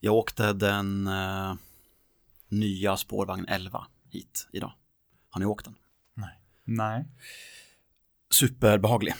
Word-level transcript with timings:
Jag 0.00 0.14
åkte 0.14 0.52
den 0.52 1.06
eh, 1.06 1.54
nya 2.48 2.96
spårvagn 2.96 3.46
11 3.48 3.86
hit 4.10 4.48
idag. 4.52 4.72
Har 5.30 5.40
ni 5.40 5.46
åkt 5.46 5.64
den? 5.64 5.74
Nej. 6.64 7.04
Superbehaglig. 8.34 9.14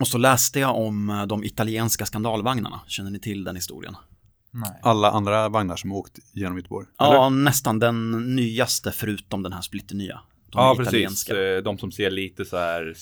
Och 0.00 0.08
så 0.08 0.18
läste 0.18 0.60
jag 0.60 0.76
om 0.76 1.10
eh, 1.10 1.26
de 1.26 1.44
italienska 1.44 2.06
skandalvagnarna. 2.06 2.80
Känner 2.86 3.10
ni 3.10 3.18
till 3.20 3.44
den 3.44 3.56
historien? 3.56 3.96
Nej. 4.50 4.80
Alla 4.82 5.10
andra 5.10 5.48
vagnar 5.48 5.76
som 5.76 5.92
åkt 5.92 6.18
genom 6.32 6.56
Göteborg. 6.56 6.86
Ja, 6.98 7.28
nästan 7.28 7.78
den 7.78 8.10
nyaste 8.36 8.92
förutom 8.92 9.42
den 9.42 9.52
här 9.52 9.60
splitternya. 9.62 10.20
De 10.46 10.58
Ja, 10.58 10.74
precis. 10.76 10.88
italienska. 10.92 11.42
Eh, 11.56 11.62
De 11.62 11.78
som 11.78 11.92
ser 11.92 12.10
lite 12.10 12.44
så 12.44 12.56
här 12.56 12.94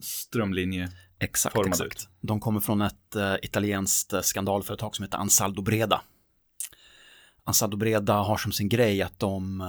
strömlinje. 0.00 0.88
Exakt, 1.18 1.54
formade 1.54 1.70
exakt. 1.70 2.02
ut. 2.02 2.08
De 2.20 2.40
kommer 2.40 2.60
från 2.60 2.82
ett 2.82 3.16
eh, 3.16 3.34
italienskt 3.42 4.12
eh, 4.12 4.20
skandalföretag 4.20 4.96
som 4.96 5.02
heter 5.02 5.18
Ansaldo 5.18 5.62
Breda. 5.62 6.02
Ansaldo 7.44 7.76
Breda 7.76 8.14
har 8.14 8.36
som 8.36 8.52
sin 8.52 8.68
grej 8.68 9.02
att 9.02 9.18
de 9.18 9.60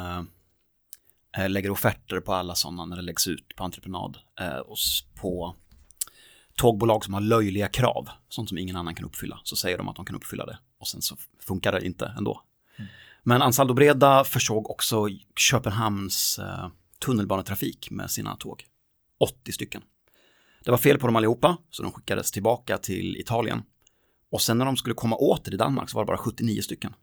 eh, 1.38 1.50
lägger 1.50 1.70
offerter 1.70 2.20
på 2.20 2.34
alla 2.34 2.56
sådana 2.56 2.86
när 2.86 2.96
det 2.96 3.02
läggs 3.02 3.28
ut 3.28 3.56
på 3.56 3.64
entreprenad 3.64 4.18
eh, 4.40 4.58
och 4.58 4.78
på 5.16 5.56
tågbolag 6.56 7.06
som 7.06 7.14
har 7.14 7.22
löjliga 7.22 7.68
krav, 7.68 8.10
sånt 8.30 8.50
som 8.50 8.58
ingen 8.58 8.76
annan 8.76 8.96
kan 8.96 9.06
uppfylla, 9.06 9.40
så 9.44 9.56
säger 9.56 9.78
de 9.78 9.90
att 9.90 9.96
de 9.96 10.06
kan 10.06 10.16
uppfylla 10.16 10.46
det 10.46 10.58
och 10.80 10.88
sen 10.88 11.02
så 11.02 11.18
funkar 11.40 11.72
det 11.72 11.86
inte 11.86 12.14
ändå. 12.18 12.42
Men 13.24 13.42
Ansaldo 13.42 13.74
Breda 13.74 14.24
försåg 14.24 14.70
också 14.70 15.08
Köpenhamns 15.36 16.40
tunnelbanetrafik 17.06 17.92
med 17.92 18.12
sina 18.12 18.36
tåg. 18.36 18.66
80 19.20 19.52
stycken. 19.52 19.82
Det 20.68 20.72
var 20.72 20.78
fel 20.78 21.00
på 21.00 21.08
dem 21.08 21.16
allihopa, 21.16 21.58
så 21.70 21.84
de 21.84 21.92
skickades 21.92 22.32
tillbaka 22.32 22.78
till 22.78 23.18
Italien. 23.18 23.62
Och 24.32 24.42
sen 24.42 24.58
när 24.58 24.66
de 24.66 24.78
skulle 24.78 24.96
komma 24.96 25.16
åter 25.16 25.44
till 25.44 25.58
Danmark 25.58 25.90
så 25.90 25.98
var 25.98 26.04
det 26.04 26.08
bara 26.08 26.18
79 26.18 26.62
stycken. 26.62 26.94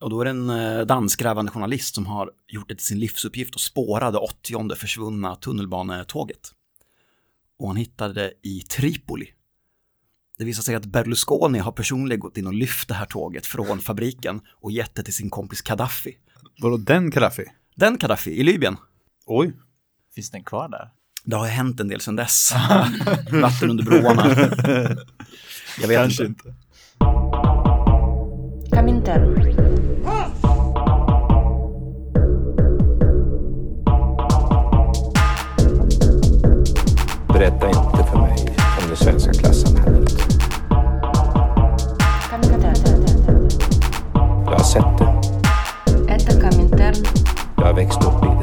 Och 0.00 0.10
då 0.10 0.20
är 0.20 0.24
det 0.24 0.30
en 0.30 0.50
eh, 0.50 0.80
danskgrävande 0.80 1.52
journalist 1.52 1.94
som 1.94 2.06
har 2.06 2.30
gjort 2.48 2.68
det 2.68 2.74
till 2.74 2.86
sin 2.86 2.98
livsuppgift 2.98 3.54
och 3.54 3.60
spårade 3.60 4.18
80 4.18 4.74
försvunna 4.74 5.36
tunnelbanetåget. 5.36 6.52
Och 7.58 7.68
han 7.68 7.76
hittade 7.76 8.14
det 8.14 8.32
i 8.42 8.60
Tripoli. 8.60 9.28
Det 10.38 10.44
visar 10.44 10.62
sig 10.62 10.74
att 10.74 10.86
Berlusconi 10.86 11.58
har 11.58 11.72
personligen 11.72 12.20
gått 12.20 12.36
in 12.36 12.46
och 12.46 12.54
lyft 12.54 12.88
det 12.88 12.94
här 12.94 13.06
tåget 13.06 13.46
från 13.46 13.78
fabriken 13.78 14.40
och 14.50 14.72
gett 14.72 14.94
det 14.94 15.02
till 15.02 15.14
sin 15.14 15.30
kompis 15.30 15.62
Gaddafi. 15.62 16.16
Vadå 16.60 16.76
den 16.76 17.10
Gaddafi? 17.10 17.44
Den 17.74 17.98
Gaddafi 17.98 18.30
i 18.30 18.42
Libyen. 18.42 18.76
Oj. 19.26 19.52
Finns 20.14 20.30
den 20.30 20.44
kvar 20.44 20.68
där? 20.68 20.90
det 21.24 21.36
har 21.36 21.46
hänt 21.46 21.80
en 21.80 21.88
del 21.88 22.00
sedan 22.00 22.16
dess. 22.16 22.52
Vatten 23.42 23.70
under 23.70 23.84
broarna. 23.84 24.26
Jag 25.80 25.88
vet 25.88 25.98
Kanske 25.98 26.24
inte. 26.24 26.48
inte. 26.48 26.54
Berätta 37.28 37.68
inte 37.68 38.04
för 38.10 38.18
mig 38.18 38.56
om 38.82 38.90
det 38.90 38.96
svenska 38.96 39.32
klassamhället. 39.32 40.12
Jag 44.44 44.52
har 44.58 44.64
sett 44.64 44.98
det. 44.98 45.08
Jag 47.56 47.64
har 47.64 47.74
växt 47.74 47.98
upp 48.04 48.24
i 48.24 48.26
det. 48.26 48.41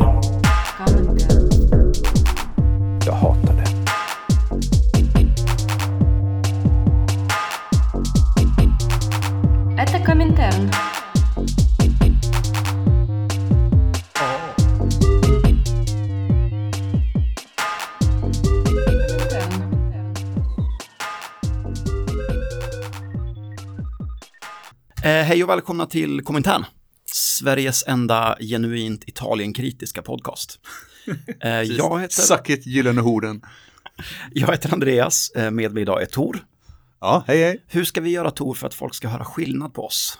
Hej 25.29 25.43
och 25.43 25.49
välkomna 25.49 25.85
till 25.85 26.21
Komintern. 26.21 26.65
Sveriges 27.05 27.83
enda 27.87 28.37
genuint 28.39 29.03
Italien-kritiska 29.07 30.01
podcast. 30.01 30.59
Eh, 31.41 31.61
jag, 31.61 32.01
heter, 32.01 32.21
Suck 32.21 32.49
it, 32.49 32.65
gyllene 32.65 33.01
horden. 33.01 33.41
jag 34.31 34.51
heter 34.51 34.73
Andreas, 34.73 35.31
eh, 35.35 35.51
med 35.51 35.73
mig 35.73 35.81
idag 35.81 36.01
är 36.01 36.05
Tor. 36.05 36.45
Ja, 36.99 37.23
hej 37.27 37.43
hej. 37.43 37.63
Hur 37.67 37.83
ska 37.83 38.01
vi 38.01 38.09
göra 38.09 38.31
Tor 38.31 38.53
för 38.53 38.67
att 38.67 38.73
folk 38.73 38.95
ska 38.95 39.07
höra 39.07 39.25
skillnad 39.25 39.73
på 39.73 39.85
oss? 39.85 40.19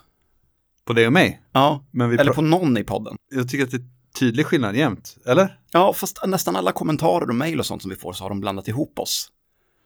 På 0.85 0.93
dig 0.93 1.07
och 1.07 1.13
mig. 1.13 1.41
Ja, 1.51 1.85
eller 2.19 2.33
på 2.33 2.41
någon 2.41 2.77
i 2.77 2.83
podden. 2.83 3.15
Jag 3.31 3.49
tycker 3.49 3.63
att 3.63 3.71
det 3.71 3.77
är 3.77 3.89
tydlig 4.19 4.45
skillnad 4.45 4.75
jämt. 4.75 5.17
Eller? 5.25 5.59
Ja, 5.71 5.93
fast 5.93 6.19
nästan 6.27 6.55
alla 6.55 6.71
kommentarer 6.71 7.29
och 7.29 7.35
mejl 7.35 7.59
och 7.59 7.65
sånt 7.65 7.81
som 7.81 7.89
vi 7.89 7.97
får 7.97 8.13
så 8.13 8.23
har 8.23 8.29
de 8.29 8.39
blandat 8.39 8.67
ihop 8.67 8.99
oss. 8.99 9.31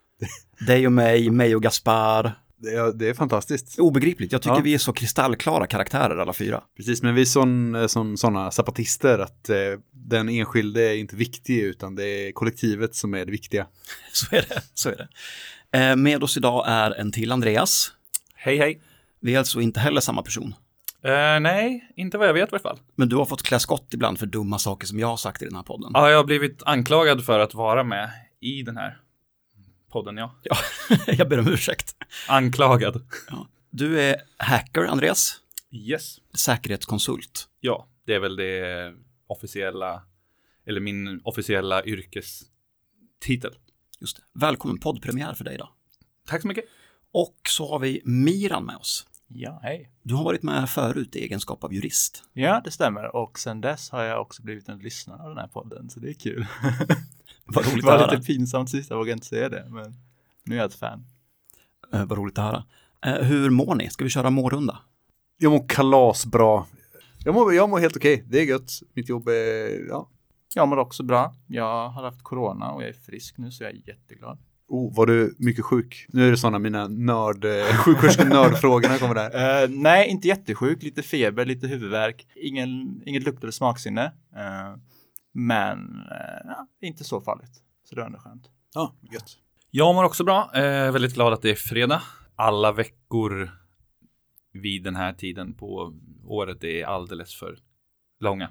Dig 0.67 0.85
och 0.85 0.93
mig, 0.93 1.29
mig 1.29 1.55
och 1.55 1.63
Gaspar. 1.63 2.42
Det 2.63 2.69
är, 2.77 2.93
det 2.93 3.09
är 3.09 3.13
fantastiskt. 3.13 3.79
Obegripligt, 3.79 4.31
jag 4.31 4.41
tycker 4.41 4.55
Ja. 4.55 4.61
vi 4.61 4.73
är 4.73 4.77
så 4.77 4.93
kristallklara 4.93 5.67
karaktärer 5.67 6.17
alla 6.17 6.33
fyra. 6.33 6.61
Precis, 6.77 7.01
men 7.03 7.15
vi 7.15 7.21
är 7.21 7.25
sån, 7.25 7.75
eh, 7.75 7.87
som 7.87 8.17
sådana 8.17 8.51
zapatister 8.51 9.19
att 9.19 9.49
eh, 9.49 9.55
den 9.91 10.29
enskilde 10.29 10.81
är 10.81 10.95
inte 10.95 11.15
viktig 11.15 11.59
utan 11.59 11.95
det 11.95 12.05
är 12.07 12.31
kollektivet 12.31 12.95
som 12.95 13.13
är 13.13 13.25
det 13.25 13.31
viktiga. 13.31 13.67
Så 14.13 14.35
är 14.35 14.41
det. 14.49 14.61
Så 14.73 14.89
är 14.89 14.95
det. 14.95 15.07
Eh, 15.79 15.95
med 15.95 16.23
oss 16.23 16.37
idag 16.37 16.63
är 16.67 16.91
en 16.91 17.11
till 17.11 17.31
Andreas. 17.31 17.91
Hej, 18.35 18.57
hej. 18.57 18.81
Vi 19.19 19.35
är 19.35 19.39
alltså 19.39 19.61
inte 19.61 19.79
heller 19.79 20.01
samma 20.01 20.21
person. 20.21 20.55
Eh, 21.03 21.39
nej, 21.39 21.91
inte 21.95 22.17
vad 22.17 22.27
jag 22.27 22.33
vet 22.33 22.49
i 22.49 22.51
alla 22.51 22.59
fall. 22.59 22.79
Men 22.95 23.09
du 23.09 23.15
har 23.15 23.25
fått 23.25 23.43
klä 23.43 23.59
skott 23.59 23.87
ibland 23.93 24.19
för 24.19 24.25
dumma 24.25 24.59
saker 24.59 24.87
som 24.87 24.99
jag 24.99 25.07
har 25.07 25.17
sagt 25.17 25.41
i 25.41 25.45
den 25.45 25.55
här 25.55 25.63
podden. 25.63 25.91
Ja, 25.93 26.09
jag 26.09 26.17
har 26.17 26.23
blivit 26.23 26.63
anklagad 26.65 27.25
för 27.25 27.39
att 27.39 27.53
vara 27.53 27.83
med 27.83 28.09
i 28.41 28.61
den 28.63 28.77
här 28.77 28.97
podden, 29.93 30.17
ja. 30.17 30.35
Ja, 30.43 30.55
jag 31.07 31.29
ber 31.29 31.39
om 31.39 31.47
ursäkt. 31.47 31.95
Anklagad. 32.27 33.01
Du 33.69 34.01
är 34.01 34.15
hacker, 34.37 34.81
Andreas. 34.81 35.39
Yes. 35.71 36.17
Säkerhetskonsult. 36.37 37.47
Ja, 37.59 37.87
det 38.05 38.13
är 38.13 38.19
väl 38.19 38.35
det 38.35 38.93
officiella, 39.27 40.03
eller 40.65 40.81
min 40.81 41.21
officiella 41.23 41.85
yrkestitel. 41.85 43.51
Just 43.99 44.17
det. 44.17 44.23
Välkommen 44.33 44.79
poddpremiär 44.79 45.33
för 45.33 45.43
dig 45.43 45.53
idag. 45.53 45.69
Tack 46.27 46.41
så 46.41 46.47
mycket. 46.47 46.65
Och 47.11 47.37
så 47.49 47.69
har 47.69 47.79
vi 47.79 48.01
Miran 48.05 48.65
med 48.65 48.75
oss. 48.75 49.07
Ja, 49.27 49.59
hej. 49.63 49.91
Du 50.03 50.13
har 50.13 50.23
varit 50.23 50.43
med 50.43 50.69
förut 50.69 51.15
i 51.15 51.19
egenskap 51.19 51.63
av 51.63 51.73
jurist. 51.73 52.23
Ja, 52.33 52.61
det 52.65 52.71
stämmer. 52.71 53.15
Och 53.15 53.39
sen 53.39 53.61
dess 53.61 53.89
har 53.89 54.03
jag 54.03 54.21
också 54.21 54.43
blivit 54.43 54.69
en 54.69 54.79
lyssnare 54.79 55.23
av 55.23 55.29
den 55.29 55.37
här 55.37 55.47
podden, 55.47 55.89
så 55.89 55.99
det 55.99 56.09
är 56.09 56.13
kul. 56.13 56.45
Vad 57.45 57.65
roligt 57.65 57.85
det 57.85 57.91
var 57.91 58.11
lite 58.11 58.27
pinsamt 58.27 58.69
sist, 58.69 58.89
jag 58.89 58.97
vågar 58.97 59.13
inte 59.13 59.25
säga 59.25 59.49
det, 59.49 59.65
men 59.69 59.95
nu 60.45 60.55
är 60.55 60.59
jag 60.59 60.65
ett 60.65 60.79
fan. 60.79 61.05
Eh, 61.93 62.05
vad 62.05 62.17
roligt 62.17 62.37
att 62.37 62.45
höra. 62.45 62.63
Eh, 63.05 63.23
hur 63.23 63.49
mår 63.49 63.75
ni? 63.75 63.89
Ska 63.89 64.03
vi 64.03 64.09
köra 64.09 64.29
mårunda? 64.29 64.79
Jag 65.37 65.51
mår 65.51 65.65
kalasbra. 65.67 66.65
Jag 67.25 67.35
mår, 67.35 67.53
jag 67.53 67.69
mår 67.69 67.79
helt 67.79 67.97
okej. 67.97 68.23
Det 68.27 68.39
är 68.39 68.45
gött. 68.45 68.71
Mitt 68.93 69.09
jobb 69.09 69.27
är, 69.27 69.87
ja. 69.89 70.09
Jag 70.55 70.67
mår 70.67 70.77
också 70.77 71.03
bra. 71.03 71.35
Jag 71.47 71.89
har 71.89 72.03
haft 72.03 72.23
corona 72.23 72.71
och 72.71 72.81
jag 72.81 72.89
är 72.89 72.93
frisk 72.93 73.37
nu, 73.37 73.51
så 73.51 73.63
jag 73.63 73.71
är 73.71 73.81
jätteglad. 73.87 74.37
Oh, 74.67 74.95
var 74.95 75.05
du 75.05 75.35
mycket 75.39 75.65
sjuk? 75.65 76.05
Nu 76.09 76.27
är 76.27 76.31
det 76.31 76.37
sådana 76.37 76.59
mina 76.59 76.87
nörd, 76.87 77.45
eh, 77.45 77.75
sjuksköterske 77.77 78.25
nördfrågorna 78.25 78.97
kommer 78.97 79.15
där. 79.15 79.63
Eh, 79.63 79.69
nej, 79.69 80.09
inte 80.09 80.27
jättesjuk. 80.27 80.83
Lite 80.83 81.03
feber, 81.03 81.45
lite 81.45 81.67
huvudvärk. 81.67 82.27
Ingen, 82.35 83.01
inget 83.05 83.23
lukt 83.23 83.43
eller 83.43 83.51
smaksinne. 83.51 84.03
Eh, 84.35 84.79
men 85.33 85.79
eh, 86.11 86.45
ja, 86.45 86.67
inte 86.81 87.03
så 87.03 87.21
farligt. 87.21 87.61
Så 87.83 87.95
det 87.95 88.01
var 88.01 88.05
ändå 88.05 88.19
skönt. 88.19 88.49
Ja, 88.73 88.93
gött. 89.11 89.37
Jag 89.71 89.95
mår 89.95 90.03
också 90.03 90.23
bra. 90.23 90.51
Eh, 90.55 90.91
väldigt 90.91 91.13
glad 91.13 91.33
att 91.33 91.41
det 91.41 91.49
är 91.49 91.55
fredag. 91.55 92.01
Alla 92.35 92.71
veckor 92.71 93.51
vid 94.53 94.83
den 94.83 94.95
här 94.95 95.13
tiden 95.13 95.53
på 95.53 95.93
året 96.25 96.63
är 96.63 96.85
alldeles 96.85 97.35
för 97.35 97.59
långa. 98.19 98.49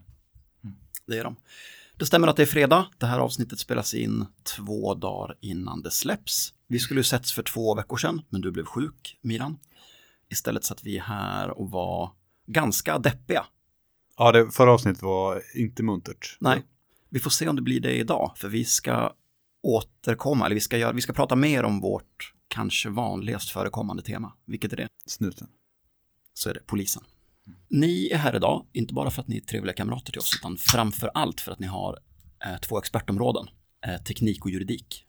Det 1.07 1.19
är 1.19 1.25
de. 1.25 1.37
Det 1.97 2.07
stämmer 2.07 2.29
att 2.29 2.37
det 2.37 2.43
är 2.43 2.47
fredag. 2.47 2.87
Det 2.99 3.07
här 3.07 3.19
avsnittet 3.19 3.59
spelas 3.59 3.95
in 3.95 4.27
två 4.57 4.95
dagar 4.95 5.37
innan 5.41 5.83
det 5.83 5.91
släpps. 5.91 6.55
Vi 6.67 6.79
skulle 6.79 7.01
ju 7.01 7.05
setts 7.05 7.33
för 7.33 7.43
två 7.43 7.75
veckor 7.75 7.97
sedan, 7.97 8.23
men 8.29 8.41
du 8.41 8.51
blev 8.51 8.65
sjuk, 8.65 9.19
Miran. 9.23 9.59
Istället 10.31 10.65
satt 10.65 10.85
vi 10.85 10.99
här 10.99 11.51
och 11.51 11.71
var 11.71 12.13
ganska 12.47 12.99
deppiga. 12.99 13.47
Ja, 14.17 14.33
det 14.33 14.51
förra 14.51 14.73
avsnittet 14.73 15.03
var 15.03 15.43
inte 15.55 15.83
muntert. 15.83 16.37
Nej, 16.41 16.63
vi 17.13 17.21
får 17.21 17.31
se 17.31 17.49
om 17.49 17.57
det 17.57 17.63
blir 17.63 17.81
det 17.81 17.97
idag, 17.97 18.33
för 18.37 18.49
vi 18.49 18.65
ska 18.65 19.13
återkomma, 19.63 20.47
eller 20.47 20.55
vi 20.55 20.61
ska, 20.61 20.79
göra, 20.79 20.93
vi 20.93 21.01
ska 21.01 21.13
prata 21.13 21.37
mer 21.37 21.65
om 21.65 21.81
vårt 21.81 22.35
kanske 22.49 22.89
vanligast 22.89 23.51
förekommande 23.51 24.03
tema. 24.03 24.33
Vilket 24.47 24.73
är 24.73 24.77
det? 24.77 24.89
Snuten. 25.07 25.49
Så 26.35 26.51
är 26.51 26.55
det 26.55 26.61
polisen. 26.67 27.03
Ni 27.69 28.09
är 28.09 28.19
här 28.19 28.37
idag, 28.37 28.67
inte 28.73 28.95
bara 28.95 29.11
för 29.11 29.23
att 29.23 29.29
ni 29.29 29.37
är 29.37 29.41
trevliga 29.41 29.75
kamrater 29.75 30.13
till 30.13 30.19
oss, 30.19 30.37
utan 30.41 30.57
framför 30.57 31.11
allt 31.15 31.41
för 31.41 31.53
att 31.53 31.59
ni 31.59 31.67
har 31.67 31.99
eh, 32.45 32.59
två 32.59 32.79
expertområden, 32.79 33.49
eh, 33.87 34.03
teknik 34.03 34.45
och 34.45 34.51
juridik. 34.51 35.07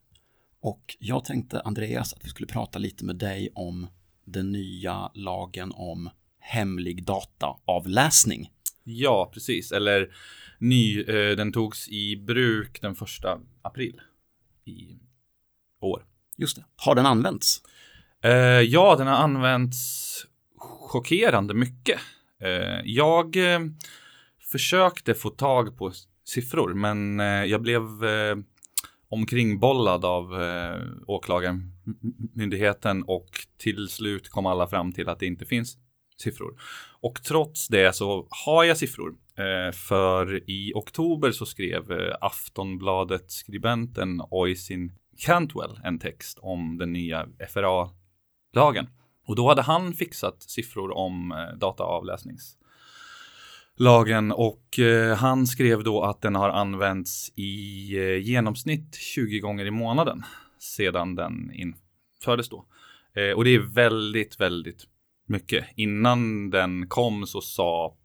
Och 0.61 0.97
jag 0.99 1.25
tänkte, 1.25 1.61
Andreas, 1.61 2.13
att 2.13 2.25
vi 2.25 2.29
skulle 2.29 2.47
prata 2.47 2.79
lite 2.79 3.05
med 3.05 3.15
dig 3.15 3.49
om 3.55 3.87
den 4.25 4.51
nya 4.51 5.11
lagen 5.13 5.71
om 5.75 6.09
hemlig 6.39 7.05
dataavläsning. 7.05 8.49
Ja, 8.83 9.31
precis. 9.33 9.71
Eller 9.71 10.15
ny, 10.59 11.03
eh, 11.03 11.35
den 11.35 11.51
togs 11.51 11.89
i 11.89 12.17
bruk 12.17 12.81
den 12.81 12.95
första 12.95 13.39
april 13.61 14.01
i 14.65 14.99
år. 15.79 16.05
Just 16.37 16.55
det. 16.55 16.65
Har 16.75 16.95
den 16.95 17.05
använts? 17.05 17.61
Eh, 18.23 18.31
ja, 18.61 18.95
den 18.95 19.07
har 19.07 19.15
använts 19.15 20.25
chockerande 20.89 21.53
mycket. 21.53 21.99
Eh, 22.41 22.81
jag 22.83 23.35
eh, 23.35 23.59
försökte 24.51 25.13
få 25.13 25.29
tag 25.29 25.77
på 25.77 25.91
siffror, 26.25 26.73
men 26.73 27.19
eh, 27.19 27.25
jag 27.25 27.61
blev 27.61 28.05
eh, 28.05 28.35
omkringbollad 29.09 30.05
av 30.05 30.41
eh, 30.41 30.81
åklagarmyndigheten 31.07 33.03
och 33.03 33.29
till 33.57 33.87
slut 33.89 34.29
kom 34.29 34.45
alla 34.45 34.67
fram 34.67 34.93
till 34.93 35.09
att 35.09 35.19
det 35.19 35.25
inte 35.25 35.45
finns 35.45 35.77
siffror. 36.17 36.53
Och 37.01 37.23
trots 37.23 37.67
det 37.67 37.95
så 37.95 38.27
har 38.45 38.63
jag 38.63 38.77
siffror. 38.77 39.15
Eh, 39.37 39.71
för 39.71 40.49
i 40.49 40.71
oktober 40.75 41.31
så 41.31 41.45
skrev 41.45 41.91
eh, 41.91 42.15
Aftonbladet 42.21 43.31
skribenten 43.31 44.21
Oisin 44.29 44.91
Cantwell 45.17 45.79
en 45.83 45.99
text 45.99 46.39
om 46.41 46.77
den 46.77 46.93
nya 46.93 47.27
FRA-lagen. 47.49 48.87
Och 49.25 49.35
då 49.35 49.47
hade 49.47 49.61
han 49.61 49.93
fixat 49.93 50.43
siffror 50.43 50.97
om 50.97 51.31
eh, 51.31 51.57
dataavläsningslagen 51.57 54.31
och 54.31 54.79
eh, 54.79 55.17
han 55.17 55.47
skrev 55.47 55.83
då 55.83 56.03
att 56.03 56.21
den 56.21 56.35
har 56.35 56.49
använts 56.49 57.31
i 57.35 57.89
eh, 57.97 58.17
genomsnitt 58.17 58.95
20 58.95 59.39
gånger 59.39 59.65
i 59.65 59.71
månaden 59.71 60.23
sedan 60.59 61.15
den 61.15 61.51
infördes 61.53 62.49
då. 62.49 62.65
Eh, 63.15 63.31
och 63.31 63.43
det 63.43 63.55
är 63.55 63.59
väldigt, 63.59 64.39
väldigt 64.39 64.87
mycket. 65.33 65.65
Innan 65.75 66.49
den 66.49 66.87
kom 66.87 67.27
så 67.27 67.41
sa 67.41 67.97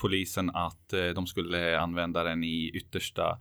polisen 0.00 0.50
att 0.50 0.92
eh, 0.92 1.08
de 1.08 1.26
skulle 1.26 1.80
använda 1.80 2.24
den 2.24 2.44
i 2.44 2.70
yttersta 2.74 3.38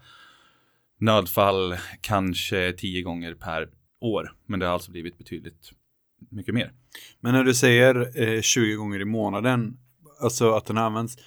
nödfall 0.99 1.75
kanske 2.01 2.73
tio 2.73 3.01
gånger 3.01 3.33
per 3.33 3.69
år. 4.01 4.31
Men 4.45 4.59
det 4.59 4.65
har 4.65 4.73
alltså 4.73 4.91
blivit 4.91 5.17
betydligt 5.17 5.71
mycket 6.29 6.53
mer. 6.53 6.71
Men 7.19 7.33
när 7.33 7.43
du 7.43 7.53
säger 7.53 8.21
eh, 8.21 8.41
20 8.41 8.75
gånger 8.75 8.99
i 8.99 9.05
månaden, 9.05 9.77
alltså 10.21 10.51
att 10.51 10.65
den 10.65 10.77
används, 10.77 11.17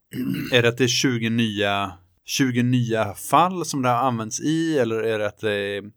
är 0.52 0.62
det 0.62 0.68
att 0.68 0.78
det 0.78 0.84
är 0.84 0.88
20 0.88 1.30
nya, 1.30 1.92
20 2.24 2.62
nya 2.62 3.14
fall 3.14 3.64
som 3.64 3.82
det 3.82 3.88
har 3.88 4.08
använts 4.08 4.40
i 4.40 4.78
eller 4.78 4.96
är 4.96 5.18
det 5.18 5.26
att 5.26 5.42
eh, 5.42 5.90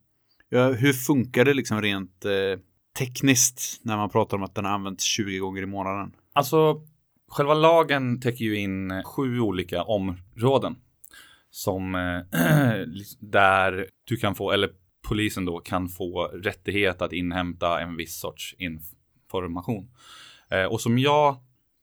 ja, 0.50 0.72
hur 0.72 0.94
funkar 0.94 1.46
det 1.46 1.54
liksom 1.54 1.82
rent 1.82 2.26
eh, 2.26 2.60
tekniskt 2.98 3.80
när 3.84 3.98
man 3.98 4.10
pratar 4.10 4.38
om 4.38 4.44
att 4.44 4.56
den 4.56 4.66
har 4.66 4.72
använts 4.72 5.04
20 5.04 5.38
gånger 5.38 5.62
i 5.62 5.66
månaden? 5.66 6.16
Alltså, 6.34 6.82
själva 7.28 7.54
lagen 7.54 8.22
täcker 8.22 8.46
ju 8.46 8.60
in 8.60 8.92
eh, 8.92 9.04
sju 9.04 9.40
olika 9.40 9.84
områden 9.84 10.76
som 11.50 11.96
eh, 11.96 12.40
där 13.20 13.88
du 14.04 14.18
kan 14.18 14.36
få, 14.36 14.52
eller 14.52 14.70
polisen 15.08 15.46
då 15.46 15.60
kan 15.60 15.90
få 15.90 16.24
rättighet 16.24 17.02
att 17.02 17.14
inhämta 17.14 17.82
en 17.82 17.96
viss 17.96 18.20
sorts 18.20 18.56
information. 18.58 19.90
Eh, 20.50 20.66
och 20.66 20.82
som 20.82 21.00
jag 21.00 21.38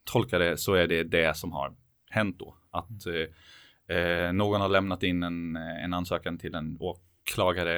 tolkar 0.04 0.38
det 0.38 0.56
så 0.56 0.74
är 0.74 0.86
det 0.86 1.02
det 1.02 1.36
som 1.36 1.52
har 1.52 1.74
hänt 2.10 2.38
då. 2.38 2.56
Att 2.70 3.06
eh, 3.06 3.96
eh, 3.96 4.32
någon 4.32 4.60
har 4.60 4.68
lämnat 4.68 5.02
in 5.02 5.22
en, 5.22 5.56
en 5.56 5.94
ansökan 5.94 6.38
till 6.38 6.54
en 6.54 6.76
åklagare 6.80 7.11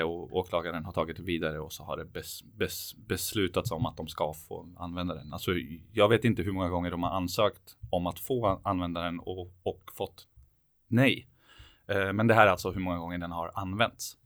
och 0.04 0.36
åklagaren 0.36 0.84
har 0.84 0.92
tagit 0.92 1.16
det 1.16 1.22
vidare 1.22 1.60
och 1.60 1.72
så 1.72 1.84
har 1.84 1.96
det 1.96 2.04
bes, 2.04 2.42
bes, 2.42 2.94
beslutats 2.96 3.70
om 3.70 3.86
att 3.86 3.96
de 3.96 4.08
ska 4.08 4.34
få 4.48 4.74
använda 4.76 5.14
den. 5.14 5.32
Alltså, 5.32 5.50
jag 5.92 6.08
vet 6.08 6.24
inte 6.24 6.42
hur 6.42 6.52
många 6.52 6.68
gånger 6.68 6.90
de 6.90 7.02
har 7.02 7.10
ansökt 7.10 7.76
om 7.90 8.06
att 8.06 8.18
få 8.18 8.60
använda 8.64 9.02
den 9.02 9.20
och, 9.20 9.52
och 9.62 9.82
fått 9.96 10.26
nej. 10.88 11.28
Eh, 11.88 12.12
men 12.12 12.26
det 12.26 12.34
här 12.34 12.46
är 12.46 12.50
alltså 12.50 12.70
hur 12.70 12.80
många 12.80 12.98
gånger 12.98 13.18
den 13.18 13.32
har 13.32 13.50
använts. 13.54 14.16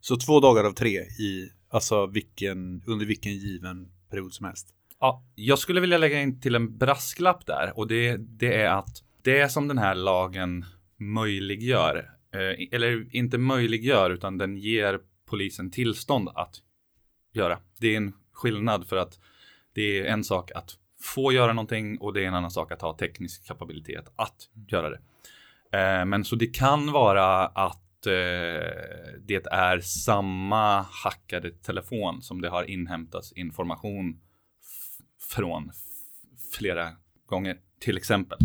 Så 0.00 0.16
två 0.16 0.40
dagar 0.40 0.64
av 0.64 0.72
tre 0.72 1.00
i, 1.00 1.52
alltså 1.68 2.06
vilken, 2.06 2.82
under 2.86 3.06
vilken 3.06 3.32
given 3.32 3.92
period 4.10 4.32
som 4.32 4.46
helst. 4.46 4.74
Ja, 5.00 5.24
jag 5.34 5.58
skulle 5.58 5.80
vilja 5.80 5.98
lägga 5.98 6.20
in 6.20 6.40
till 6.40 6.54
en 6.54 6.78
brasklapp 6.78 7.46
där 7.46 7.72
och 7.78 7.88
det, 7.88 8.16
det 8.16 8.54
är 8.54 8.70
att 8.70 9.02
det 9.22 9.52
som 9.52 9.68
den 9.68 9.78
här 9.78 9.94
lagen 9.94 10.64
möjliggör, 10.96 12.10
eh, 12.34 12.68
eller 12.72 13.16
inte 13.16 13.38
möjliggör 13.38 14.10
utan 14.10 14.38
den 14.38 14.56
ger 14.56 15.00
polisen 15.26 15.70
tillstånd 15.70 16.28
att 16.34 16.62
göra. 17.32 17.58
Det 17.80 17.88
är 17.88 17.96
en 17.96 18.12
skillnad 18.32 18.88
för 18.88 18.96
att 18.96 19.18
det 19.74 19.98
är 19.98 20.04
en 20.04 20.24
sak 20.24 20.50
att 20.54 20.78
få 21.00 21.32
göra 21.32 21.52
någonting 21.52 21.98
och 21.98 22.12
det 22.12 22.22
är 22.22 22.28
en 22.28 22.34
annan 22.34 22.50
sak 22.50 22.72
att 22.72 22.82
ha 22.82 22.96
teknisk 22.96 23.46
kapabilitet 23.46 24.12
att 24.16 24.48
göra 24.68 24.90
det. 24.90 25.00
Eh, 25.78 26.04
men 26.04 26.24
så 26.24 26.36
det 26.36 26.46
kan 26.46 26.92
vara 26.92 27.46
att 27.46 28.06
eh, 28.06 28.12
det 29.20 29.46
är 29.50 29.80
samma 29.80 30.82
hackade 30.82 31.50
telefon 31.50 32.22
som 32.22 32.40
det 32.40 32.48
har 32.48 32.70
inhämtats 32.70 33.32
information 33.32 34.20
från 35.30 35.70
flera 36.52 36.90
gånger, 37.26 37.58
till 37.80 37.96
exempel. 37.96 38.38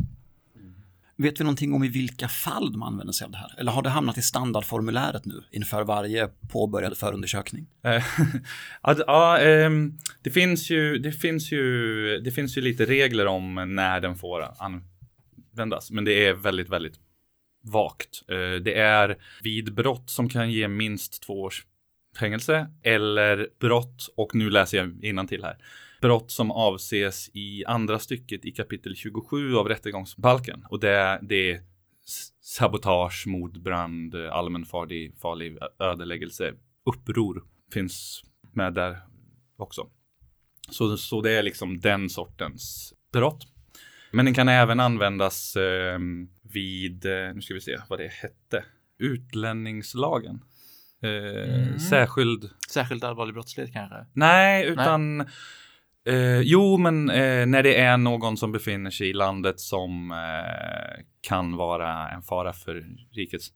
Vet 1.15 1.39
vi 1.39 1.44
någonting 1.44 1.74
om 1.74 1.83
i 1.83 1.88
vilka 1.88 2.27
fall 2.27 2.71
de 2.71 2.83
använder 2.83 3.13
sig 3.13 3.25
av 3.25 3.31
det 3.31 3.38
här? 3.38 3.56
Eller 3.57 3.71
har 3.71 3.81
det 3.81 3.89
hamnat 3.89 4.18
i 4.18 4.21
standardformuläret 4.21 5.25
nu 5.25 5.44
inför 5.51 5.83
varje 5.83 6.30
påbörjad 6.51 6.98
förundersökning? 6.98 7.68
Eh, 7.83 8.04
ja, 9.07 9.39
ehm, 9.39 9.98
det 10.21 10.31
finns 10.31 10.69
ju, 10.69 10.98
det 10.98 11.12
finns 11.12 11.51
ju, 11.51 12.19
det 12.19 12.31
finns 12.31 12.57
ju 12.57 12.62
lite 12.62 12.86
regler 12.86 13.25
om 13.25 13.75
när 13.75 14.00
den 14.00 14.15
får 14.15 14.48
användas, 14.60 15.92
men 15.92 16.06
det 16.06 16.27
är 16.27 16.33
väldigt, 16.33 16.69
väldigt 16.69 17.00
vagt. 17.63 18.24
Eh, 18.27 18.62
det 18.63 18.74
är 18.77 19.18
vid 19.44 19.74
brott 19.74 20.09
som 20.09 20.30
kan 20.30 20.51
ge 20.51 20.68
minst 20.68 21.24
två 21.24 21.42
års 21.42 21.66
fängelse 22.19 22.68
eller 22.83 23.48
brott, 23.59 24.09
och 24.16 24.36
nu 24.36 24.50
läser 24.50 24.92
jag 25.01 25.27
till 25.27 25.44
här, 25.44 25.57
brott 26.03 26.31
som 26.31 26.51
avses 26.51 27.29
i 27.33 27.65
andra 27.65 28.00
stycket 28.00 28.45
i 28.45 28.51
kapitel 28.51 28.95
27 28.95 29.55
av 29.55 29.67
rättegångsbalken. 29.67 30.65
Och 30.69 30.79
det, 30.79 31.19
det 31.21 31.51
är 31.51 31.61
sabotage, 32.41 33.23
mordbrand, 33.27 34.15
allmänfarlig 34.15 35.15
farlig 35.21 35.57
ödeläggelse, 35.79 36.53
uppror 36.85 37.44
finns 37.73 38.23
med 38.51 38.73
där 38.73 38.97
också. 39.57 39.89
Så, 40.69 40.97
så 40.97 41.21
det 41.21 41.31
är 41.31 41.44
liksom 41.44 41.79
den 41.79 42.09
sortens 42.09 42.94
brott. 43.11 43.47
Men 44.11 44.25
den 44.25 44.33
kan 44.33 44.49
även 44.49 44.80
användas 44.80 45.56
eh, 45.56 45.99
vid, 46.42 47.04
nu 47.35 47.42
ska 47.42 47.54
vi 47.54 47.61
se 47.61 47.78
vad 47.89 47.99
det 47.99 48.11
hette, 48.11 48.66
utlänningslagen. 48.97 50.44
Eh, 51.01 51.63
Mm. 51.73 51.80
Särskild 51.80 52.49
Särskilt 52.69 53.04
allvarlig 53.04 53.33
brottslighet 53.33 53.73
kanske? 53.73 54.06
Nej, 54.13 54.66
utan 54.66 55.25
eh, 56.06 56.40
jo, 56.42 56.78
men 56.78 57.10
eh, 57.10 57.45
när 57.45 57.64
det 57.64 57.76
är 57.80 57.98
någon 57.98 58.38
som 58.38 58.52
befinner 58.52 58.92
sig 58.92 59.10
i 59.10 59.14
landet 59.14 59.60
som 59.60 60.12
eh, 60.12 61.04
kan 61.22 61.56
vara 61.56 62.10
en 62.10 62.22
fara 62.22 62.54
för 62.54 62.86
rikets 63.12 63.52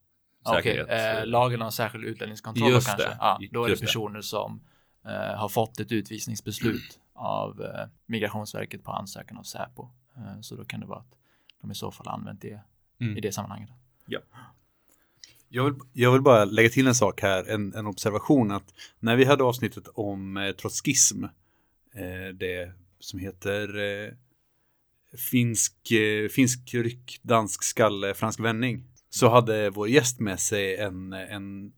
säkerhet. 0.54 0.88
eh, 1.20 1.26
lagen 1.26 1.62
om 1.62 1.72
särskild 1.72 2.06
utlänningskontroll 2.06 2.72
Just 2.72 2.88
kanske? 2.88 3.08
det, 3.08 3.18
Ja, 3.20 3.40
då 3.52 3.64
är 3.64 3.68
det 3.68 3.70
just 3.70 3.82
det. 3.82 3.86
personer 3.88 4.22
som 4.22 4.62
eh, 5.06 5.12
har 5.40 5.50
fått 5.50 5.80
ett 5.80 5.92
utvisningsbeslut 5.92 7.00
av 7.14 7.62
eh, 7.62 7.88
Migrationsverket 8.06 8.84
på 8.84 8.92
ansökan 8.92 9.38
av 9.38 9.44
Säpo. 9.44 9.90
Eh, 10.18 10.42
så 10.42 10.56
då 10.56 10.66
kan 10.66 10.80
det 10.80 10.86
vara 10.86 11.00
att 11.00 11.14
de 11.62 11.72
i 11.72 11.76
så 11.76 11.92
fall 11.92 12.08
använt 12.08 12.42
det 12.42 12.60
Mm. 13.00 13.18
i 13.18 13.22
det 13.22 13.32
sammanhanget. 13.32 13.70
Jag 15.50 15.64
vill, 15.64 15.74
jag 15.94 16.12
vill 16.12 16.22
bara 16.22 16.46
lägga 16.46 16.70
till 16.70 16.88
en 16.88 16.96
sak 16.96 17.22
här, 17.22 17.50
en, 17.50 17.74
en 17.74 17.88
observation 17.88 18.52
att 18.52 18.74
när 19.00 19.16
vi 19.16 19.26
hade 19.26 19.44
avsnittet 19.44 19.88
om 19.94 20.38
eh, 20.38 20.52
trotskism, 20.52 21.24
eh, 21.24 21.30
det 22.34 22.72
som 23.00 23.20
heter 23.20 23.78
eh, 23.78 24.14
finsk, 25.32 25.92
eh, 25.92 26.30
finsk 26.30 26.74
ryck, 26.74 27.20
dansk 27.22 27.64
skalle, 27.64 28.14
fransk 28.14 28.40
vändning, 28.40 28.84
så 29.10 29.30
hade 29.30 29.70
vår 29.70 29.88
gäst 29.90 30.20
med 30.20 30.40
sig 30.40 30.78
en, 30.78 31.14
en 31.14 31.72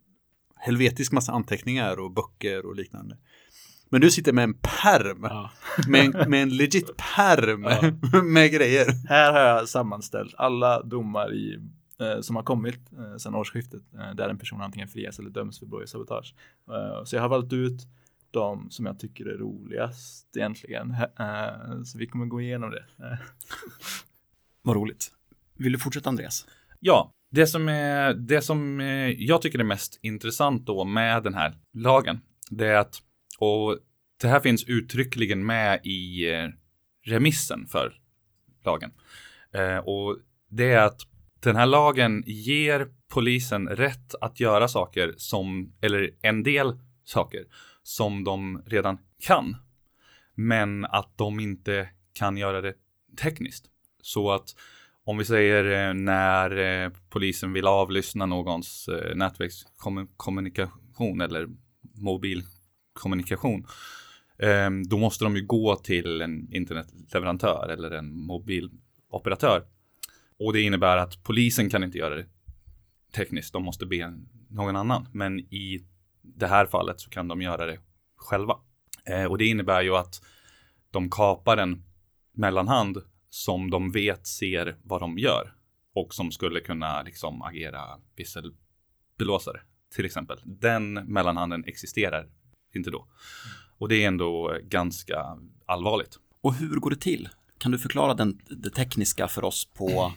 helvetisk 0.56 1.12
massa 1.12 1.32
anteckningar 1.32 2.00
och 2.00 2.12
böcker 2.12 2.66
och 2.66 2.76
liknande. 2.76 3.18
Men 3.90 4.02
du 4.02 4.12
sitter 4.12 4.34
med 4.34 4.44
en 4.44 4.54
perm, 4.54 5.22
med, 5.88 6.06
en, 6.06 6.30
med 6.30 6.44
en 6.44 6.58
legit 6.58 6.98
perm 6.98 7.62
med 8.34 8.52
grejer. 8.52 9.08
Här 9.08 9.34
har 9.34 9.40
jag 9.40 9.70
sammanställt 9.70 10.36
alla 10.38 10.84
domar 10.84 11.34
i, 11.34 11.60
eh, 12.02 12.22
som 12.22 12.36
har 12.36 12.44
kommit 12.44 12.80
eh, 12.98 13.18
sedan 13.18 13.36
årsskiftet 13.36 13.82
eh, 13.94 14.16
där 14.16 14.30
en 14.30 14.38
person 14.38 14.62
antingen 14.62 14.88
frias 14.88 15.20
eller 15.20 15.30
döms 15.30 15.60
för 15.60 15.66
blåljussabotage. 15.66 16.34
Eh, 16.68 17.04
så 17.04 17.16
jag 17.16 17.22
har 17.22 17.30
valt 17.30 17.54
ut 17.54 17.88
de 18.32 18.72
som 18.72 18.86
jag 18.86 19.00
tycker 19.00 19.26
är 19.26 19.38
roligast 19.38 20.38
egentligen. 20.38 20.96
Eh, 21.20 21.84
så 21.84 21.98
vi 21.98 22.08
kommer 22.08 22.26
gå 22.26 22.42
igenom 22.42 22.72
det. 22.72 22.86
Vad 24.62 24.76
roligt. 24.76 25.12
Vill 25.58 25.72
du 25.72 25.80
fortsätta 25.80 26.10
Andreas? 26.10 26.48
Ja, 26.80 27.14
det 27.32 27.48
som, 27.48 27.70
är, 27.70 28.14
det 28.14 28.42
som 28.42 28.80
jag 29.18 29.42
tycker 29.42 29.60
är 29.60 29.64
mest 29.64 30.00
intressant 30.02 30.66
då 30.66 30.84
med 30.84 31.24
den 31.24 31.34
här 31.34 31.54
lagen, 31.74 32.22
det 32.50 32.68
är 32.68 32.78
att, 32.78 33.02
och 33.40 33.78
det 34.22 34.28
här 34.28 34.40
finns 34.40 34.64
uttryckligen 34.64 35.46
med 35.46 35.80
i 35.84 36.34
eh, 36.34 36.48
remissen 37.06 37.68
för 37.68 37.94
lagen. 38.66 38.92
Eh, 39.54 39.78
och 39.78 40.18
det 40.50 40.72
är 40.72 40.86
att 40.86 41.02
den 41.40 41.56
här 41.56 41.66
lagen 41.66 42.24
ger 42.26 42.88
polisen 43.14 43.68
rätt 43.68 44.16
att 44.22 44.40
göra 44.40 44.68
saker 44.68 45.14
som, 45.18 45.74
eller 45.82 46.10
en 46.22 46.44
del 46.44 46.80
saker 47.04 47.46
som 47.90 48.24
de 48.24 48.64
redan 48.66 48.98
kan. 49.20 49.56
Men 50.36 50.86
att 50.86 51.18
de 51.18 51.40
inte 51.40 51.90
kan 52.14 52.38
göra 52.38 52.62
det 52.62 52.74
tekniskt. 53.22 53.66
Så 54.02 54.32
att 54.32 54.56
om 55.04 55.18
vi 55.18 55.26
säger 55.26 55.90
eh, 55.90 55.94
när 55.94 56.58
eh, 56.58 56.92
polisen 57.10 57.54
vill 57.54 57.68
avlyssna 57.68 58.26
någons 58.26 58.88
eh, 58.88 59.16
nätverkskommunikation 59.16 61.22
eller 61.22 61.48
mobilkommunikation. 61.96 63.66
Ehm, 64.40 64.88
då 64.88 64.98
måste 64.98 65.24
de 65.24 65.36
ju 65.36 65.46
gå 65.46 65.76
till 65.76 66.22
en 66.22 66.54
internetleverantör 66.54 67.70
eller 67.70 67.92
en 67.92 68.16
mobiloperatör. 68.16 69.64
Och 70.40 70.54
det 70.54 70.62
innebär 70.62 70.98
att 70.98 71.24
polisen 71.24 71.70
kan 71.70 71.84
inte 71.84 71.98
göra 71.98 72.16
det 72.16 72.26
tekniskt. 73.16 73.54
De 73.54 73.64
måste 73.64 73.86
be 73.86 74.14
någon 74.50 74.76
annan. 74.76 75.08
Men 75.14 75.40
i 75.40 75.86
det 76.36 76.48
här 76.48 76.66
fallet 76.66 77.00
så 77.00 77.10
kan 77.10 77.28
de 77.28 77.42
göra 77.42 77.66
det 77.66 77.80
själva. 78.16 78.58
Eh, 79.06 79.26
och 79.26 79.38
det 79.38 79.46
innebär 79.46 79.82
ju 79.82 79.96
att 79.96 80.22
de 80.92 81.10
kapar 81.10 81.58
en 81.58 81.84
mellanhand 82.34 82.98
som 83.30 83.70
de 83.70 83.92
vet 83.92 84.28
ser 84.28 84.78
vad 84.84 85.02
de 85.02 85.18
gör 85.18 85.54
och 85.94 86.14
som 86.14 86.32
skulle 86.32 86.60
kunna 86.60 87.02
liksom 87.02 87.42
agera 87.42 87.82
visselblåsare 88.16 89.62
till 89.96 90.06
exempel. 90.06 90.40
Den 90.44 90.94
mellanhanden 90.94 91.64
existerar 91.68 92.30
inte 92.76 92.90
då. 92.90 93.08
Och 93.78 93.90
det 93.90 94.04
är 94.04 94.08
ändå 94.08 94.58
ganska 94.64 95.38
allvarligt. 95.66 96.20
Och 96.42 96.54
hur 96.54 96.76
går 96.76 96.90
det 96.90 97.02
till? 97.02 97.30
Kan 97.58 97.72
du 97.72 97.80
förklara 97.80 98.14
den, 98.14 98.40
det 98.50 98.70
tekniska 98.70 99.28
för 99.28 99.44
oss 99.44 99.66
på, 99.66 100.14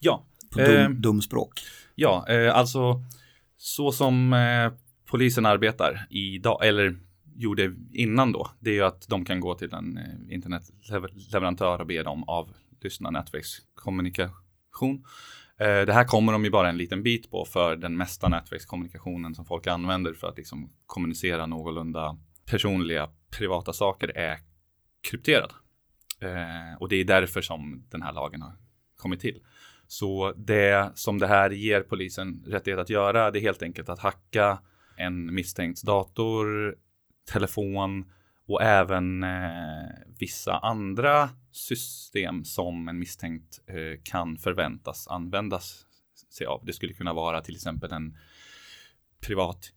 Ja, 0.00 0.26
på 0.50 0.58
dum, 0.58 0.68
Eh, 0.68 0.88
dumspråk? 0.90 1.60
Ja, 1.94 2.28
eh, 2.28 2.56
alltså 2.56 3.02
så 3.56 3.92
som 3.92 4.32
eh, 4.32 4.72
polisen 5.06 5.46
arbetar 5.46 6.06
idag, 6.10 6.66
eller 6.66 6.96
gjorde 7.36 7.74
innan 7.92 8.32
då, 8.32 8.50
det 8.60 8.70
är 8.70 8.74
ju 8.74 8.84
att 8.84 9.08
de 9.08 9.24
kan 9.24 9.40
gå 9.40 9.54
till 9.54 9.72
en 9.72 9.98
eh, 9.98 10.34
internetleverantör 10.34 11.80
och 11.80 11.86
be 11.86 12.02
dem 12.02 12.24
avlyssna 12.28 13.10
nätverkskommunikation. 13.10 15.04
Eh, 15.58 15.80
det 15.86 15.92
här 15.92 16.04
kommer 16.04 16.32
de 16.32 16.44
ju 16.44 16.50
bara 16.50 16.68
en 16.68 16.76
liten 16.76 17.02
bit 17.02 17.30
på 17.30 17.44
för 17.44 17.76
den 17.76 17.96
mesta 17.96 18.28
nätverkskommunikationen 18.28 19.34
som 19.34 19.44
folk 19.44 19.66
använder 19.66 20.12
för 20.12 20.28
att 20.28 20.36
liksom 20.36 20.70
kommunicera 20.86 21.46
någorlunda 21.46 22.18
personliga 22.46 23.10
privata 23.30 23.72
saker 23.72 24.16
är 24.16 24.38
krypterad. 25.10 25.52
Eh, 26.20 26.80
och 26.80 26.88
det 26.88 26.96
är 26.96 27.04
därför 27.04 27.40
som 27.40 27.84
den 27.90 28.02
här 28.02 28.12
lagen 28.12 28.42
har 28.42 28.52
kommit 28.96 29.20
till. 29.20 29.40
Så 29.86 30.32
det 30.36 30.90
som 30.94 31.18
det 31.18 31.26
här 31.26 31.50
ger 31.50 31.80
polisen 31.80 32.44
rättighet 32.46 32.80
att 32.80 32.90
göra, 32.90 33.30
det 33.30 33.38
är 33.38 33.40
helt 33.40 33.62
enkelt 33.62 33.88
att 33.88 33.98
hacka 33.98 34.58
en 34.96 35.34
misstänkt 35.34 35.82
dator, 35.82 36.76
telefon 37.24 38.12
och 38.46 38.62
även 38.62 39.22
eh, 39.22 39.88
vissa 40.18 40.58
andra 40.58 41.30
system 41.50 42.44
som 42.44 42.88
en 42.88 42.98
misstänkt 42.98 43.60
eh, 43.66 44.00
kan 44.02 44.36
förväntas 44.36 45.08
användas 45.08 45.86
sig 46.30 46.46
av. 46.46 46.64
Det 46.64 46.72
skulle 46.72 46.92
kunna 46.92 47.12
vara 47.12 47.40
till 47.40 47.54
exempel 47.54 47.92
en 47.92 48.18
privat 49.20 49.72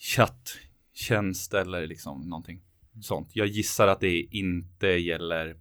chatttjänst 0.00 1.54
eller 1.54 1.86
liksom 1.86 2.20
någonting 2.28 2.60
sånt. 3.00 3.30
Jag 3.32 3.46
gissar 3.46 3.88
att 3.88 4.00
det 4.00 4.20
inte 4.20 4.86
gäller 4.86 5.56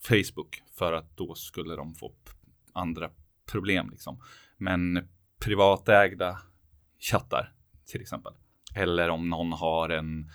Facebook 0.00 0.62
för 0.74 0.92
att 0.92 1.16
då 1.16 1.34
skulle 1.34 1.76
de 1.76 1.94
få 1.94 2.12
andra 2.72 3.10
problem 3.46 3.90
liksom. 3.90 4.22
Men 4.56 5.08
privatägda 5.40 6.38
chattar 6.98 7.54
till 7.88 8.00
exempel. 8.00 8.32
Eller 8.74 9.08
om 9.08 9.28
någon 9.28 9.52
har 9.52 9.88
en, 9.88 10.30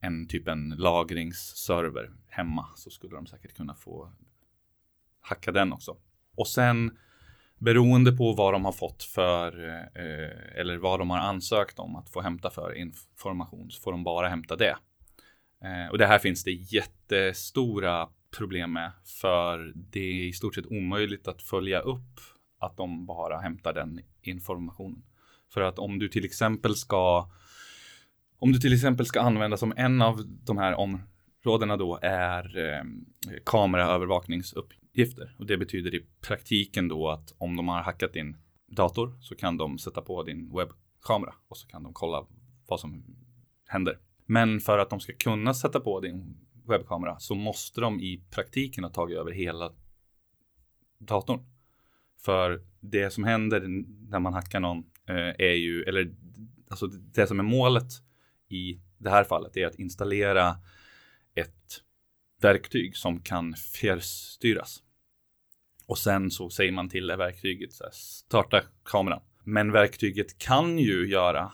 en 0.00 0.28
typ 0.28 0.48
en 0.48 0.68
lagringsserver 0.68 2.12
hemma 2.28 2.66
så 2.76 2.90
skulle 2.90 3.16
de 3.16 3.26
säkert 3.26 3.56
kunna 3.56 3.74
få 3.74 4.12
hacka 5.20 5.52
den 5.52 5.72
också. 5.72 5.96
Och 6.36 6.48
sen 6.48 6.98
beroende 7.58 8.12
på 8.12 8.32
vad 8.32 8.54
de 8.54 8.64
har 8.64 8.72
fått 8.72 9.02
för 9.02 9.68
eh, 9.94 10.60
eller 10.60 10.76
vad 10.76 10.98
de 10.98 11.10
har 11.10 11.18
ansökt 11.18 11.78
om 11.78 11.96
att 11.96 12.10
få 12.10 12.20
hämta 12.20 12.50
för 12.50 12.74
information 12.74 13.70
så 13.70 13.82
får 13.82 13.92
de 13.92 14.04
bara 14.04 14.28
hämta 14.28 14.56
det. 14.56 14.76
Eh, 15.64 15.90
och 15.90 15.98
det 15.98 16.06
här 16.06 16.18
finns 16.18 16.44
det 16.44 16.52
jättestora 16.52 18.08
problem 18.38 18.72
med 18.72 18.92
för 19.04 19.72
det 19.74 20.00
är 20.00 20.28
i 20.28 20.32
stort 20.32 20.54
sett 20.54 20.66
omöjligt 20.66 21.28
att 21.28 21.42
följa 21.42 21.80
upp 21.80 22.20
att 22.58 22.76
de 22.76 23.06
bara 23.06 23.40
hämtar 23.40 23.72
den 23.72 24.00
informationen. 24.22 25.02
För 25.52 25.60
att 25.60 25.78
om 25.78 25.98
du 25.98 26.08
till 26.08 26.24
exempel 26.24 26.76
ska 26.76 27.30
om 28.38 28.52
du 28.52 28.58
till 28.58 28.72
exempel 28.72 29.06
ska 29.06 29.20
använda 29.20 29.56
som 29.56 29.72
en 29.76 30.02
av 30.02 30.22
de 30.26 30.58
här 30.58 30.74
områdena 30.74 31.76
då 31.76 31.98
är 32.02 32.58
eh, 32.58 32.82
kameraövervakningsuppgifter. 33.44 35.36
Och 35.38 35.46
det 35.46 35.56
betyder 35.56 35.94
i 35.94 36.06
praktiken 36.20 36.88
då 36.88 37.08
att 37.08 37.34
om 37.38 37.56
de 37.56 37.68
har 37.68 37.82
hackat 37.82 38.12
din 38.12 38.36
dator 38.66 39.18
så 39.20 39.34
kan 39.34 39.56
de 39.56 39.78
sätta 39.78 40.00
på 40.00 40.22
din 40.22 40.56
webbkamera 40.56 41.34
och 41.48 41.56
så 41.56 41.68
kan 41.68 41.82
de 41.82 41.92
kolla 41.92 42.26
vad 42.66 42.80
som 42.80 43.04
händer. 43.66 43.98
Men 44.26 44.60
för 44.60 44.78
att 44.78 44.90
de 44.90 45.00
ska 45.00 45.12
kunna 45.12 45.54
sätta 45.54 45.80
på 45.80 46.00
din 46.00 46.36
webbkamera 46.66 47.18
så 47.18 47.34
måste 47.34 47.80
de 47.80 48.00
i 48.00 48.24
praktiken 48.30 48.84
ha 48.84 48.90
tagit 48.90 49.18
över 49.18 49.30
hela 49.30 49.72
datorn. 50.98 51.40
För 52.24 52.60
det 52.80 53.10
som 53.10 53.24
händer 53.24 53.62
när 54.10 54.18
man 54.18 54.34
hackar 54.34 54.60
någon 54.60 54.84
Eh, 55.08 55.34
är 55.38 55.54
ju, 55.54 55.82
eller 55.82 56.14
alltså 56.68 56.86
det 56.86 57.26
som 57.26 57.38
är 57.38 57.44
målet 57.44 57.92
i 58.48 58.80
det 58.98 59.10
här 59.10 59.24
fallet 59.24 59.56
är 59.56 59.66
att 59.66 59.74
installera 59.74 60.56
ett 61.34 61.82
verktyg 62.40 62.96
som 62.96 63.20
kan 63.20 63.54
fjärrstyras. 63.54 64.82
Och 65.86 65.98
sen 65.98 66.30
så 66.30 66.50
säger 66.50 66.72
man 66.72 66.88
till 66.88 67.06
det 67.06 67.16
verktyget 67.16 67.72
så 67.72 67.84
här, 67.84 67.90
starta 67.92 68.62
kameran. 68.84 69.20
Men 69.44 69.72
verktyget 69.72 70.38
kan 70.38 70.78
ju 70.78 71.08
göra 71.08 71.52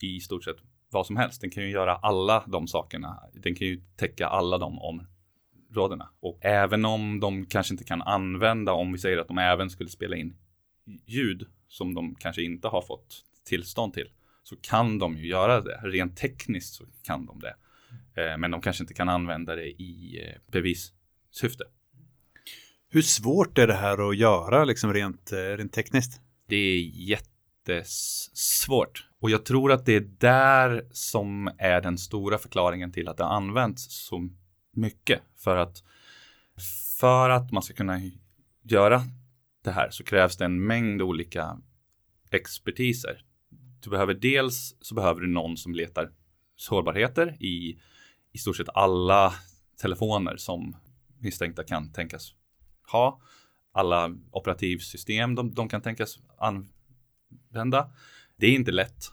i 0.00 0.20
stort 0.20 0.44
sett 0.44 0.56
vad 0.90 1.06
som 1.06 1.16
helst. 1.16 1.40
Den 1.40 1.50
kan 1.50 1.62
ju 1.62 1.70
göra 1.70 1.94
alla 1.96 2.44
de 2.46 2.66
sakerna. 2.66 3.22
Den 3.34 3.54
kan 3.54 3.66
ju 3.66 3.82
täcka 3.96 4.26
alla 4.26 4.58
de 4.58 4.78
områdena. 4.78 6.10
Och 6.20 6.38
även 6.40 6.84
om 6.84 7.20
de 7.20 7.46
kanske 7.46 7.74
inte 7.74 7.84
kan 7.84 8.02
använda, 8.02 8.72
om 8.72 8.92
vi 8.92 8.98
säger 8.98 9.18
att 9.18 9.28
de 9.28 9.38
även 9.38 9.70
skulle 9.70 9.90
spela 9.90 10.16
in 10.16 10.36
ljud 11.06 11.46
som 11.72 11.94
de 11.94 12.14
kanske 12.14 12.42
inte 12.42 12.68
har 12.68 12.82
fått 12.82 13.24
tillstånd 13.44 13.94
till, 13.94 14.08
så 14.42 14.56
kan 14.56 14.98
de 14.98 15.18
ju 15.18 15.26
göra 15.26 15.60
det. 15.60 15.80
Rent 15.82 16.16
tekniskt 16.16 16.74
så 16.74 16.84
kan 17.02 17.26
de 17.26 17.40
det. 17.40 17.54
Eh, 18.22 18.38
Men 18.38 18.50
de 18.50 18.60
kanske 18.60 18.82
inte 18.82 18.94
kan 18.94 19.08
använda 19.08 19.54
det 19.54 19.68
i 19.68 20.24
eh, 20.26 20.52
bevissyfte. 20.52 21.64
Hur 22.88 23.02
svårt 23.02 23.58
är 23.58 23.66
det 23.66 23.74
här 23.74 24.10
att 24.10 24.16
göra 24.16 24.64
liksom 24.64 24.94
rent, 24.94 25.32
eh, 25.32 25.36
rent 25.36 25.72
tekniskt? 25.72 26.20
Det 26.48 26.56
är 26.56 26.80
jättesvårt. 27.68 29.08
Och 29.20 29.30
jag 29.30 29.44
tror 29.44 29.72
att 29.72 29.86
det 29.86 29.94
är 29.94 30.08
där 30.18 30.86
som 30.90 31.50
är 31.58 31.80
den 31.80 31.98
stora 31.98 32.38
förklaringen 32.38 32.92
till 32.92 33.08
att 33.08 33.16
det 33.16 33.24
har 33.24 33.36
använts 33.36 34.06
så 34.06 34.28
mycket. 34.72 35.22
För 35.36 35.56
att 35.56 35.82
för 37.00 37.30
att 37.30 37.52
man 37.52 37.62
ska 37.62 37.74
kunna 37.74 38.00
göra 38.62 39.02
det 39.62 39.70
här 39.70 39.90
så 39.90 40.04
krävs 40.04 40.36
det 40.36 40.44
en 40.44 40.66
mängd 40.66 41.02
olika 41.02 41.58
expertiser. 42.30 43.24
Du 43.80 43.90
behöver 43.90 44.14
dels 44.14 44.76
så 44.80 44.94
behöver 44.94 45.20
du 45.20 45.26
någon 45.26 45.56
som 45.56 45.74
letar 45.74 46.12
sårbarheter 46.56 47.36
i 47.42 47.80
i 48.32 48.38
stort 48.38 48.56
sett 48.56 48.68
alla 48.74 49.34
telefoner 49.80 50.36
som 50.36 50.76
misstänkta 51.18 51.64
kan 51.64 51.92
tänkas 51.92 52.34
ha. 52.92 53.20
Alla 53.72 54.16
operativsystem 54.30 55.34
de, 55.34 55.54
de 55.54 55.68
kan 55.68 55.82
tänkas 55.82 56.18
använda. 56.38 57.92
Det 58.36 58.46
är 58.46 58.54
inte 58.54 58.72
lätt. 58.72 59.04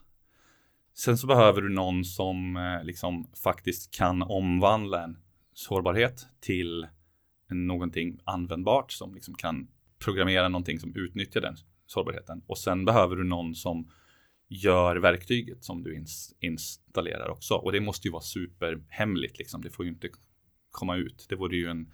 Sen 0.93 1.17
så 1.17 1.27
behöver 1.27 1.61
du 1.61 1.69
någon 1.69 2.05
som 2.05 2.57
eh, 2.57 2.83
liksom 2.83 3.31
faktiskt 3.43 3.91
kan 3.91 4.21
omvandla 4.21 5.03
en 5.03 5.17
sårbarhet 5.53 6.27
till 6.39 6.87
någonting 7.49 8.19
användbart 8.23 8.91
som 8.91 9.13
liksom 9.15 9.33
kan 9.33 9.67
programmera 9.99 10.49
någonting 10.49 10.79
som 10.79 10.95
utnyttjar 10.95 11.41
den 11.41 11.55
sårbarheten. 11.85 12.41
Och 12.47 12.57
sen 12.57 12.85
behöver 12.85 13.15
du 13.15 13.23
någon 13.23 13.55
som 13.55 13.91
gör 14.47 14.95
verktyget 14.95 15.63
som 15.63 15.83
du 15.83 15.95
ins 15.95 16.35
installerar 16.39 17.29
också. 17.29 17.53
Och 17.53 17.71
det 17.71 17.79
måste 17.79 18.07
ju 18.07 18.11
vara 18.11 18.21
superhemligt 18.21 19.37
liksom. 19.37 19.61
Det 19.61 19.69
får 19.69 19.85
ju 19.85 19.91
inte 19.91 20.09
komma 20.71 20.95
ut. 20.95 21.25
Det 21.29 21.35
vore 21.35 21.55
ju 21.55 21.67
en 21.67 21.93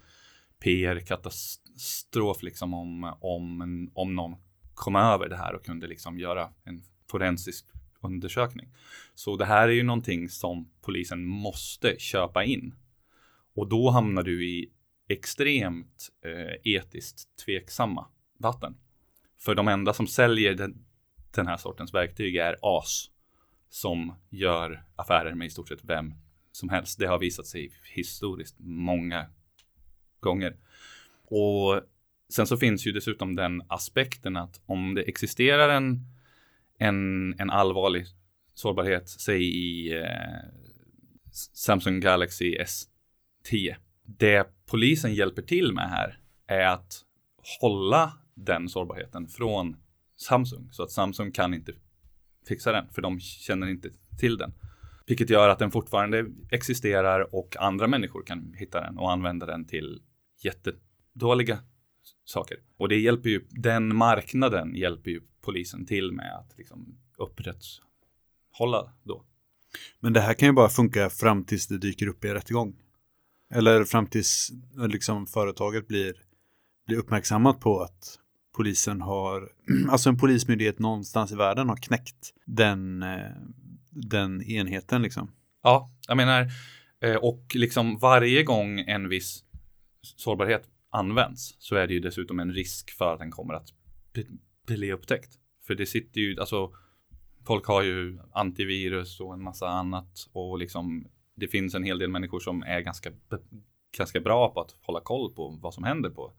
PR-katastrof 0.60 2.42
liksom 2.42 2.74
om, 2.74 3.16
om, 3.20 3.90
om 3.94 4.14
någon 4.14 4.36
kom 4.74 4.96
över 4.96 5.28
det 5.28 5.36
här 5.36 5.54
och 5.54 5.64
kunde 5.64 5.86
liksom 5.86 6.18
göra 6.18 6.52
en 6.64 6.82
forensisk 7.10 7.66
undersökning. 8.00 8.68
Så 9.14 9.36
det 9.36 9.44
här 9.44 9.68
är 9.68 9.72
ju 9.72 9.82
någonting 9.82 10.28
som 10.28 10.70
polisen 10.82 11.24
måste 11.24 11.98
köpa 11.98 12.44
in. 12.44 12.74
Och 13.54 13.68
då 13.68 13.90
hamnar 13.90 14.22
du 14.22 14.48
i 14.48 14.72
extremt 15.08 16.08
eh, 16.24 16.72
etiskt 16.74 17.36
tveksamma 17.44 18.06
vatten. 18.38 18.76
För 19.38 19.54
de 19.54 19.68
enda 19.68 19.92
som 19.92 20.06
säljer 20.06 20.54
den, 20.54 20.84
den 21.30 21.46
här 21.46 21.56
sortens 21.56 21.94
verktyg 21.94 22.36
är 22.36 22.56
AS 22.62 23.10
som 23.68 24.14
gör 24.30 24.84
affärer 24.96 25.34
med 25.34 25.46
i 25.46 25.50
stort 25.50 25.68
sett 25.68 25.84
vem 25.84 26.14
som 26.52 26.68
helst. 26.68 26.98
Det 26.98 27.06
har 27.06 27.18
visat 27.18 27.46
sig 27.46 27.72
historiskt 27.94 28.56
många 28.58 29.26
gånger. 30.20 30.56
Och 31.24 31.80
sen 32.28 32.46
så 32.46 32.56
finns 32.56 32.86
ju 32.86 32.92
dessutom 32.92 33.36
den 33.36 33.62
aspekten 33.68 34.36
att 34.36 34.60
om 34.66 34.94
det 34.94 35.02
existerar 35.02 35.68
en, 35.68 36.00
en, 36.78 37.34
en 37.40 37.50
allvarlig 37.50 38.06
sårbarhet, 38.54 39.08
säg 39.08 39.42
i 39.42 39.98
eh, 39.98 40.50
Samsung 41.52 42.00
Galaxy 42.00 42.56
S10. 42.58 43.76
Det 44.04 44.55
polisen 44.66 45.14
hjälper 45.14 45.42
till 45.42 45.72
med 45.72 45.90
här 45.90 46.18
är 46.46 46.66
att 46.66 47.02
hålla 47.60 48.12
den 48.34 48.68
sårbarheten 48.68 49.28
från 49.28 49.76
Samsung 50.16 50.68
så 50.72 50.82
att 50.82 50.90
Samsung 50.90 51.32
kan 51.32 51.54
inte 51.54 51.72
fixa 52.48 52.72
den 52.72 52.88
för 52.92 53.02
de 53.02 53.20
känner 53.20 53.66
inte 53.66 53.90
till 54.20 54.36
den. 54.36 54.52
Vilket 55.06 55.30
gör 55.30 55.48
att 55.48 55.58
den 55.58 55.70
fortfarande 55.70 56.26
existerar 56.50 57.34
och 57.34 57.56
andra 57.56 57.86
människor 57.86 58.22
kan 58.22 58.54
hitta 58.56 58.80
den 58.80 58.98
och 58.98 59.12
använda 59.12 59.46
den 59.46 59.64
till 59.64 60.02
jättedåliga 60.42 61.58
saker. 62.24 62.58
Och 62.76 62.88
det 62.88 62.96
hjälper 62.96 63.28
ju, 63.28 63.46
den 63.50 63.96
marknaden 63.96 64.74
hjälper 64.74 65.10
ju 65.10 65.20
polisen 65.42 65.86
till 65.86 66.12
med 66.12 66.36
att 66.36 66.58
liksom 66.58 66.98
upprätthålla 67.18 68.92
då. 69.02 69.24
Men 70.00 70.12
det 70.12 70.20
här 70.20 70.34
kan 70.34 70.48
ju 70.48 70.52
bara 70.52 70.68
funka 70.68 71.10
fram 71.10 71.44
tills 71.44 71.66
det 71.66 71.78
dyker 71.78 72.06
upp 72.06 72.24
i 72.24 72.28
en 72.28 72.34
rättegång. 72.34 72.76
Eller 73.50 73.84
fram 73.84 74.06
tills 74.06 74.50
eh, 74.78 74.88
liksom, 74.88 75.26
företaget 75.26 75.88
blir, 75.88 76.14
blir 76.86 76.98
uppmärksammat 76.98 77.60
på 77.60 77.80
att 77.80 78.18
polisen 78.56 79.00
har, 79.00 79.48
alltså 79.90 80.08
en 80.08 80.18
polismyndighet 80.18 80.78
någonstans 80.78 81.32
i 81.32 81.36
världen 81.36 81.68
har 81.68 81.76
knäckt 81.76 82.34
den, 82.44 83.02
eh, 83.02 83.32
den 83.90 84.42
enheten 84.42 85.02
liksom. 85.02 85.30
Ja, 85.62 85.90
jag 86.08 86.16
menar, 86.16 86.50
eh, 87.00 87.16
och 87.16 87.52
liksom 87.54 87.98
varje 87.98 88.42
gång 88.42 88.80
en 88.80 89.08
viss 89.08 89.44
sårbarhet 90.02 90.62
används 90.90 91.56
så 91.58 91.76
är 91.76 91.86
det 91.86 91.94
ju 91.94 92.00
dessutom 92.00 92.40
en 92.40 92.52
risk 92.52 92.90
för 92.90 93.12
att 93.12 93.18
den 93.18 93.30
kommer 93.30 93.54
att 93.54 93.68
bli 94.66 94.92
upptäckt. 94.92 95.30
För 95.66 95.74
det 95.74 95.86
sitter 95.86 96.20
ju, 96.20 96.40
alltså 96.40 96.72
folk 97.46 97.66
har 97.66 97.82
ju 97.82 98.18
antivirus 98.32 99.20
och 99.20 99.34
en 99.34 99.42
massa 99.42 99.68
annat 99.68 100.28
och 100.32 100.58
liksom 100.58 101.08
det 101.36 101.48
finns 101.48 101.74
en 101.74 101.84
hel 101.84 101.98
del 101.98 102.10
människor 102.10 102.40
som 102.40 102.62
är 102.62 102.80
ganska, 102.80 103.10
ganska 103.98 104.20
bra 104.20 104.52
på 104.52 104.60
att 104.60 104.74
hålla 104.80 105.00
koll 105.00 105.34
på 105.34 105.58
vad 105.62 105.74
som 105.74 105.84
händer 105.84 106.10
på 106.10 106.32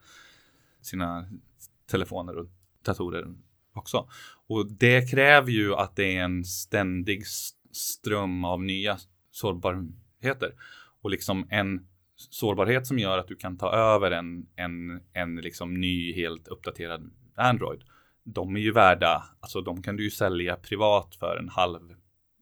sina 0.81 1.29
telefoner 1.85 2.37
och 2.37 2.47
datorer 2.81 3.35
också. 3.73 4.09
Och 4.47 4.71
det 4.71 5.11
kräver 5.11 5.51
ju 5.51 5.75
att 5.75 5.95
det 5.95 6.17
är 6.17 6.23
en 6.23 6.43
ständig 6.43 7.27
ström 7.71 8.45
av 8.45 8.63
nya 8.63 8.97
sårbarheter. 9.31 10.53
Och 11.01 11.09
liksom 11.09 11.47
en 11.49 11.87
sårbarhet 12.15 12.87
som 12.87 12.99
gör 12.99 13.17
att 13.17 13.27
du 13.27 13.35
kan 13.35 13.57
ta 13.57 13.71
över 13.71 14.11
en, 14.11 14.47
en, 14.55 15.01
en 15.13 15.35
liksom 15.35 15.73
ny, 15.73 16.13
helt 16.13 16.47
uppdaterad 16.47 17.11
Android. 17.35 17.83
De 18.23 18.55
är 18.55 18.59
ju 18.59 18.71
värda, 18.71 19.23
alltså 19.39 19.61
de 19.61 19.81
kan 19.81 19.95
du 19.95 20.03
ju 20.03 20.11
sälja 20.11 20.55
privat 20.55 21.15
för 21.15 21.37
en 21.37 21.49
halv 21.49 21.95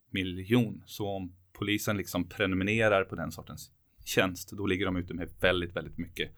miljon. 0.09 0.83
Så 0.85 1.07
om 1.07 1.35
polisen 1.55 1.97
liksom 1.97 2.29
prenumererar 2.29 3.03
på 3.03 3.15
den 3.15 3.31
sortens 3.31 3.71
tjänst, 4.05 4.51
då 4.51 4.65
ligger 4.65 4.85
de 4.85 4.95
ute 4.95 5.13
med 5.13 5.29
väldigt, 5.39 5.75
väldigt 5.75 5.97
mycket 5.97 6.31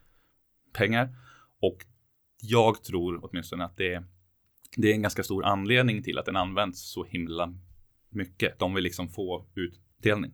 pengar. 0.73 1.15
Och 1.61 1.85
jag 2.41 2.83
tror 2.83 3.19
åtminstone 3.25 3.65
att 3.65 3.77
det, 3.77 4.03
det 4.75 4.89
är 4.89 4.93
en 4.93 5.01
ganska 5.01 5.23
stor 5.23 5.45
anledning 5.45 6.03
till 6.03 6.17
att 6.17 6.25
den 6.25 6.35
används 6.35 6.91
så 6.91 7.03
himla 7.03 7.53
mycket. 8.09 8.59
De 8.59 8.73
vill 8.73 8.83
liksom 8.83 9.09
få 9.09 9.45
utdelning. 9.55 10.33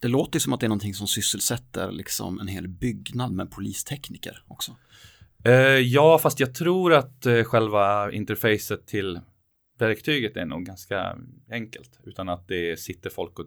Det 0.00 0.08
låter 0.08 0.38
som 0.38 0.52
att 0.52 0.60
det 0.60 0.66
är 0.66 0.68
någonting 0.68 0.94
som 0.94 1.06
sysselsätter 1.06 1.92
liksom 1.92 2.40
en 2.40 2.48
hel 2.48 2.68
byggnad 2.68 3.32
med 3.32 3.50
polistekniker 3.50 4.44
också. 4.46 4.76
Eh, 5.44 5.52
ja, 5.78 6.18
fast 6.18 6.40
jag 6.40 6.54
tror 6.54 6.94
att 6.94 7.26
eh, 7.26 7.42
själva 7.42 8.12
interfacet 8.12 8.86
till 8.86 9.20
verktyget 9.78 10.36
är 10.36 10.46
nog 10.46 10.64
ganska 10.64 11.18
enkelt. 11.50 12.00
Utan 12.04 12.28
att 12.28 12.48
det 12.48 12.80
sitter 12.80 13.10
folk 13.10 13.38
och 13.38 13.46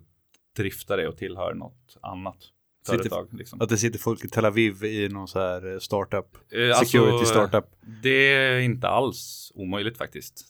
driftar 0.56 0.98
det 0.98 1.08
och 1.08 1.18
tillhör 1.18 1.54
något 1.54 1.98
annat 2.02 2.38
Sitter- 2.86 2.98
företag. 2.98 3.28
Liksom. 3.34 3.62
Att 3.62 3.70
det 3.70 3.78
sitter 3.78 4.00
folk 4.00 4.26
i 4.26 4.28
Tel 4.28 4.46
Aviv 4.46 4.84
i 4.84 5.10
någon 5.10 5.28
så 5.28 5.40
här 5.40 5.74
eh, 5.74 5.80
startup, 5.80 6.38
Eh, 6.52 6.70
alltså, 6.70 6.86
security 6.86 7.26
startup. 7.26 7.66
Det 8.04 8.34
är 8.34 8.60
inte 8.60 8.88
alls 8.88 9.52
omöjligt 9.56 9.98
faktiskt. 9.98 10.46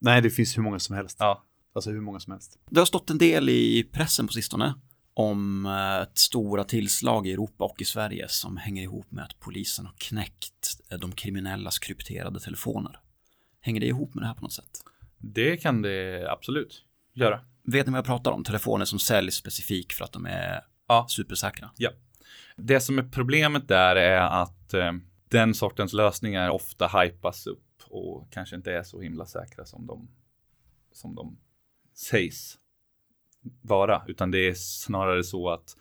Nej, 0.00 0.22
det 0.22 0.30
finns 0.30 0.58
hur 0.58 0.62
många 0.62 0.78
som 0.78 0.96
helst. 0.96 1.16
Ja, 1.20 1.44
Alltså 1.76 1.90
hur 1.90 2.00
många 2.00 2.20
som 2.20 2.32
helst. 2.32 2.58
Det 2.70 2.80
har 2.80 2.86
stått 2.86 3.10
en 3.10 3.18
del 3.18 3.48
i 3.48 3.88
pressen 3.92 4.26
på 4.26 4.32
sistone 4.32 4.74
om 5.14 5.66
eh, 5.66 6.02
ett 6.02 6.18
stora 6.18 6.64
tillslag 6.64 7.26
i 7.26 7.32
Europa 7.32 7.64
och 7.64 7.80
i 7.80 7.84
Sverige 7.84 8.28
som 8.28 8.56
hänger 8.56 8.82
ihop 8.82 9.10
med 9.10 9.24
att 9.24 9.40
polisen 9.40 9.86
har 9.86 9.94
knäckt 9.98 10.80
eh, 10.90 10.98
de 10.98 11.12
kriminellas 11.12 11.78
krypterade 11.78 12.40
telefoner. 12.40 12.98
Hänger 13.60 13.80
det 13.80 13.86
ihop 13.86 14.14
med 14.14 14.22
det 14.22 14.26
här 14.26 14.34
på 14.34 14.42
något 14.42 14.52
sätt? 14.52 14.80
det 15.18 15.56
kan 15.56 15.82
det 15.82 16.26
absolut 16.32 16.82
göra. 17.14 17.40
Vet 17.64 17.86
ni 17.86 17.90
vad 17.92 17.98
jag 17.98 18.04
pratar 18.04 18.30
om? 18.30 18.44
Telefoner 18.44 18.84
som 18.84 18.98
säljs 18.98 19.34
specifikt 19.34 19.92
för 19.92 20.04
att 20.04 20.12
de 20.12 20.26
är 20.26 20.60
Ja. 20.88 21.06
supersäkra. 21.08 21.70
Det 22.56 22.80
som 22.80 22.98
är 22.98 23.02
problemet 23.02 23.68
där 23.68 23.96
är 23.96 24.20
att 24.20 24.74
eh, 24.74 24.92
den 25.28 25.54
sortens 25.54 25.92
lösningar 25.92 26.50
ofta 26.50 26.88
hypas 27.00 27.46
upp 27.46 27.82
och 27.88 28.32
kanske 28.32 28.56
inte 28.56 28.72
är 28.72 28.82
så 28.82 29.00
himla 29.00 29.26
säkra 29.26 29.64
som 29.64 29.86
de, 29.86 30.08
som 30.92 31.14
de 31.14 31.38
sägs 31.94 32.58
vara, 33.62 34.04
utan 34.08 34.30
det 34.30 34.38
är 34.38 34.54
snarare 34.54 35.24
så 35.24 35.50
att 35.50 35.76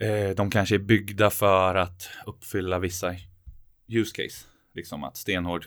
eh, 0.00 0.30
de 0.36 0.50
kanske 0.50 0.74
är 0.74 0.78
byggda 0.78 1.30
för 1.30 1.74
att 1.74 2.08
uppfylla 2.26 2.78
vissa 2.78 3.14
use 3.88 4.22
case, 4.22 4.46
liksom 4.72 5.04
att 5.04 5.16
stenhård 5.16 5.66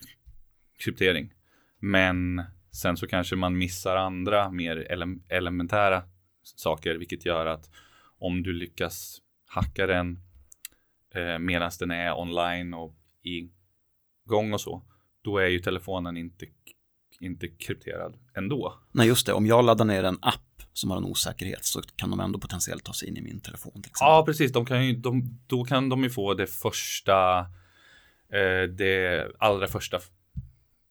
kryptering. 0.78 1.34
Men 1.80 2.44
sen 2.78 2.98
så 2.98 3.08
kanske 3.08 3.36
man 3.36 3.58
missar 3.58 3.96
andra 3.96 4.52
mer 4.52 4.88
ele- 4.92 5.22
elementära 5.30 6.04
saker, 6.44 6.96
vilket 6.96 7.26
gör 7.26 7.46
att 7.46 7.70
om 8.20 8.44
du 8.44 8.54
lyckas 8.54 9.22
hacka 9.46 9.88
den 9.88 10.20
eh, 11.16 11.40
medan 11.40 11.72
den 11.80 11.92
är 11.92 12.20
online 12.20 12.74
och 12.74 12.96
igång 13.24 14.54
och 14.54 14.62
så, 14.62 14.84
då 15.22 15.38
är 15.38 15.48
ju 15.48 15.60
telefonen 15.60 16.18
inte, 16.18 16.46
inte 17.20 17.48
krypterad 17.48 18.18
ändå. 18.36 18.74
Nej, 18.92 19.08
just 19.08 19.26
det. 19.26 19.34
Om 19.34 19.46
jag 19.46 19.66
laddar 19.66 19.86
ner 19.86 20.04
en 20.04 20.18
app 20.22 20.62
som 20.74 20.92
har 20.92 20.98
en 20.98 21.06
osäkerhet 21.06 21.66
så 21.66 21.82
kan 21.96 22.10
de 22.10 22.20
ändå 22.20 22.40
potentiellt 22.40 22.84
ta 22.84 22.94
sig 22.94 23.08
in 23.08 23.18
i 23.18 23.22
min 23.22 23.40
telefon. 23.40 23.84
Ja, 24.00 24.24
precis. 24.26 24.52
De 24.52 24.66
kan 24.66 24.86
ju, 24.88 24.96
de, 24.96 25.40
då 25.48 25.64
kan 25.64 25.90
de 25.90 26.04
ju 26.04 26.10
få 26.10 26.34
det 26.34 26.48
första, 26.48 27.40
eh, 28.34 28.70
det 28.70 29.28
allra 29.40 29.68
första 29.68 30.00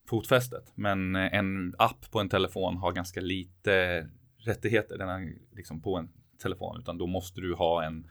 fotfästet. 0.07 0.73
Men 0.75 1.17
eh, 1.17 1.35
en 1.35 1.75
app 1.79 2.11
på 2.11 2.21
en 2.21 2.29
telefon 2.29 2.77
har 2.77 2.93
ganska 2.93 3.21
lite 3.21 4.07
rättigheter 4.39 4.99
den 4.99 5.09
är 5.09 5.33
liksom 5.57 5.83
på 5.83 5.97
en 5.97 6.09
telefon, 6.43 6.81
utan 6.81 6.99
då 6.99 7.07
måste 7.07 7.41
du 7.41 7.55
ha 7.55 7.85
en 7.85 8.11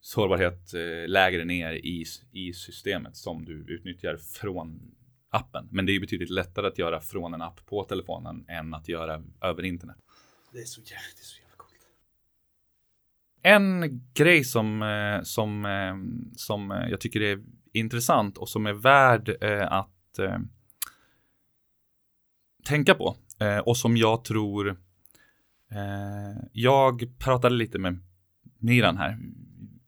sårbarhet 0.00 0.74
eh, 0.74 1.08
lägre 1.08 1.44
ner 1.44 1.72
i, 1.72 2.04
i 2.32 2.52
systemet 2.52 3.16
som 3.16 3.44
du 3.44 3.74
utnyttjar 3.74 4.16
från 4.16 4.94
appen. 5.30 5.68
Men 5.70 5.86
det 5.86 5.92
är 5.92 6.00
betydligt 6.00 6.30
lättare 6.30 6.66
att 6.66 6.78
göra 6.78 7.00
från 7.00 7.34
en 7.34 7.42
app 7.42 7.66
på 7.66 7.84
telefonen 7.84 8.44
än 8.48 8.74
att 8.74 8.88
göra 8.88 9.22
över 9.42 9.62
internet. 9.62 9.96
Det 10.52 10.58
är 10.58 10.64
så 10.64 10.80
jävla, 10.80 10.96
det 11.16 11.20
är 11.20 11.24
så 11.24 11.40
jävla 11.40 11.56
coolt. 11.56 11.88
En 13.42 14.00
grej 14.14 14.44
som, 14.44 14.82
eh, 14.82 15.22
som, 15.22 15.66
som 16.36 16.70
jag 16.90 17.00
tycker 17.00 17.20
är 17.20 17.44
intressant 17.72 18.38
och 18.38 18.48
som 18.48 18.66
är 18.66 18.72
värd 18.72 19.44
att 19.68 20.18
tänka 22.66 22.94
på 22.94 23.16
eh, 23.40 23.58
och 23.58 23.76
som 23.76 23.96
jag 23.96 24.24
tror 24.24 24.68
eh, 25.70 26.44
jag 26.52 27.18
pratade 27.18 27.54
lite 27.54 27.78
med 27.78 27.98
Miran 28.58 28.96
här 28.96 29.18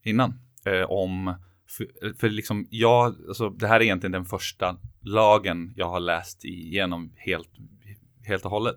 innan 0.05 0.41
eh, 0.65 0.83
om 0.83 1.35
för, 1.69 2.15
för 2.19 2.29
liksom 2.29 2.67
jag, 2.71 3.15
alltså 3.29 3.51
det 3.51 3.67
här 3.67 3.81
är 3.81 3.85
egentligen 3.85 4.13
den 4.13 4.25
första 4.25 4.77
lagen 5.01 5.73
jag 5.77 5.89
har 5.89 6.01
läst 6.01 6.45
igenom 6.45 7.13
helt, 7.17 7.51
helt 8.27 8.45
och 8.45 8.51
hållet. 8.51 8.77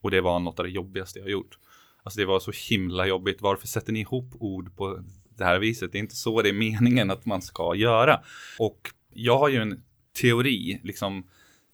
Och 0.00 0.10
det 0.10 0.20
var 0.20 0.40
något 0.40 0.58
av 0.58 0.64
det 0.64 0.70
jobbigaste 0.70 1.18
jag 1.18 1.26
har 1.26 1.30
gjort. 1.30 1.58
Alltså 2.02 2.20
det 2.20 2.26
var 2.26 2.40
så 2.40 2.52
himla 2.70 3.06
jobbigt. 3.06 3.42
Varför 3.42 3.66
sätter 3.66 3.92
ni 3.92 4.00
ihop 4.00 4.34
ord 4.34 4.76
på 4.76 5.04
det 5.36 5.44
här 5.44 5.58
viset? 5.58 5.92
Det 5.92 5.98
är 5.98 6.00
inte 6.00 6.16
så 6.16 6.42
det 6.42 6.48
är 6.48 6.52
meningen 6.52 7.10
att 7.10 7.26
man 7.26 7.42
ska 7.42 7.74
göra. 7.74 8.20
Och 8.58 8.90
jag 9.10 9.38
har 9.38 9.48
ju 9.48 9.56
en 9.56 9.82
teori, 10.20 10.80
liksom 10.82 11.24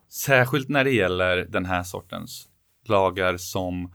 särskilt 0.09 0.69
när 0.69 0.85
det 0.85 0.91
gäller 0.91 1.37
den 1.37 1.65
här 1.65 1.83
sortens 1.83 2.49
lagar 2.85 3.37
som 3.37 3.93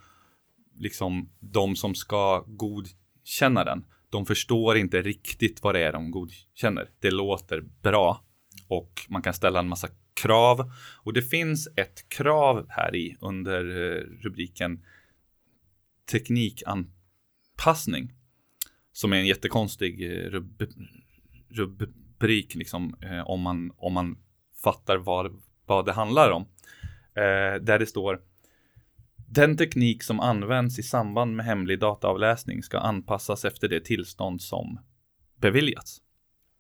liksom 0.75 1.29
de 1.39 1.75
som 1.75 1.95
ska 1.95 2.43
godkänna 2.47 3.63
den, 3.63 3.85
de 4.09 4.25
förstår 4.25 4.77
inte 4.77 5.01
riktigt 5.01 5.63
vad 5.63 5.75
det 5.75 5.83
är 5.83 5.93
de 5.93 6.11
godkänner. 6.11 6.89
Det 6.99 7.11
låter 7.11 7.61
bra 7.61 8.23
och 8.67 9.05
man 9.09 9.21
kan 9.21 9.33
ställa 9.33 9.59
en 9.59 9.67
massa 9.67 9.87
krav 10.13 10.71
och 11.03 11.13
det 11.13 11.21
finns 11.21 11.67
ett 11.75 12.09
krav 12.09 12.65
här 12.69 12.95
i 12.95 13.17
under 13.21 13.65
eh, 13.65 14.01
rubriken 14.21 14.85
teknikanpassning 16.11 18.13
som 18.91 19.13
är 19.13 19.17
en 19.17 19.27
jättekonstig 19.27 20.01
eh, 20.01 20.29
rub 20.29 20.63
rubrik 21.49 22.55
liksom 22.55 22.95
eh, 23.01 23.29
om 23.29 23.41
man 23.41 23.71
om 23.77 23.93
man 23.93 24.17
fattar 24.63 24.97
vad, 24.97 25.41
vad 25.65 25.85
det 25.85 25.93
handlar 25.93 26.31
om. 26.31 26.41
Eh, 27.15 27.61
där 27.61 27.79
det 27.79 27.85
står 27.85 28.19
den 29.33 29.57
teknik 29.57 30.03
som 30.03 30.19
används 30.19 30.79
i 30.79 30.83
samband 30.83 31.35
med 31.35 31.45
hemlig 31.45 31.79
dataavläsning 31.79 32.63
ska 32.63 32.79
anpassas 32.79 33.45
efter 33.45 33.67
det 33.67 33.85
tillstånd 33.85 34.41
som 34.41 34.79
beviljats. 35.35 36.01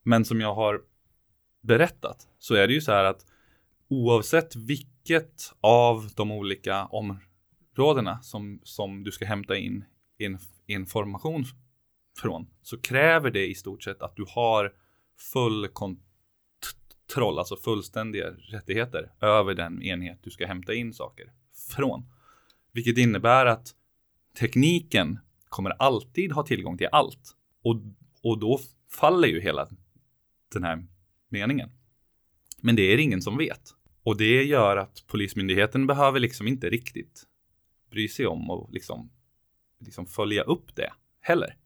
Men 0.03 0.25
som 0.25 0.41
jag 0.41 0.55
har 0.55 0.81
berättat 1.61 2.27
så 2.39 2.55
är 2.55 2.67
det 2.67 2.73
ju 2.73 2.81
så 2.81 2.91
här 2.91 3.03
att 3.03 3.25
oavsett 3.87 4.55
vilket 4.55 5.53
av 5.61 6.09
de 6.15 6.31
olika 6.31 6.85
områdena 6.85 8.21
som, 8.21 8.59
som 8.63 9.03
du 9.03 9.11
ska 9.11 9.25
hämta 9.25 9.57
in, 9.57 9.85
inf 10.19 10.41
information 10.67 11.45
från 12.17 12.47
så 12.61 12.81
kräver 12.81 13.31
det 13.31 13.47
i 13.47 13.55
stort 13.55 13.83
sett 13.83 14.01
att 14.01 14.15
du 14.15 14.25
har 14.29 14.73
full 15.33 15.67
kontroll, 15.67 16.12
alltså 17.21 17.55
fullständiga 17.55 18.29
rättigheter 18.29 19.11
över 19.21 19.53
den 19.53 19.81
enhet 19.81 20.19
du 20.23 20.29
ska 20.29 20.47
hämta 20.47 20.73
in 20.73 20.93
saker 20.93 21.31
från. 21.69 22.05
Vilket 22.71 22.97
innebär 22.97 23.45
att 23.45 23.75
tekniken 24.39 25.19
kommer 25.49 25.69
alltid 25.69 26.31
ha 26.31 26.43
tillgång 26.43 26.77
till 26.77 26.87
allt. 26.91 27.35
Och, 27.63 27.81
och 28.23 28.39
då 28.39 28.59
faller 28.91 29.27
ju 29.27 29.41
hela 29.41 29.67
den 30.53 30.63
här 30.63 30.87
meningen. 31.29 31.69
Men 32.61 32.75
det 32.75 32.81
är 32.81 32.97
det 32.97 33.03
ingen 33.03 33.21
som 33.21 33.37
vet. 33.37 33.61
Och 34.03 34.17
det 34.17 34.43
gör 34.43 34.77
att 34.77 35.03
Polismyndigheten 35.07 35.87
behöver 35.87 36.19
liksom 36.19 36.47
inte 36.47 36.69
riktigt 36.69 37.23
bry 37.91 38.07
sig 38.07 38.27
om 38.27 38.49
och 38.49 38.69
liksom, 38.73 39.11
liksom 39.79 40.05
följa 40.05 40.43
upp 40.43 40.75
det 40.75 40.93
heller. 41.21 41.57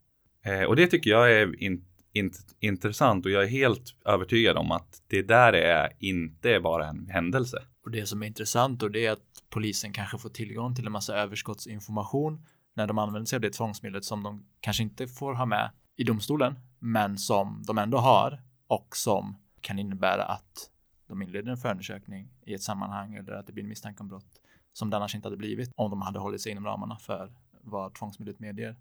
Eh, 0.44 0.62
och 0.62 0.76
det 0.76 0.86
tycker 0.86 1.10
jag 1.10 1.32
är 1.32 1.62
in, 1.62 1.84
int 2.18 2.56
intressant 2.60 3.26
och 3.26 3.32
jag 3.32 3.42
är 3.42 3.48
helt 3.48 3.94
övertygad 4.04 4.56
om 4.56 4.72
att 4.72 5.02
det 5.06 5.22
där 5.22 5.52
är 5.52 5.92
inte 5.98 6.60
bara 6.60 6.86
en 6.86 7.08
händelse. 7.08 7.62
Och 7.84 7.90
det 7.90 8.06
som 8.06 8.22
är 8.22 8.26
intressant 8.26 8.82
och 8.82 8.90
det 8.90 9.06
är 9.06 9.12
att 9.12 9.42
polisen 9.50 9.92
kanske 9.92 10.18
får 10.18 10.28
tillgång 10.28 10.74
till 10.74 10.86
en 10.86 10.92
massa 10.92 11.16
överskottsinformation 11.16 12.46
när 12.76 12.86
de 12.86 12.98
använder 12.98 13.26
sig 13.26 13.36
av 13.36 13.40
det 13.40 13.50
tvångsmedlet 13.50 14.04
som 14.04 14.22
de 14.22 14.44
kanske 14.60 14.82
inte 14.82 15.06
får 15.06 15.34
ha 15.34 15.46
med 15.46 15.70
i 15.96 16.04
domstolen, 16.04 16.58
men 16.78 17.18
som 17.18 17.62
de 17.66 17.78
ändå 17.78 17.98
har 17.98 18.42
och 18.66 18.96
som 18.96 19.36
kan 19.60 19.78
innebära 19.78 20.24
att 20.24 20.70
de 21.08 21.22
inleder 21.22 21.50
en 21.50 21.56
förundersökning 21.56 22.28
i 22.46 22.54
ett 22.54 22.62
sammanhang 22.62 23.14
eller 23.14 23.32
att 23.32 23.46
det 23.46 23.52
blir 23.52 23.62
en 23.62 23.68
misstanke 23.68 24.02
om 24.02 24.08
brott 24.08 24.40
som 24.72 24.90
det 24.90 24.96
annars 24.96 25.14
inte 25.14 25.26
hade 25.26 25.36
blivit 25.36 25.72
om 25.76 25.90
de 25.90 26.02
hade 26.02 26.18
hållit 26.18 26.40
sig 26.40 26.52
inom 26.52 26.64
ramarna 26.64 26.96
för 26.96 27.32
vad 27.60 27.94
tvångsmedlet 27.94 28.38
medger. 28.38 28.76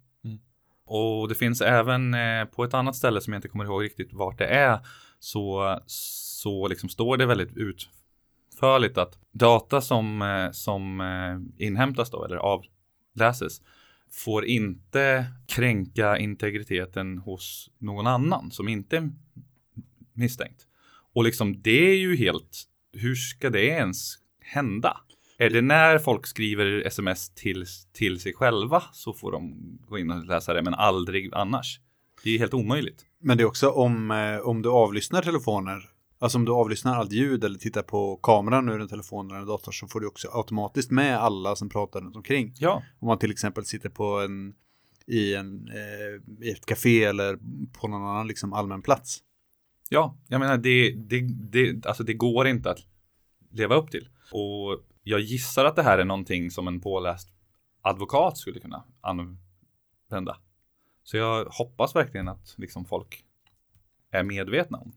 Och 0.88 1.28
det 1.28 1.36
finns 1.36 1.62
även 1.62 2.13
eh, 2.13 2.45
på 2.45 2.63
ett 2.63 2.73
annat 2.73 2.95
ställe 2.95 3.21
som 3.21 3.34
jag 3.34 3.38
inte 3.38 3.47
kommer 3.47 3.65
ihåg 3.65 3.84
riktigt 3.84 4.13
vart 4.13 4.38
det 4.38 4.45
är 4.45 4.80
så, 5.19 5.80
så 5.86 6.67
liksom 6.67 6.89
står 6.89 7.17
det 7.17 7.26
väldigt 7.26 7.58
utförligt 7.58 8.97
att 8.97 9.19
data 9.32 9.82
som, 9.82 10.21
eh, 10.21 10.52
som 10.52 11.02
eh, 11.02 11.65
inhämtas 11.65 12.10
då 12.10 12.26
eller 12.26 12.38
avläses 12.38 13.62
får 14.12 14.45
inte 14.45 15.26
kränka 15.47 16.17
integriteten 16.17 17.17
hos 17.17 17.71
någon 17.78 18.08
annan 18.08 18.52
som 18.52 18.67
inte 18.67 18.97
är 18.97 19.10
misstänkt. 20.13 20.67
Och 21.13 21.23
liksom 21.23 21.62
det 21.62 21.91
är 21.91 21.97
ju 21.97 22.15
helt, 22.15 22.63
hur 22.93 23.15
ska 23.15 23.50
det 23.50 23.65
ens 23.65 24.15
hända? 24.41 24.97
Är 25.39 25.50
det 25.50 25.62
när 25.62 25.97
folk 25.97 26.28
skriver 26.28 26.88
sms 26.88 27.30
till, 27.30 27.65
till 27.93 28.19
sig 28.19 28.34
själva 28.34 28.84
så 28.91 29.13
får 29.13 29.32
de 29.32 29.56
gå 29.88 29.97
in 29.97 30.12
och 30.12 30.26
läsa 30.26 30.54
det, 30.54 30.62
men 30.62 30.73
aldrig 30.73 31.34
annars? 31.34 31.80
Det 32.23 32.36
är 32.36 32.39
helt 32.39 32.54
omöjligt. 32.54 33.06
Men 33.19 33.38
det 33.38 33.43
är 33.43 33.45
också 33.45 33.69
om, 33.69 34.12
eh, 34.12 34.38
om 34.39 34.62
du 34.62 34.69
avlyssnar 34.69 35.21
telefoner, 35.21 35.89
alltså 36.19 36.38
om 36.38 36.45
du 36.45 36.52
avlyssnar 36.52 36.95
allt 36.95 37.12
ljud 37.12 37.43
eller 37.43 37.60
tittar 37.60 37.82
på 37.82 38.15
kameran 38.15 38.69
ur 38.69 38.82
en 38.82 38.88
telefon 38.88 39.32
eller 39.32 39.39
en 39.39 39.47
dator 39.47 39.71
så 39.71 39.88
får 39.88 40.00
du 40.00 40.08
också 40.08 40.28
automatiskt 40.32 40.91
med 40.91 41.17
alla 41.17 41.56
som 41.56 41.69
pratar 41.69 42.02
runt 42.02 42.15
omkring. 42.15 42.54
Ja, 42.60 42.84
Om 43.00 43.08
man 43.08 43.19
till 43.19 43.32
exempel 43.32 43.65
sitter 43.65 43.89
på 43.89 44.19
en, 44.19 44.54
i, 45.08 45.34
en, 45.36 45.67
eh, 45.67 46.47
i 46.47 46.52
ett 46.52 46.65
café 46.65 47.04
eller 47.04 47.38
på 47.82 47.88
någon 47.88 48.02
annan 48.02 48.28
liksom 48.28 48.54
allmän 48.54 48.82
plats. 48.82 49.19
ja, 49.89 50.17
jag 50.28 50.39
menar 50.39 50.58
det, 50.58 50.91
det, 50.91 51.21
det, 51.52 51.86
alltså 51.86 52.04
det 52.04 52.13
går 52.13 52.47
inte 52.47 52.71
att 52.71 52.80
leva 53.52 53.76
upp 53.76 53.91
till. 53.91 54.10
Och 54.32 54.84
jag 55.08 55.20
gissar 55.20 55.65
att 55.65 55.76
det 55.76 55.84
här 55.84 55.98
är 55.98 56.06
någonting 56.06 56.52
som 56.52 56.67
en 56.67 56.80
påläst 56.80 57.30
advokat 57.82 58.38
skulle 58.38 58.60
kunna 58.60 58.84
använda. 59.02 60.38
Så 61.04 61.17
jag 61.17 61.46
hoppas 61.46 61.96
verkligen 61.96 62.28
att 62.28 62.54
liksom 62.58 62.86
folk 62.86 63.24
är 64.12 64.24
medvetna 64.24 64.78
om 64.78 64.91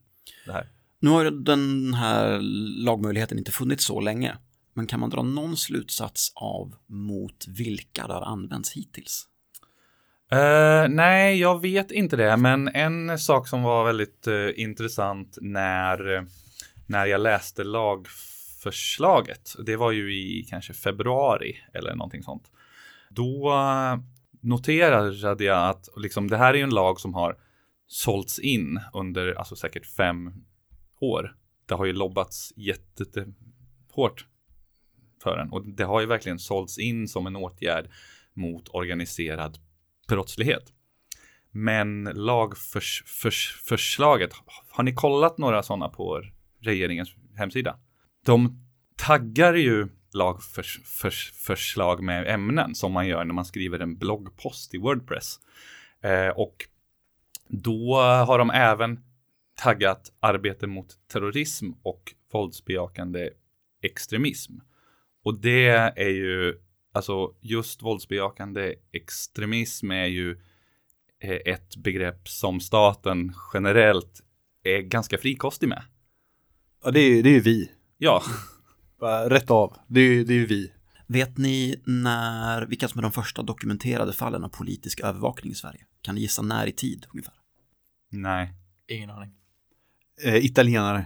det 0.47 0.53
här. 0.53 0.69
Nu 0.99 1.11
har 1.11 1.31
den 1.31 1.95
här 1.95 2.39
lagmöjligheten 2.85 3.39
inte 3.39 3.53
funnits 3.53 3.85
så 3.85 4.01
länge. 4.01 4.37
Men 4.75 4.87
kan 4.87 5.01
man 5.01 5.11
dra 5.11 5.23
någon 5.23 5.57
slutsats 5.57 6.33
av 6.35 6.75
mot 6.87 7.47
vilka 7.49 8.07
det 8.07 8.13
har 8.13 8.23
använts 8.23 8.73
hittills? 8.73 9.27
Eh, 10.31 10.89
nej, 10.89 11.41
jag 11.41 11.61
vet 11.61 11.91
inte 11.91 12.17
det, 12.17 12.37
men 12.37 12.69
en 12.69 13.19
sak 13.19 13.49
som 13.49 13.63
var 13.63 13.85
väldigt 13.85 14.27
eh, 14.27 14.49
intressant 14.57 15.39
när, 15.41 16.27
när 16.87 17.07
jag 17.07 17.21
läste 17.21 17.65
lagförslaget, 17.65 18.30
förslaget. 18.63 19.55
det 19.67 19.77
var 19.77 19.93
ju 19.93 20.15
i 20.15 20.47
kanske 20.51 20.75
februari 20.75 21.57
eller 21.73 21.95
någonting 21.95 22.23
sånt. 22.23 22.51
Då 23.11 23.53
eh, 23.53 23.99
noterade 24.41 25.45
jag 25.45 25.71
att 25.71 25.89
liksom, 25.97 26.31
det 26.31 26.37
här 26.37 26.55
är 26.55 26.59
ju 26.59 26.65
en 26.65 26.75
lag 26.75 27.01
som 27.01 27.15
har 27.15 27.39
sålts 27.87 28.39
in 28.39 28.81
under 28.93 29.35
alltså 29.35 29.57
säkert 29.57 29.87
fem 29.87 30.33
år. 31.01 31.37
Det 31.67 31.75
har 31.75 31.85
ju 31.85 31.93
lobbats 31.93 32.53
jättehårt 32.57 34.27
för 35.23 35.37
den 35.37 35.51
och 35.51 35.67
det 35.67 35.85
har 35.85 36.01
ju 36.01 36.07
verkligen 36.07 36.39
sålts 36.39 36.79
in 36.79 37.09
som 37.09 37.27
en 37.27 37.37
åtgärd 37.37 37.91
mot 38.35 38.69
organiserad 38.69 39.59
brottslighet. 40.09 40.73
Men 41.51 42.05
lagförslaget, 42.05 44.33
har 44.69 44.85
ni 44.85 44.95
kollat 44.95 45.39
några 45.39 45.63
sådana 45.63 45.89
på 45.89 46.23
regeringens 46.61 47.11
hemsida? 47.37 47.79
De 48.25 48.67
taggar 48.97 49.55
ju 49.55 49.89
lagförslag 50.13 52.03
med 52.03 52.29
ämnen 52.29 52.75
som 52.75 52.93
man 52.93 53.07
gör 53.07 53.25
när 53.25 53.35
man 53.35 53.45
skriver 53.45 53.79
en 53.79 53.97
bloggpost 53.99 54.75
i 54.75 54.79
Wordpress. 54.79 55.41
Eh, 56.03 56.29
och 56.29 56.57
då 57.49 57.95
har 58.01 58.39
de 58.39 58.51
även 58.51 59.01
taggat 59.55 60.13
arbete 60.21 60.67
mot 60.67 61.09
terrorism 61.13 61.71
och 61.83 62.15
våldsbejakande 62.33 63.31
extremism. 63.83 64.53
Och 65.25 65.41
det 65.41 65.69
är 65.97 66.09
ju, 66.09 66.59
alltså 66.93 67.35
just 67.41 67.83
våldsbejakande 67.83 68.75
extremism 68.93 69.91
är 69.91 70.07
ju 70.07 70.31
eh, 71.21 71.53
ett 71.53 71.77
begrepp 71.77 72.29
som 72.29 72.61
staten 72.61 73.33
generellt 73.55 74.23
är 74.63 74.79
ganska 74.81 75.19
frikostig 75.19 75.69
med. 75.69 75.83
Ja, 76.85 76.91
det 76.91 77.01
är, 77.01 77.23
det 77.23 77.29
är 77.29 77.35
ju 77.35 77.41
vi. 77.41 77.71
Ja, 78.03 78.23
Bara 79.01 79.31
Rätt 79.31 79.51
av. 79.51 79.77
Det 79.87 80.01
är, 80.01 80.25
det 80.25 80.33
är 80.33 80.39
ju 80.39 80.47
vi. 80.47 80.73
Vet 81.07 81.39
ni 81.39 81.83
när, 81.85 82.67
vilka 82.67 82.89
som 82.89 82.99
är 82.99 83.03
de 83.03 83.13
första 83.13 83.43
dokumenterade 83.43 84.13
fallen 84.13 84.45
av 84.45 84.49
politisk 84.49 85.01
övervakning 85.01 85.53
i 85.53 85.55
Sverige? 85.55 85.81
Kan 86.03 86.15
ni 86.15 86.21
gissa 86.21 86.43
när 86.43 86.67
i 86.67 86.73
tid 86.73 87.07
ungefär? 87.13 87.35
nej. 88.11 88.55
Ingen 88.89 89.11
aning. 89.11 89.31
Eh, 90.23 90.45
italienare. 90.45 91.05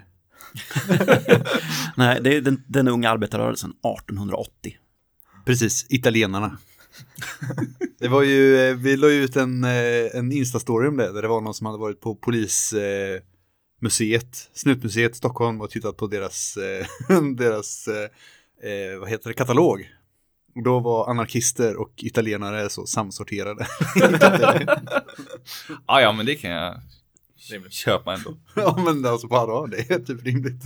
Nej, 1.96 2.20
det 2.22 2.36
är 2.36 2.40
den, 2.40 2.62
den 2.66 2.88
unga 2.88 3.10
arbetarrörelsen 3.10 3.70
1880. 3.70 4.78
Precis, 5.44 5.86
italienarna. 5.88 6.58
det 7.98 8.08
var 8.08 8.22
ju, 8.22 8.68
eh, 8.68 8.76
vi 8.76 8.96
la 8.96 9.08
ut 9.08 9.36
en, 9.36 9.64
eh, 9.64 10.16
en 10.16 10.32
Insta-story 10.32 10.88
om 10.88 10.96
det, 10.96 11.12
där 11.12 11.22
det 11.22 11.28
var 11.28 11.40
någon 11.40 11.54
som 11.54 11.66
hade 11.66 11.78
varit 11.78 12.00
på 12.00 12.14
polismuseet, 12.14 13.22
eh, 13.22 13.28
museet, 13.84 14.50
Snutmuseet 14.52 15.16
Stockholm 15.16 15.60
och 15.60 15.70
tittat 15.70 15.96
på 15.96 16.06
deras, 16.06 16.56
eh, 16.56 16.86
deras 17.36 17.88
eh, 17.88 18.70
eh, 18.70 18.98
vad 18.98 19.08
heter 19.08 19.28
det, 19.28 19.34
katalog. 19.34 19.90
Och 20.54 20.62
då 20.62 20.80
var 20.80 21.10
anarkister 21.10 21.76
och 21.76 21.92
italienare 21.96 22.68
så 22.70 22.86
samsorterade. 22.86 23.66
Ah, 25.86 26.00
ja, 26.00 26.12
men 26.12 26.26
det 26.26 26.34
kan 26.34 26.50
jag 26.50 26.80
köpa 27.70 28.14
ändå. 28.14 28.36
ja 28.56 28.82
men 28.84 29.06
alltså 29.06 29.26
bara 29.26 29.66
det 29.66 29.90
är 29.90 29.98
typ 29.98 30.24
rimligt. 30.24 30.62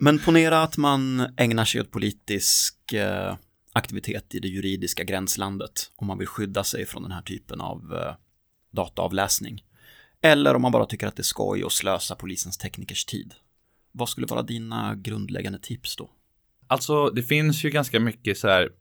Men 0.00 0.18
ponera 0.18 0.62
att 0.62 0.76
man 0.76 1.20
ägnar 1.36 1.64
sig 1.64 1.80
åt 1.80 1.90
politisk 1.90 2.92
eh, 2.92 3.36
aktivitet 3.72 4.34
i 4.34 4.38
det 4.38 4.48
juridiska 4.48 5.04
gränslandet 5.04 5.92
om 5.96 6.06
man 6.06 6.18
vill 6.18 6.26
skydda 6.26 6.64
sig 6.64 6.86
från 6.86 7.02
den 7.02 7.12
här 7.12 7.22
typen 7.22 7.60
av 7.60 7.94
eh, 7.94 8.14
dataavläsning. 8.72 9.62
Eller 10.22 10.54
om 10.54 10.62
man 10.62 10.72
bara 10.72 10.86
tycker 10.86 11.06
att 11.06 11.16
det 11.16 11.20
är 11.20 11.24
skoj 11.24 11.64
att 11.64 11.72
slösa 11.72 12.14
polisens 12.14 12.58
teknikers 12.58 13.04
tid. 13.04 13.34
Vad 13.92 14.08
skulle 14.08 14.26
vara 14.26 14.42
dina 14.42 14.94
grundläggande 14.96 15.58
tips 15.58 15.96
då? 15.96 16.10
Alltså, 16.66 17.10
det 17.10 17.22
finns 17.22 17.64
ju 17.64 17.70
ganska 17.70 18.00
mycket 18.00 18.38
så 18.38 18.48
här 18.48 18.72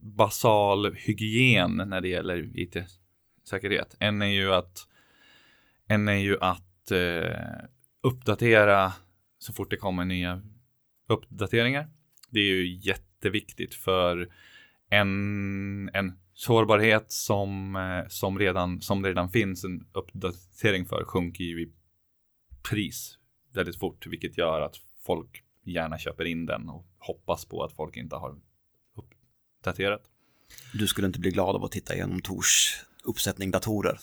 basal 0.00 0.94
hygien 0.94 1.82
när 1.86 2.00
det 2.00 2.08
gäller 2.08 2.50
IT-säkerhet. 2.54 3.96
En 3.98 4.22
är 4.22 4.26
ju 4.26 4.54
att, 4.54 4.88
en 5.88 6.08
är 6.08 6.16
ju 6.16 6.38
att 6.40 6.90
eh, 6.90 7.64
uppdatera 8.02 8.92
så 9.38 9.52
fort 9.52 9.70
det 9.70 9.76
kommer 9.76 10.04
nya 10.04 10.42
uppdateringar. 11.08 11.88
Det 12.30 12.40
är 12.40 12.44
ju 12.44 12.76
jätteviktigt 12.76 13.74
för 13.74 14.28
en, 14.90 15.90
en 15.94 16.18
sårbarhet 16.34 17.12
som, 17.12 17.76
eh, 17.76 18.08
som, 18.08 18.38
redan, 18.38 18.80
som 18.80 19.04
redan 19.04 19.28
finns 19.28 19.64
en 19.64 19.86
uppdatering 19.92 20.86
för 20.86 21.04
sjunker 21.04 21.44
ju 21.44 21.62
i 21.62 21.72
pris 22.70 23.18
väldigt 23.54 23.78
fort, 23.78 24.06
vilket 24.06 24.38
gör 24.38 24.60
att 24.60 24.76
folk 25.06 25.44
gärna 25.64 25.98
köper 25.98 26.24
in 26.24 26.46
den 26.46 26.68
och 26.68 26.86
hoppas 26.98 27.44
på 27.44 27.64
att 27.64 27.72
folk 27.72 27.96
inte 27.96 28.16
har 28.16 28.36
uppdaterat. 28.94 30.02
Du 30.72 30.86
skulle 30.86 31.06
inte 31.06 31.20
bli 31.20 31.30
glad 31.30 31.56
av 31.56 31.64
att 31.64 31.72
titta 31.72 31.94
igenom 31.94 32.20
Tors 32.20 32.80
uppsättning 33.04 33.50
datorer. 33.50 33.98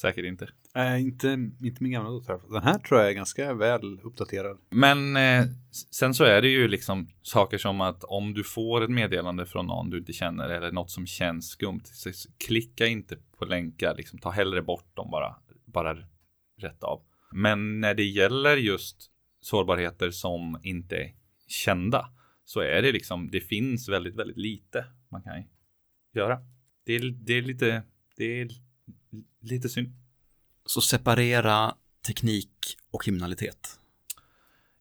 Säkert 0.00 0.24
inte. 0.24 0.48
Nej, 0.74 1.02
inte, 1.02 1.28
inte 1.62 1.82
min 1.82 1.92
gamla 1.92 2.10
dator. 2.10 2.52
Den 2.52 2.62
här 2.62 2.78
tror 2.78 3.00
jag 3.00 3.10
är 3.10 3.14
ganska 3.14 3.54
väl 3.54 4.00
uppdaterad. 4.02 4.58
Men 4.70 5.16
eh, 5.16 5.44
sen 5.90 6.14
så 6.14 6.24
är 6.24 6.42
det 6.42 6.48
ju 6.48 6.68
liksom 6.68 7.08
saker 7.22 7.58
som 7.58 7.80
att 7.80 8.04
om 8.04 8.34
du 8.34 8.44
får 8.44 8.84
ett 8.84 8.90
meddelande 8.90 9.46
från 9.46 9.66
någon 9.66 9.90
du 9.90 9.98
inte 9.98 10.12
känner 10.12 10.48
eller 10.48 10.72
något 10.72 10.90
som 10.90 11.06
känns 11.06 11.48
skumt, 11.48 11.80
så 11.84 12.10
klicka 12.46 12.86
inte 12.86 13.16
på 13.38 13.44
länkar, 13.44 13.94
liksom, 13.96 14.18
ta 14.18 14.30
hellre 14.30 14.62
bort 14.62 14.96
dem 14.96 15.10
bara, 15.10 15.36
bara 15.64 15.96
rätt 16.58 16.82
av. 16.82 17.02
Men 17.32 17.80
när 17.80 17.94
det 17.94 18.04
gäller 18.04 18.56
just 18.56 19.10
sårbarheter 19.40 20.10
som 20.10 20.60
inte 20.62 20.96
är 20.96 21.14
kända 21.46 22.10
så 22.44 22.60
är 22.60 22.82
det 22.82 22.92
liksom, 22.92 23.30
det 23.30 23.40
finns 23.40 23.88
väldigt, 23.88 24.14
väldigt 24.14 24.36
lite 24.36 24.84
man 25.08 25.22
kan 25.22 25.44
göra. 26.14 26.38
Det 26.84 26.94
är, 26.94 27.10
det 27.10 27.32
är 27.32 27.42
lite, 27.42 27.82
det 28.16 28.40
är 28.40 28.65
Lite 29.40 29.68
synd. 29.68 29.92
Så 30.66 30.80
separera 30.80 31.74
teknik 32.06 32.76
och 32.90 33.02
kriminalitet. 33.02 33.78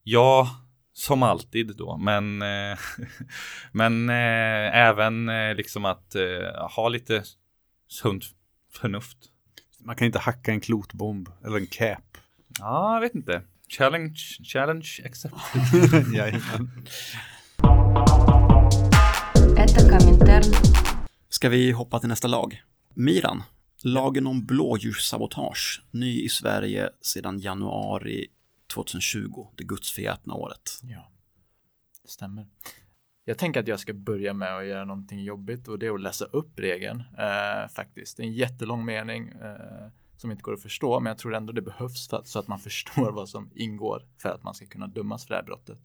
Ja, 0.03 0.65
som 0.93 1.23
alltid 1.23 1.75
då, 1.77 1.97
men, 1.97 2.41
eh, 2.41 2.77
men 3.71 4.09
eh, 4.09 4.77
även 4.77 5.29
eh, 5.29 5.55
liksom 5.55 5.85
att 5.85 6.15
ha 6.75 6.89
lite 6.89 7.23
sunt 7.87 8.23
förnuft. 8.71 9.17
Man 9.79 9.95
kan 9.95 10.05
inte 10.05 10.19
hacka 10.19 10.51
en 10.51 10.61
klotbomb 10.61 11.29
eller 11.45 11.57
en 11.57 11.67
cap. 11.67 12.17
Ja, 12.59 12.93
jag 12.93 13.01
vet 13.01 13.15
inte. 13.15 13.41
Challenge, 13.69 14.19
challenge 14.43 15.01
accepted. 15.05 15.39
Ska 21.29 21.49
vi 21.49 21.71
hoppa 21.71 21.99
till 21.99 22.09
nästa 22.09 22.27
lag? 22.27 22.63
Miran, 22.93 23.43
lagen 23.83 24.27
om 24.27 24.45
blåljussabotage, 24.45 25.83
ny 25.91 26.21
i 26.21 26.29
Sverige 26.29 26.89
sedan 27.01 27.39
januari 27.39 28.27
2020, 28.73 29.47
det 29.55 29.63
gudsförgätna 29.63 30.33
året. 30.33 30.79
Ja, 30.83 31.11
det 32.03 32.09
stämmer. 32.09 32.47
Jag 33.25 33.37
tänker 33.37 33.59
att 33.59 33.67
jag 33.67 33.79
ska 33.79 33.93
börja 33.93 34.33
med 34.33 34.57
att 34.57 34.65
göra 34.65 34.85
någonting 34.85 35.23
jobbigt 35.23 35.67
och 35.67 35.79
det 35.79 35.85
är 35.85 35.93
att 35.93 36.01
läsa 36.01 36.25
upp 36.25 36.59
regeln 36.59 37.03
eh, 37.17 37.69
faktiskt. 37.75 38.17
Det 38.17 38.23
är 38.23 38.27
en 38.27 38.33
jättelång 38.33 38.85
mening 38.85 39.27
eh, 39.29 39.87
som 40.17 40.31
inte 40.31 40.43
går 40.43 40.53
att 40.53 40.61
förstå, 40.61 40.99
men 40.99 41.09
jag 41.09 41.17
tror 41.17 41.35
ändå 41.35 41.53
det 41.53 41.61
behövs 41.61 42.07
för 42.09 42.17
att, 42.17 42.27
så 42.27 42.39
att 42.39 42.47
man 42.47 42.59
förstår 42.69 43.11
vad 43.11 43.29
som 43.29 43.51
ingår 43.55 44.03
för 44.21 44.29
att 44.29 44.43
man 44.43 44.53
ska 44.53 44.65
kunna 44.65 44.87
dömas 44.87 45.25
för 45.25 45.29
det 45.29 45.35
här 45.35 45.43
brottet. 45.45 45.79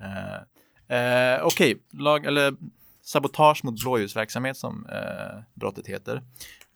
Eh, 0.00 0.96
eh, 0.98 1.44
Okej, 1.44 1.82
lag 1.92 2.24
eller 2.24 2.54
sabotage 3.02 3.64
mot 3.64 3.82
blåljusverksamhet 3.82 4.56
som 4.56 4.86
eh, 4.86 5.42
brottet 5.54 5.86
heter. 5.86 6.22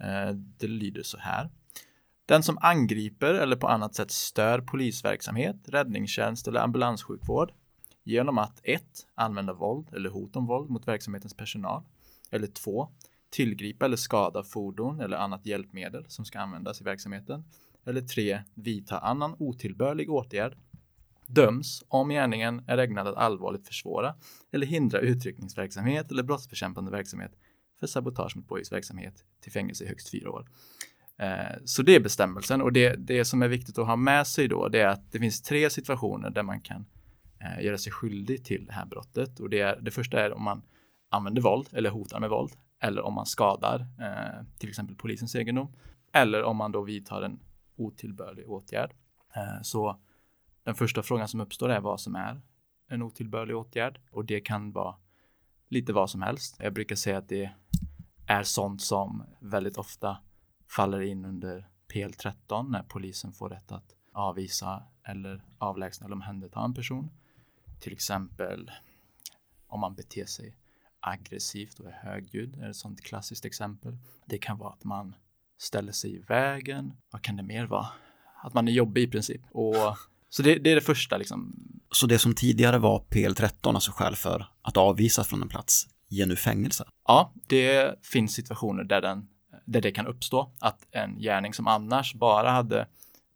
Eh, 0.05 0.35
det 0.59 0.67
lyder 0.67 1.03
så 1.03 1.19
här. 1.19 1.51
Den 2.27 2.43
som 2.43 2.59
angriper 2.61 3.35
eller 3.35 3.57
på 3.57 3.69
annat 3.69 3.95
sätt 3.95 4.11
stör 4.11 4.61
polisverksamhet, 4.61 5.57
räddningstjänst 5.69 6.49
eller 6.49 6.61
ambulanssjukvård 6.61 7.53
genom 8.05 8.39
att 8.39 8.61
1. 8.63 8.83
Använda 9.15 9.53
våld 9.53 9.95
eller 9.95 10.11
hot 10.11 10.37
om 10.37 10.47
våld 10.47 10.71
mot 10.71 10.89
verksamhetens 10.89 11.35
personal. 11.35 11.83
Eller 12.31 12.47
2. 12.47 12.89
Tillgripa 13.31 13.85
eller 13.85 13.97
skada 13.97 14.43
fordon 14.43 15.01
eller 15.01 15.17
annat 15.17 15.47
hjälpmedel 15.47 16.05
som 16.09 16.25
ska 16.25 16.39
användas 16.39 16.81
i 16.81 16.85
verksamheten. 16.85 17.45
Eller 17.87 18.01
3. 18.01 18.41
Vidta 18.55 18.99
annan 18.99 19.37
otillbörlig 19.39 20.11
åtgärd. 20.11 20.57
Döms 21.27 21.85
om 21.89 22.09
gärningen 22.09 22.65
är 22.67 22.79
ägnad 22.79 23.07
att 23.09 23.17
allvarligt 23.17 23.67
försvåra 23.67 24.15
eller 24.53 24.67
hindra 24.67 24.99
utryckningsverksamhet 24.99 26.11
eller 26.11 26.23
brottsbekämpande 26.23 26.91
verksamhet 26.91 27.33
för 27.85 27.89
sabotage 27.89 28.37
mot 28.37 28.49
blåljusverksamhet 28.49 29.25
till 29.41 29.53
fängelse 29.53 29.85
i 29.85 29.89
högst 29.89 30.11
fyra 30.11 30.31
år. 30.31 30.47
Eh, 31.19 31.57
så 31.65 31.83
det 31.83 31.95
är 31.95 32.01
bestämmelsen 32.01 32.63
och 32.63 32.73
det, 32.73 32.95
det 32.97 33.25
som 33.25 33.43
är 33.43 33.49
viktigt 33.49 33.79
att 33.79 33.87
ha 33.87 33.97
med 33.97 34.27
sig 34.27 34.49
då 34.49 34.69
det 34.69 34.81
är 34.81 34.87
att 34.87 35.13
det 35.13 35.19
finns 35.19 35.43
tre 35.43 35.71
situationer 35.71 36.31
där 36.31 36.43
man 36.43 36.61
kan 36.61 36.87
eh, 37.41 37.65
göra 37.65 37.79
sig 37.79 37.93
skyldig 37.93 38.45
till 38.45 38.67
det 38.67 38.73
här 38.73 38.87
brottet 38.87 39.41
och 39.41 39.51
det, 39.51 39.61
är, 39.61 39.81
det 39.81 39.91
första 39.91 40.21
är 40.21 40.33
om 40.33 40.43
man 40.43 40.63
använder 41.11 41.43
våld 41.43 41.69
eller 41.73 41.91
hotar 41.91 42.21
med 42.21 42.31
våld 42.31 42.53
eller 42.83 43.03
om 43.03 43.15
man 43.15 43.27
skadar 43.27 43.81
eh, 44.01 44.47
till 44.59 44.69
exempel 44.69 44.97
polisens 44.97 45.35
egendom 45.35 45.73
eller 46.13 46.43
om 46.43 46.57
man 46.57 46.73
då 46.73 46.83
vidtar 46.83 47.23
en 47.23 47.41
otillbörlig 47.77 48.51
åtgärd. 48.51 48.95
Så 49.63 50.01
den 50.65 50.75
första 50.75 51.03
frågan 51.03 51.29
som 51.29 51.41
uppstår 51.41 51.69
är 51.69 51.81
vad 51.81 52.01
som 52.01 52.15
är 52.15 52.41
en 52.89 53.03
otillbörlig 53.03 53.57
åtgärd 53.57 54.01
och 54.11 54.25
det 54.25 54.41
kan 54.41 54.73
vara 54.73 54.95
lite 55.75 55.93
vad 55.93 56.11
som 56.11 56.23
helst. 56.23 56.57
Jag 56.59 56.75
brukar 56.75 56.97
säga 56.97 57.19
att 57.19 57.29
det 57.29 57.51
är 58.27 58.43
sånt 58.43 58.83
som 58.83 59.23
väldigt 59.41 59.77
ofta 59.77 60.17
faller 60.71 61.01
in 61.01 61.25
under 61.25 61.69
PL13 61.95 62.71
när 62.71 62.83
polisen 62.83 63.33
får 63.33 63.49
rätt 63.49 63.73
att 63.73 63.95
avvisa 64.13 64.83
eller 65.09 65.45
avlägsna 65.59 66.07
eller 66.07 66.15
omhänderta 66.15 66.65
en 66.65 66.75
person. 66.75 67.11
Till 67.81 67.93
exempel 67.93 68.71
om 69.67 69.81
man 69.81 69.95
beter 69.95 70.25
sig 70.25 70.57
aggressivt 71.01 71.79
och 71.79 71.87
är 71.87 71.93
högljudd 72.03 72.57
är 72.57 72.71
ett 72.71 72.77
sånt 72.77 73.01
klassiskt 73.01 73.45
exempel. 73.45 73.97
Det 74.27 74.39
kan 74.39 74.59
vara 74.59 74.73
att 74.73 74.85
man 74.85 75.15
ställer 75.59 75.93
sig 75.93 76.15
i 76.15 76.19
vägen. 76.19 76.93
Vad 77.11 77.23
kan 77.23 77.37
det 77.37 77.43
mer 77.43 77.67
vara? 77.67 77.87
Att 78.43 78.55
man 78.55 78.69
är 78.69 78.73
jobbig 78.73 79.03
i 79.03 79.07
princip. 79.07 79.43
Och, 79.51 79.75
så 80.29 80.43
det, 80.43 80.59
det 80.59 80.71
är 80.71 80.75
det 80.75 80.81
första 80.81 81.17
liksom. 81.17 81.55
Så 81.95 82.07
det 82.07 82.19
som 82.19 82.35
tidigare 82.35 82.79
var 82.79 82.99
PL13, 83.11 83.75
alltså 83.75 83.93
skäl 83.93 84.17
för 84.17 84.47
att 84.63 84.77
avvisas 84.77 85.29
från 85.29 85.43
en 85.43 85.49
plats, 85.49 85.87
ger 86.09 86.27
nu 86.27 86.37
fängelse. 86.37 86.85
Ja, 87.07 87.33
det 87.47 87.95
finns 88.07 88.35
situationer 88.35 88.85
där, 88.85 89.01
den, 89.01 89.29
där 89.65 89.81
det 89.81 89.93
kan 89.93 90.07
uppstå. 90.07 90.53
Att 90.61 90.87
en 90.91 91.19
gärning 91.19 91.55
som 91.55 91.67
annars 91.67 92.15
bara 92.15 92.51
hade 92.51 92.87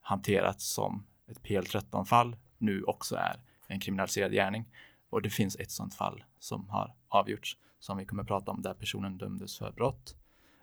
hanterats 0.00 0.74
som 0.74 1.06
ett 1.30 1.42
PL13-fall 1.42 2.36
nu 2.58 2.82
också 2.82 3.16
är 3.16 3.36
en 3.66 3.80
kriminaliserad 3.80 4.32
gärning. 4.32 4.64
Och 5.10 5.22
det 5.22 5.30
finns 5.30 5.56
ett 5.56 5.70
sådant 5.70 5.94
fall 5.94 6.24
som 6.38 6.68
har 6.68 6.94
avgjorts 7.08 7.56
som 7.80 7.98
vi 7.98 8.04
kommer 8.04 8.22
att 8.22 8.28
prata 8.28 8.50
om 8.50 8.62
där 8.62 8.74
personen 8.74 9.18
dömdes 9.18 9.58
för 9.58 9.72
brott. 9.72 10.16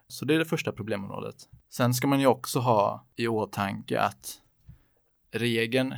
Så 0.08 0.24
det 0.24 0.34
är 0.34 0.38
det 0.38 0.44
första 0.44 0.72
problemområdet. 0.72 1.48
Sen 1.68 1.94
ska 1.94 2.06
man 2.06 2.20
ju 2.20 2.26
också 2.26 2.58
ha 2.58 3.06
i 3.16 3.28
åtanke 3.28 4.00
att 4.00 4.40
regeln 5.30 5.94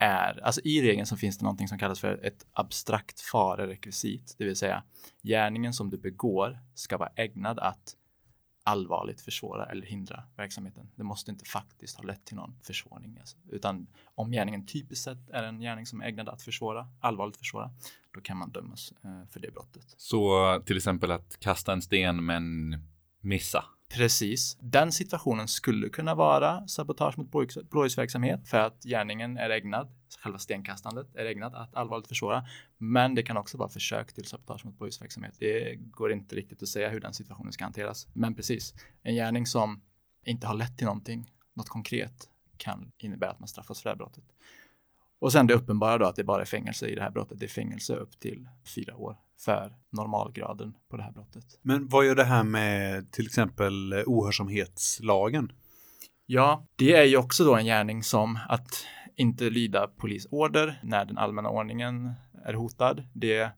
är, 0.00 0.40
alltså 0.44 0.60
i 0.64 0.82
regeln 0.82 1.06
så 1.06 1.16
finns 1.16 1.38
det 1.38 1.44
någonting 1.44 1.68
som 1.68 1.78
kallas 1.78 2.00
för 2.00 2.24
ett 2.24 2.46
abstrakt 2.52 3.20
farerekvisit, 3.20 4.34
det 4.38 4.44
vill 4.44 4.56
säga 4.56 4.82
gärningen 5.22 5.72
som 5.72 5.90
du 5.90 5.98
begår 5.98 6.58
ska 6.74 6.96
vara 6.96 7.12
ägnad 7.16 7.58
att 7.58 7.96
allvarligt 8.64 9.20
försvåra 9.20 9.66
eller 9.66 9.86
hindra 9.86 10.24
verksamheten. 10.36 10.90
Det 10.96 11.04
måste 11.04 11.30
inte 11.30 11.44
faktiskt 11.44 11.96
ha 11.96 12.04
lett 12.04 12.24
till 12.24 12.36
någon 12.36 12.56
försvåring, 12.62 13.16
alltså. 13.20 13.36
utan 13.48 13.86
om 14.14 14.30
gärningen 14.30 14.66
typiskt 14.66 15.04
sett 15.04 15.30
är 15.30 15.42
en 15.42 15.60
gärning 15.60 15.86
som 15.86 16.00
är 16.00 16.06
ägnad 16.06 16.28
att 16.28 16.42
försvåra, 16.42 16.88
allvarligt 17.00 17.36
försvåra, 17.36 17.70
då 18.14 18.20
kan 18.20 18.36
man 18.36 18.50
dömas 18.50 18.92
eh, 19.04 19.28
för 19.30 19.40
det 19.40 19.50
brottet. 19.50 19.94
Så 19.96 20.62
till 20.66 20.76
exempel 20.76 21.10
att 21.10 21.40
kasta 21.40 21.72
en 21.72 21.82
sten 21.82 22.24
men 22.24 22.76
missa. 23.20 23.64
Precis. 23.94 24.56
Den 24.60 24.92
situationen 24.92 25.48
skulle 25.48 25.88
kunna 25.88 26.14
vara 26.14 26.68
sabotage 26.68 27.18
mot 27.18 27.30
blåljusverksamhet 27.70 28.48
för 28.48 28.58
att 28.58 28.82
gärningen 28.84 29.36
är 29.36 29.50
ägnad, 29.50 29.88
själva 30.22 30.38
stenkastandet 30.38 31.14
är 31.14 31.24
ägnat 31.26 31.54
att 31.54 31.74
allvarligt 31.74 32.08
försvåra. 32.08 32.44
Men 32.78 33.14
det 33.14 33.22
kan 33.22 33.36
också 33.36 33.58
vara 33.58 33.68
försök 33.68 34.12
till 34.12 34.24
sabotage 34.24 34.64
mot 34.64 34.78
blåljusverksamhet. 34.78 35.34
Det 35.38 35.74
går 35.74 36.12
inte 36.12 36.36
riktigt 36.36 36.62
att 36.62 36.68
säga 36.68 36.88
hur 36.88 37.00
den 37.00 37.14
situationen 37.14 37.52
ska 37.52 37.64
hanteras. 37.64 38.08
Men 38.12 38.34
precis, 38.34 38.74
en 39.02 39.14
gärning 39.14 39.46
som 39.46 39.80
inte 40.24 40.46
har 40.46 40.54
lett 40.54 40.76
till 40.76 40.86
någonting, 40.86 41.32
något 41.54 41.68
konkret, 41.68 42.28
kan 42.56 42.92
innebära 42.98 43.30
att 43.30 43.40
man 43.40 43.48
straffas 43.48 43.82
för 43.82 43.84
det 43.84 43.90
här 43.90 43.96
brottet. 43.96 44.24
Och 45.18 45.32
sen 45.32 45.46
det 45.46 45.54
uppenbara 45.54 45.98
då 45.98 46.06
att 46.06 46.16
det 46.16 46.24
bara 46.24 46.42
är 46.42 46.46
fängelse 46.46 46.88
i 46.88 46.94
det 46.94 47.02
här 47.02 47.10
brottet. 47.10 47.40
Det 47.40 47.46
är 47.46 47.48
fängelse 47.48 47.94
upp 47.94 48.20
till 48.20 48.48
fyra 48.74 48.96
år 48.96 49.16
för 49.44 49.76
normalgraden 49.90 50.76
på 50.90 50.96
det 50.96 51.02
här 51.02 51.12
brottet. 51.12 51.44
Men 51.62 51.88
vad 51.88 52.06
gör 52.06 52.14
det 52.14 52.24
här 52.24 52.44
med 52.44 53.12
till 53.12 53.26
exempel 53.26 53.92
eh, 53.92 54.02
ohörsamhetslagen? 54.06 55.52
Ja, 56.26 56.66
det 56.76 56.96
är 56.96 57.04
ju 57.04 57.16
också 57.16 57.44
då 57.44 57.56
en 57.56 57.64
gärning 57.64 58.02
som 58.02 58.38
att 58.48 58.86
inte 59.16 59.50
lyda 59.50 59.86
polisorder 59.86 60.80
när 60.82 61.04
den 61.04 61.18
allmänna 61.18 61.48
ordningen 61.48 62.12
är 62.44 62.54
hotad. 62.54 63.08
Det 63.12 63.50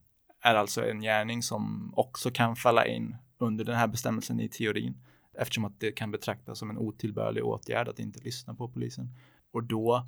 är 0.42 0.54
alltså 0.54 0.88
en 0.88 1.00
gärning 1.00 1.42
som 1.42 1.92
också 1.96 2.30
kan 2.30 2.56
falla 2.56 2.86
in 2.86 3.16
under 3.38 3.64
den 3.64 3.76
här 3.76 3.86
bestämmelsen 3.86 4.40
i 4.40 4.48
teorin 4.48 4.94
eftersom 5.38 5.64
att 5.64 5.80
det 5.80 5.92
kan 5.92 6.10
betraktas 6.10 6.58
som 6.58 6.70
en 6.70 6.78
otillbörlig 6.78 7.44
åtgärd 7.44 7.88
att 7.88 7.98
inte 7.98 8.20
lyssna 8.20 8.54
på 8.54 8.68
polisen. 8.68 9.08
Och 9.52 9.64
då 9.64 10.06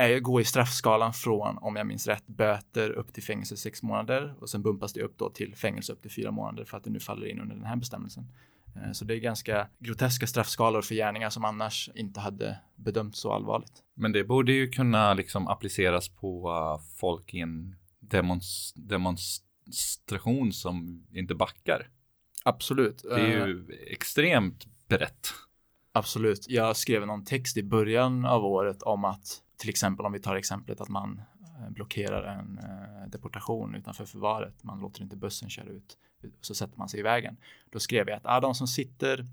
är, 0.00 0.20
går 0.20 0.40
i 0.40 0.44
straffskalan 0.44 1.12
från, 1.12 1.58
om 1.58 1.76
jag 1.76 1.86
minns 1.86 2.06
rätt, 2.06 2.26
böter 2.26 2.90
upp 2.90 3.12
till 3.12 3.22
fängelse 3.22 3.56
sex 3.56 3.82
månader 3.82 4.34
och 4.40 4.50
sen 4.50 4.62
bumpas 4.62 4.92
det 4.92 5.02
upp 5.02 5.18
då 5.18 5.30
till 5.30 5.54
fängelse 5.54 5.92
upp 5.92 6.02
till 6.02 6.10
fyra 6.10 6.30
månader 6.30 6.64
för 6.64 6.76
att 6.76 6.84
det 6.84 6.90
nu 6.90 7.00
faller 7.00 7.26
in 7.26 7.40
under 7.40 7.54
den 7.56 7.64
här 7.64 7.76
bestämmelsen. 7.76 8.32
Eh, 8.76 8.92
Så 8.92 9.04
det 9.04 9.14
är 9.14 9.18
ganska 9.18 9.68
groteska 9.78 10.26
straffskalor 10.26 10.82
för 10.82 10.94
gärningar 10.94 11.30
som 11.30 11.44
annars 11.44 11.90
inte 11.94 12.20
hade 12.20 12.58
bedömts 12.76 13.20
så 13.20 13.32
allvarligt. 13.32 13.72
Men 13.94 14.12
det 14.12 14.24
borde 14.24 14.52
ju 14.52 14.68
kunna 14.68 15.14
liksom 15.14 15.48
appliceras 15.48 16.08
på 16.08 16.50
uh, 16.50 16.80
folk 17.00 17.34
i 17.34 17.40
en 17.40 17.76
demons 18.00 18.72
demonstration 18.76 20.52
som 20.52 21.06
inte 21.12 21.34
backar. 21.34 21.88
Absolut. 22.44 23.02
Det 23.02 23.20
är 23.20 23.40
Eh, 23.40 23.46
ju 23.46 23.66
extremt 23.90 24.66
brett. 24.88 25.28
Absolut. 25.92 26.46
Jag 26.48 26.76
skrev 26.76 27.06
någon 27.06 27.24
text 27.24 27.56
i 27.56 27.62
början 27.62 28.24
av 28.24 28.44
året 28.44 28.82
om 28.82 29.04
att 29.04 29.42
till 29.60 29.68
exempel 29.68 30.06
om 30.06 30.12
vi 30.12 30.20
tar 30.20 30.36
exemplet 30.36 30.80
att 30.80 30.88
man 30.88 31.22
eh, 31.58 31.70
blockerar 31.70 32.22
en 32.22 32.58
eh, 32.58 33.08
deportation 33.10 33.74
utanför 33.74 34.04
förvaret. 34.04 34.64
Man 34.64 34.80
låter 34.80 35.02
inte 35.02 35.16
bussen 35.16 35.50
köra 35.50 35.68
ut. 35.68 35.98
Så 36.40 36.54
sätter 36.54 36.78
man 36.78 36.88
sig 36.88 37.00
i 37.00 37.02
vägen. 37.02 37.36
Då 37.70 37.80
skrev 37.80 38.08
jag 38.08 38.16
att 38.16 38.22
ah, 38.24 38.40
de 38.40 38.54
som 38.54 38.68
sitter 38.68 39.26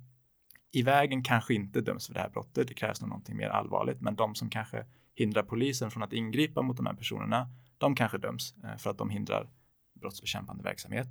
i 0.72 0.82
vägen 0.82 1.24
kanske 1.24 1.54
inte 1.54 1.82
döms 1.82 2.08
för 2.08 2.14
det 2.14 2.20
här 2.20 2.30
brottet. 2.30 2.68
Det 2.68 2.74
krävs 2.74 3.02
nog 3.02 3.10
någonting 3.10 3.38
mer 3.38 3.50
allvarligt. 3.50 4.02
Men 4.02 4.16
de 4.16 4.36
som 4.36 4.50
kanske 4.50 4.86
hindrar 5.16 5.44
polisen 5.44 5.92
från 5.92 6.04
att 6.04 6.14
ingripa 6.14 6.62
mot 6.62 6.78
de 6.78 6.86
här 6.86 6.94
personerna, 6.94 7.50
de 7.78 7.96
kanske 7.96 8.18
döms 8.18 8.56
eh, 8.64 8.78
för 8.78 8.90
att 8.90 8.98
de 8.98 9.10
hindrar 9.10 9.50
brottsbekämpande 9.94 10.64
verksamhet. 10.64 11.08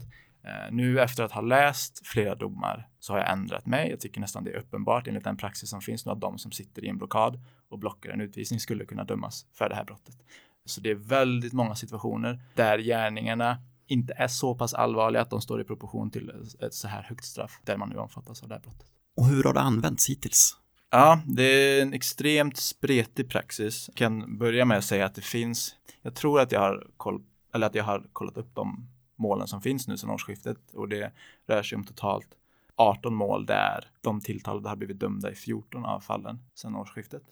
Eh, 0.46 0.72
Nu 0.72 1.00
efter 1.00 1.24
att 1.24 1.32
ha 1.32 1.40
läst 1.40 2.06
flera 2.06 2.34
domar 2.34 2.88
så 2.98 3.12
har 3.12 3.18
jag 3.20 3.30
ändrat 3.30 3.66
mig. 3.66 3.90
Jag 3.90 4.00
tycker 4.00 4.20
nästan 4.20 4.44
det 4.44 4.50
är 4.50 4.56
uppenbart 4.56 5.08
enligt 5.08 5.24
den 5.24 5.36
praxis 5.36 5.70
som 5.70 5.80
finns 5.80 6.06
nu 6.06 6.12
att 6.12 6.20
de 6.20 6.38
som 6.38 6.52
sitter 6.52 6.84
i 6.84 6.88
en 6.88 6.98
blockad 6.98 7.40
och 7.68 7.78
blockar 7.78 8.10
en 8.10 8.20
utvisning 8.20 8.60
skulle 8.60 8.84
kunna 8.84 9.04
dömas 9.04 9.46
för 9.52 9.68
det 9.68 9.74
här 9.74 9.84
brottet. 9.84 10.16
Så 10.64 10.80
det 10.80 10.90
är 10.90 10.94
väldigt 10.94 11.52
många 11.52 11.74
situationer 11.74 12.40
där 12.54 12.78
gärningarna 12.78 13.58
inte 13.86 14.12
är 14.16 14.28
så 14.28 14.54
pass 14.54 14.74
allvarliga 14.74 15.22
att 15.22 15.30
de 15.30 15.40
står 15.40 15.60
i 15.60 15.64
proportion 15.64 16.10
till 16.10 16.32
ett 16.60 16.74
så 16.74 16.88
här 16.88 17.02
högt 17.02 17.24
straff 17.24 17.60
där 17.64 17.76
man 17.76 17.88
nu 17.88 17.96
omfattas 17.96 18.42
av 18.42 18.48
det 18.48 18.54
här 18.54 18.62
brottet. 18.62 18.86
Och 19.16 19.26
hur 19.26 19.44
har 19.44 19.54
det 19.54 19.60
använts 19.60 20.08
hittills? 20.08 20.56
Ja, 20.90 21.20
det 21.26 21.42
är 21.42 21.82
en 21.82 21.92
extremt 21.92 22.56
spretig 22.56 23.30
praxis. 23.30 23.84
Jag 23.88 23.96
kan 23.96 24.38
börja 24.38 24.64
med 24.64 24.78
att 24.78 24.84
säga 24.84 25.06
att 25.06 25.14
det 25.14 25.24
finns, 25.24 25.76
jag 26.02 26.14
tror 26.14 26.40
att 26.40 26.52
jag 26.52 26.60
har 26.60 26.86
koll, 26.96 27.22
eller 27.54 27.66
att 27.66 27.74
jag 27.74 27.84
har 27.84 28.06
kollat 28.12 28.36
upp 28.36 28.54
de 28.54 28.88
målen 29.16 29.48
som 29.48 29.62
finns 29.62 29.88
nu 29.88 29.96
sedan 29.96 30.10
årsskiftet 30.10 30.74
och 30.74 30.88
det 30.88 31.12
rör 31.46 31.62
sig 31.62 31.76
om 31.76 31.84
totalt 31.84 32.36
18 32.76 33.14
mål 33.14 33.46
där 33.46 33.90
de 34.00 34.20
tilltalade 34.20 34.68
har 34.68 34.76
blivit 34.76 34.98
dömda 34.98 35.30
i 35.30 35.34
14 35.34 35.84
av 35.84 36.00
fallen 36.00 36.38
sedan 36.54 36.76
årsskiftet. 36.76 37.22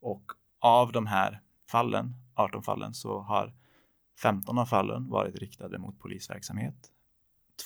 Och 0.00 0.32
av 0.58 0.92
de 0.92 1.06
här 1.06 1.40
fallen, 1.70 2.14
18 2.34 2.62
fallen, 2.62 2.94
så 2.94 3.20
har 3.20 3.54
15 4.22 4.58
av 4.58 4.66
fallen 4.66 5.08
varit 5.08 5.36
riktade 5.36 5.78
mot 5.78 5.98
polisverksamhet. 5.98 6.92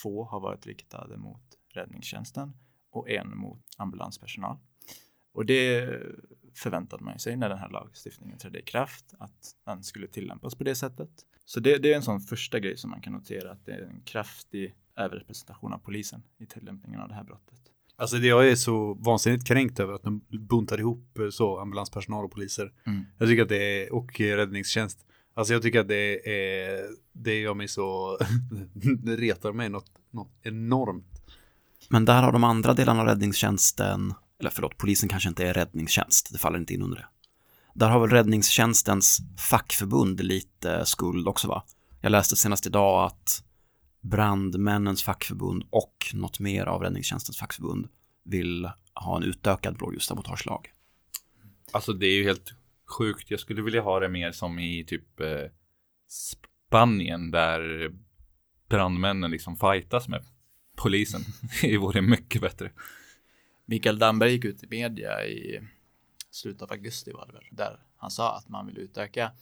Två 0.02 0.24
har 0.24 0.40
varit 0.40 0.66
riktade 0.66 1.16
mot 1.16 1.42
räddningstjänsten 1.68 2.56
och 2.90 3.10
en 3.10 3.38
mot 3.38 3.62
ambulanspersonal. 3.76 4.56
Och 5.32 5.46
det 5.46 5.88
förväntade 6.54 7.04
man 7.04 7.18
sig 7.18 7.36
när 7.36 7.48
den 7.48 7.58
här 7.58 7.68
lagstiftningen 7.68 8.38
trädde 8.38 8.58
i 8.58 8.62
kraft, 8.62 9.14
att 9.18 9.56
den 9.64 9.82
skulle 9.84 10.06
tillämpas 10.06 10.54
på 10.54 10.64
det 10.64 10.74
sättet. 10.74 11.26
Så 11.50 11.60
det, 11.60 11.78
det 11.78 11.92
är 11.92 11.96
en 11.96 12.02
sån 12.02 12.20
första 12.20 12.60
grej 12.60 12.76
som 12.76 12.90
man 12.90 13.00
kan 13.00 13.12
notera, 13.12 13.52
att 13.52 13.66
det 13.66 13.72
är 13.72 13.82
en 13.82 14.00
kraftig 14.04 14.74
överrepresentation 14.96 15.72
av 15.72 15.78
polisen 15.78 16.22
i 16.38 16.46
tillämpningen 16.46 17.00
av 17.00 17.08
det 17.08 17.14
här 17.14 17.24
brottet. 17.24 17.58
Alltså 17.96 18.16
det 18.16 18.26
jag 18.26 18.48
är 18.48 18.54
så 18.54 18.94
vansinnigt 18.94 19.46
kränkt 19.46 19.80
över 19.80 19.92
att 19.92 20.02
de 20.02 20.20
buntar 20.28 20.80
ihop 20.80 21.18
eh, 21.18 21.28
så 21.30 21.58
ambulanspersonal 21.58 22.24
och 22.24 22.30
poliser. 22.32 22.72
Mm. 22.86 23.04
Jag 23.18 23.28
tycker 23.28 23.42
att 23.42 23.48
det 23.48 23.82
är, 23.82 23.92
och 23.92 24.20
eh, 24.20 24.36
räddningstjänst. 24.36 25.06
Alltså 25.34 25.52
jag 25.52 25.62
tycker 25.62 25.80
att 25.80 25.88
det 25.88 26.28
är, 26.28 26.86
det 27.12 27.40
gör 27.40 27.54
mig 27.54 27.68
så, 27.68 28.18
det 29.02 29.16
retar 29.16 29.52
mig 29.52 29.68
något, 29.68 29.90
något 30.10 30.32
enormt. 30.42 31.22
Men 31.88 32.04
där 32.04 32.22
har 32.22 32.32
de 32.32 32.44
andra 32.44 32.74
delarna 32.74 33.00
av 33.00 33.06
räddningstjänsten, 33.06 34.14
eller 34.40 34.50
förlåt, 34.50 34.78
polisen 34.78 35.08
kanske 35.08 35.28
inte 35.28 35.46
är 35.46 35.54
räddningstjänst, 35.54 36.32
det 36.32 36.38
faller 36.38 36.58
inte 36.58 36.74
in 36.74 36.82
under 36.82 36.96
det. 36.96 37.06
Där 37.74 37.88
har 37.88 38.00
väl 38.00 38.10
räddningstjänstens 38.10 39.20
fackförbund 39.50 40.20
lite 40.20 40.86
skuld 40.86 41.28
också 41.28 41.48
va? 41.48 41.64
Jag 42.00 42.12
läste 42.12 42.36
senast 42.36 42.66
idag 42.66 43.04
att 43.04 43.44
brandmännens 44.00 45.02
fackförbund 45.02 45.64
och 45.70 45.96
något 46.14 46.40
mer 46.40 46.66
av 46.66 46.82
räddningstjänstens 46.82 47.38
fackförbund 47.38 47.88
vill 48.24 48.70
ha 48.94 49.16
en 49.16 49.22
utökad 49.22 49.76
blåljussabotagelag. 49.76 50.68
Alltså 51.72 51.92
det 51.92 52.06
är 52.06 52.14
ju 52.14 52.24
helt 52.24 52.54
sjukt. 52.98 53.30
Jag 53.30 53.40
skulle 53.40 53.62
vilja 53.62 53.82
ha 53.82 54.00
det 54.00 54.08
mer 54.08 54.32
som 54.32 54.58
i 54.58 54.84
typ 54.84 55.20
eh, 55.20 55.50
Spanien 56.08 57.30
där 57.30 57.90
brandmännen 58.68 59.30
liksom 59.30 59.56
fightas 59.56 60.08
med 60.08 60.24
polisen. 60.76 61.20
Det 61.62 61.76
vore 61.76 62.02
mycket 62.02 62.40
bättre. 62.40 62.70
Mikael 63.66 63.98
Damberg 63.98 64.32
gick 64.32 64.44
ut 64.44 64.62
i 64.62 64.66
media 64.66 65.26
i 65.26 65.60
slutet 66.30 66.62
av 66.62 66.72
augusti 66.72 67.12
var 67.12 67.26
det 67.26 67.32
väl, 67.32 67.44
där 67.50 67.80
han 67.96 68.10
sa 68.10 68.36
att 68.36 68.48
man 68.48 68.66
vill 68.66 68.78
utöka 68.78 69.32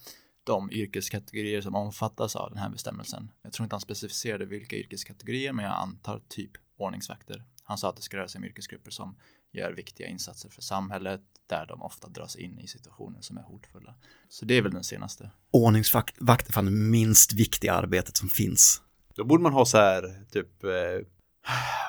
de 0.43 0.71
yrkeskategorier 0.71 1.61
som 1.61 1.75
omfattas 1.75 2.35
av 2.35 2.49
den 2.49 2.59
här 2.59 2.69
bestämmelsen. 2.69 3.31
Jag 3.41 3.53
tror 3.53 3.63
inte 3.63 3.73
han 3.73 3.81
specificerade 3.81 4.45
vilka 4.45 4.75
yrkeskategorier, 4.75 5.53
men 5.53 5.65
jag 5.65 5.73
antar 5.73 6.21
typ 6.27 6.51
ordningsvakter. 6.77 7.45
Han 7.63 7.77
sa 7.77 7.89
att 7.89 7.95
det 7.95 8.01
ska 8.01 8.17
röra 8.17 8.27
sig 8.27 8.39
om 8.39 8.45
yrkesgrupper 8.45 8.91
som 8.91 9.15
gör 9.51 9.71
viktiga 9.71 10.07
insatser 10.07 10.49
för 10.49 10.61
samhället, 10.61 11.21
där 11.47 11.65
de 11.65 11.81
ofta 11.81 12.09
dras 12.09 12.35
in 12.35 12.59
i 12.59 12.67
situationer 12.67 13.21
som 13.21 13.37
är 13.37 13.41
hotfulla. 13.41 13.95
Så 14.29 14.45
det 14.45 14.57
är 14.57 14.61
väl 14.61 14.71
den 14.71 14.83
senaste. 14.83 15.31
Ordningsvakt 15.51 16.17
är 16.21 16.51
fan 16.51 16.65
det 16.65 16.71
minst 16.71 17.33
viktiga 17.33 17.73
arbetet 17.73 18.17
som 18.17 18.29
finns. 18.29 18.81
Då 19.15 19.23
borde 19.23 19.43
man 19.43 19.53
ha 19.53 19.65
så 19.65 19.77
här 19.77 20.25
typ, 20.31 20.63
eh, 20.63 20.71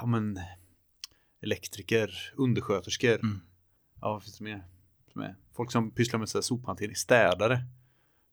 ja 0.00 0.06
men, 0.06 0.40
elektriker, 1.42 2.32
undersköterskor. 2.36 3.14
Mm. 3.14 3.40
Ja, 4.00 4.12
vad 4.12 4.22
finns 4.22 4.38
det 4.38 4.44
mer? 4.44 4.64
Är? 5.22 5.36
Folk 5.56 5.72
som 5.72 5.90
pysslar 5.90 6.18
med 6.18 6.28
så 6.28 6.38
här 6.38 6.42
sophantering, 6.42 6.96
städare. 6.96 7.60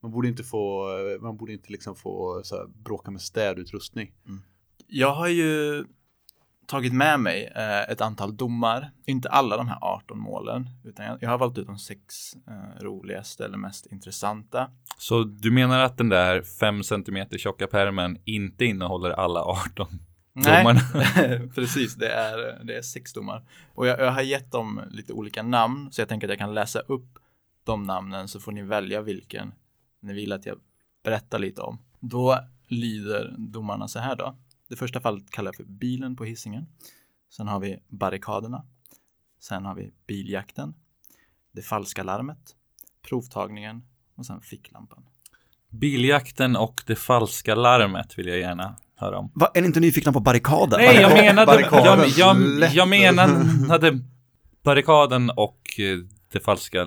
Man 0.02 0.12
borde 0.12 0.28
inte 0.28 0.44
få, 0.44 0.90
eh, 0.98 1.22
man 1.22 1.38
borde 1.38 1.54
inte 1.54 1.72
liksom 1.72 1.96
få 1.96 2.42
så 2.44 2.56
här, 2.56 2.68
bråka 2.68 3.12
med 3.12 3.22
städutrustning. 3.22 4.14
Jag 4.88 5.16
har 5.16 5.28
ju 5.28 5.86
tagit 6.68 6.94
med 6.94 7.20
mig 7.20 7.54
eh, 7.56 7.92
ett 7.92 8.02
antal 8.02 8.38
domar, 8.38 8.92
inte 9.06 9.30
alla 9.30 9.58
de 9.58 9.68
här 9.68 9.78
18 9.82 10.20
målen, 10.20 10.70
utan 10.84 11.06
jag, 11.06 11.18
jag 11.22 11.30
har 11.30 11.38
valt 11.38 11.58
ut 11.58 11.68
de 11.68 11.78
sex 11.78 12.34
eh, 12.48 12.84
roligaste 12.84 13.46
eller 13.46 13.58
mest 13.58 13.86
intressanta. 13.86 14.72
Så 14.98 15.24
du 15.24 15.52
menar 15.52 15.80
att 15.80 15.98
den 15.98 16.10
där 16.10 16.42
5 16.42 16.84
cm 16.84 17.30
tjocka 17.38 17.68
pärmen 17.68 18.18
inte 18.26 18.66
innehåller 18.66 19.10
alla 19.10 19.44
18 19.44 19.88
domarna? 20.44 20.82
precis, 21.56 21.96
det 21.96 22.10
är, 22.10 22.64
det 22.64 22.78
är 22.78 22.82
sex 22.82 23.14
domar. 23.14 23.44
Och 23.74 23.88
jag, 23.88 24.00
jag 24.00 24.12
har 24.12 24.22
gett 24.22 24.52
dem 24.52 24.82
lite 24.92 25.14
olika 25.14 25.44
namn, 25.44 25.92
så 25.92 26.02
jag 26.02 26.10
tänker 26.10 26.28
att 26.28 26.32
jag 26.32 26.40
kan 26.40 26.54
läsa 26.54 26.80
upp 26.80 27.20
de 27.64 27.84
namnen 27.84 28.28
så 28.28 28.40
får 28.40 28.52
ni 28.52 28.62
välja 28.64 29.02
vilken 29.02 29.54
ni 30.00 30.14
vill 30.14 30.32
att 30.32 30.46
jag 30.46 30.60
berättar 31.04 31.40
lite 31.40 31.62
om. 31.62 31.80
Då 32.00 32.40
lyder 32.68 33.36
domarna 33.38 33.88
så 33.88 34.00
här 34.00 34.16
då. 34.16 34.38
Det 34.70 34.76
första 34.76 35.02
fallet 35.02 35.32
kallar 35.32 35.48
jag 35.48 35.56
för 35.56 35.64
bilen 35.64 36.16
på 36.16 36.26
hissingen. 36.26 36.68
Sen 37.30 37.48
har 37.48 37.60
vi 37.60 37.80
barrikaderna. 37.88 38.66
Sen 39.40 39.66
har 39.66 39.76
vi 39.76 39.92
biljakten. 40.08 40.74
Det 41.52 41.62
falska 41.62 42.04
larmet. 42.04 42.56
Provtagningen 43.02 43.84
och 44.16 44.26
sen 44.26 44.42
ficklampan. 44.42 45.04
Biljakten 45.70 46.56
och 46.56 46.84
det 46.88 46.96
falska 46.96 47.56
larmet 47.56 48.18
vill 48.18 48.28
jag 48.28 48.40
gärna 48.40 48.76
höra 48.98 49.18
om. 49.18 49.32
Va, 49.36 49.52
är 49.54 49.62
ni 49.62 49.68
inte 49.68 49.80
nyfikna 49.80 50.14
på 50.14 50.20
barrikaden? 50.20 50.80
Nej, 50.80 50.96
jag 51.02 51.12
menade, 51.12 51.62
jag, 51.62 52.08
jag, 52.18 52.70
jag 52.74 52.88
menade 52.88 54.00
barrikaden 54.64 55.30
och 55.30 55.80
eh, 55.80 55.98
det 56.32 56.40
falska 56.40 56.86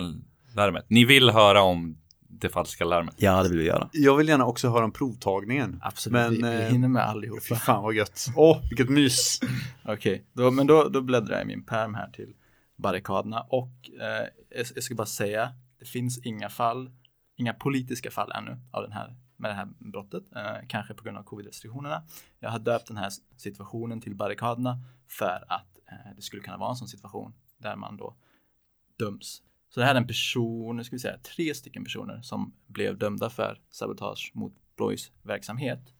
larmet. 0.55 0.85
Ni 0.87 1.05
vill 1.05 1.29
höra 1.29 1.61
om 1.61 1.97
det 2.29 2.49
falska 2.49 2.85
larmet. 2.85 3.15
Ja, 3.17 3.43
det 3.43 3.49
vill 3.49 3.57
vi 3.57 3.65
göra. 3.65 3.89
Jag 3.93 4.17
vill 4.17 4.27
gärna 4.27 4.45
också 4.45 4.69
höra 4.69 4.85
om 4.85 4.91
provtagningen. 4.91 5.79
Absolut, 5.83 6.13
Men, 6.13 6.31
vi, 6.31 6.57
vi 6.57 6.63
eh, 6.63 6.71
hinner 6.71 6.87
med 6.87 7.03
Fy 7.03 7.09
allihopa. 7.09 7.55
fan 7.55 7.83
vad 7.83 7.93
gött. 7.93 8.25
Åh, 8.35 8.57
vilket 8.69 8.89
mys. 8.89 9.39
Okej, 9.85 10.25
då, 10.33 10.51
men 10.51 10.67
då, 10.67 10.89
då 10.89 11.01
bläddrar 11.01 11.33
jag 11.35 11.41
i 11.43 11.45
min 11.45 11.65
perm 11.65 11.95
här 11.95 12.09
till 12.09 12.33
barrikaderna 12.77 13.41
och 13.41 13.89
eh, 14.01 14.27
jag, 14.57 14.65
jag 14.75 14.83
ska 14.83 14.95
bara 14.95 15.07
säga, 15.07 15.51
det 15.79 15.85
finns 15.85 16.17
inga 16.25 16.49
fall, 16.49 16.89
inga 17.37 17.53
politiska 17.53 18.11
fall 18.11 18.31
ännu 18.31 18.57
av 18.71 18.83
den 18.83 18.91
här 18.91 19.15
med 19.41 19.51
det 19.51 19.55
här 19.55 19.67
brottet, 19.79 20.23
eh, 20.35 20.67
kanske 20.67 20.93
på 20.93 21.03
grund 21.03 21.17
av 21.17 21.23
covid-restriktionerna. 21.23 22.03
Jag 22.39 22.49
har 22.49 22.59
döpt 22.59 22.87
den 22.87 22.97
här 22.97 23.11
situationen 23.37 24.01
till 24.01 24.15
barrikaderna 24.15 24.79
för 25.07 25.43
att 25.47 25.79
eh, 25.91 26.15
det 26.15 26.21
skulle 26.21 26.41
kunna 26.41 26.57
vara 26.57 26.69
en 26.69 26.75
sån 26.75 26.87
situation 26.87 27.33
där 27.57 27.75
man 27.75 27.97
då 27.97 28.15
döms. 28.99 29.43
Så 29.69 29.79
det 29.79 29.85
här 29.85 29.95
är 29.95 29.99
en 29.99 30.07
person, 30.07 30.77
nu 30.77 30.83
ska 30.83 30.95
vi 30.95 30.99
säga 30.99 31.17
tre 31.17 31.53
stycken 31.53 31.83
personer 31.83 32.21
som 32.21 32.53
blev 32.67 32.97
dömda 32.97 33.29
för 33.29 33.61
sabotage 33.69 34.31
mot 34.33 34.53
Blois 34.75 35.11
verksamhet. 35.23 35.93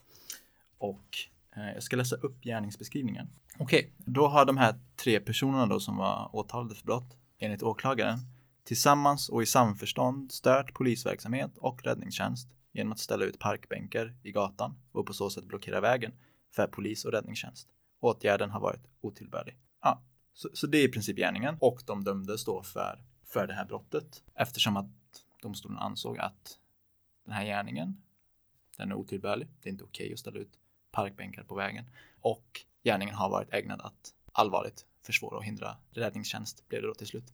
Och 0.78 1.18
eh, 1.56 1.74
jag 1.74 1.84
ska 1.84 1.96
läsa 1.96 2.16
upp 2.16 2.42
gärningsbeskrivningen. 2.42 3.30
Okej, 3.60 3.94
då 3.98 4.28
har 4.28 4.46
de 4.46 4.58
här 4.58 4.76
tre 4.96 5.20
personerna 5.20 5.66
då 5.66 5.80
som 5.80 5.98
var 5.98 6.36
åtalade 6.36 6.76
för 6.76 6.86
brott 6.86 7.18
enligt 7.39 7.64
åklagaren 7.64 8.20
tillsammans 8.64 9.30
och 9.30 9.44
i 9.44 9.46
samförstånd 9.46 10.32
stört 10.32 10.74
polisverksamhet 10.74 11.58
och 11.58 11.84
räddningstjänst 11.84 12.50
genom 12.72 12.91
att 12.91 12.99
ställa 12.99 13.26
ut 13.26 13.39
parkbänkar 13.39 14.15
i 14.24 14.32
gatan 14.32 14.76
och 14.91 15.05
på 15.05 15.13
så 15.13 15.30
sätt 15.30 15.45
blockera 15.45 15.82
vägen 15.82 16.13
för 16.51 16.67
polis 16.67 17.05
och 17.05 17.11
räddningstjänst. 17.11 17.67
Åtgärden 17.99 18.49
har 18.49 18.59
varit 18.59 18.88
otillbörlig. 19.01 19.57
Ja, 19.82 20.01
så, 20.34 20.49
så 20.53 20.67
det 20.67 20.78
är 20.78 20.84
i 20.84 20.91
princip 20.91 21.17
gärningen 21.17 21.57
och 21.59 21.82
de 21.86 22.03
dömdes 22.03 22.45
då 22.45 22.63
för, 22.63 23.03
för 23.26 23.47
det 23.47 23.53
här 23.53 23.65
brottet 23.65 24.24
eftersom 24.36 24.78
att 24.78 24.89
domstolen 25.41 25.78
ansåg 25.78 26.19
att 26.19 26.57
den 27.26 27.34
här 27.34 27.45
gärningen, 27.45 28.01
den 28.78 28.91
är 28.91 28.95
otillbörlig. 28.95 29.47
Det 29.61 29.69
är 29.69 29.72
inte 29.72 29.84
okej 29.84 30.13
att 30.13 30.19
ställa 30.19 30.39
ut 30.39 30.51
parkbänkar 30.91 31.43
på 31.43 31.55
vägen 31.55 31.86
och 32.22 32.61
gärningen 32.84 33.15
har 33.15 33.30
varit 33.30 33.53
ägnad 33.53 33.82
att 33.82 34.13
allvarligt 34.32 34.86
försvåra 35.01 35.38
och 35.38 35.45
hindra 35.45 35.78
räddningstjänst 35.91 36.67
blev 36.67 36.82
det 36.82 36.88
då 36.88 36.93
till 36.93 37.07
slut. 37.07 37.34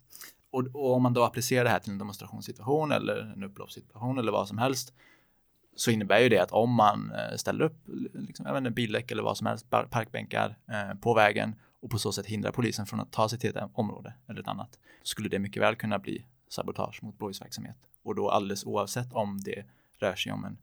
Och, 0.49 0.67
och 0.73 0.93
om 0.93 1.03
man 1.03 1.13
då 1.13 1.23
applicerar 1.23 1.63
det 1.63 1.69
här 1.69 1.79
till 1.79 1.91
en 1.91 1.97
demonstrationssituation 1.97 2.91
eller 2.91 3.17
en 3.17 3.43
upploppssituation 3.43 4.17
eller 4.17 4.31
vad 4.31 4.47
som 4.47 4.57
helst 4.57 4.93
så 5.79 5.91
innebär 5.91 6.19
ju 6.19 6.29
det 6.29 6.39
att 6.39 6.51
om 6.51 6.73
man 6.73 7.11
eh, 7.11 7.35
ställer 7.35 7.65
upp 7.65 7.87
liksom, 8.13 8.57
inte, 8.57 8.71
bildäck 8.71 9.11
eller 9.11 9.23
vad 9.23 9.37
som 9.37 9.47
helst, 9.47 9.69
parkbänkar 9.69 10.57
eh, 10.71 10.99
på 10.99 11.13
vägen 11.13 11.55
och 11.81 11.89
på 11.89 11.99
så 11.99 12.11
sätt 12.11 12.25
hindrar 12.25 12.51
polisen 12.51 12.85
från 12.85 12.99
att 12.99 13.11
ta 13.11 13.29
sig 13.29 13.39
till 13.39 13.49
ett 13.49 13.63
område 13.73 14.13
eller 14.27 14.39
ett 14.39 14.47
annat, 14.47 14.79
skulle 15.03 15.29
det 15.29 15.39
mycket 15.39 15.61
väl 15.61 15.75
kunna 15.75 15.99
bli 15.99 16.25
sabotage 16.49 17.03
mot 17.03 17.17
blåljusverksamhet. 17.17 17.77
Och 18.03 18.15
då 18.15 18.29
alldeles 18.29 18.65
oavsett 18.65 19.13
om 19.13 19.41
det 19.41 19.65
rör 19.99 20.15
sig 20.15 20.31
om 20.31 20.45
en 20.45 20.57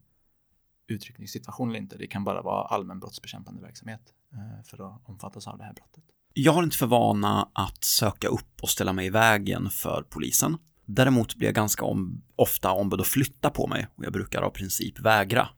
utryckningssituation 0.87 1.69
eller 1.69 1.79
inte. 1.79 1.97
Det 1.97 2.07
kan 2.07 2.23
bara 2.23 2.41
vara 2.41 2.67
allmän 2.67 2.99
brottsbekämpande 2.99 3.61
verksamhet 3.61 4.01
eh, 4.33 4.63
för 4.63 4.87
att 4.87 5.01
omfattas 5.09 5.47
av 5.47 5.57
det 5.57 5.63
här 5.63 5.73
brottet. 5.73 6.03
Jag 6.33 6.51
har 6.51 6.63
inte 6.63 6.77
för 6.77 6.87
vana 6.87 7.49
att 7.53 7.83
söka 7.83 8.27
upp 8.27 8.61
och 8.61 8.69
ställa 8.69 8.93
mig 8.93 9.05
i 9.05 9.09
vägen 9.09 9.69
för 9.69 10.05
polisen. 10.09 10.57
Däremot 10.85 11.35
blir 11.35 11.47
jag 11.47 11.55
ganska 11.55 11.85
om, 11.85 12.21
ofta 12.35 12.71
ombedd 12.71 13.01
att 13.01 13.07
flytta 13.07 13.49
på 13.49 13.67
mig 13.67 13.87
och 13.95 14.05
jag 14.05 14.13
brukar 14.13 14.41
av 14.41 14.49
princip 14.49 14.99
vägra. 14.99 15.49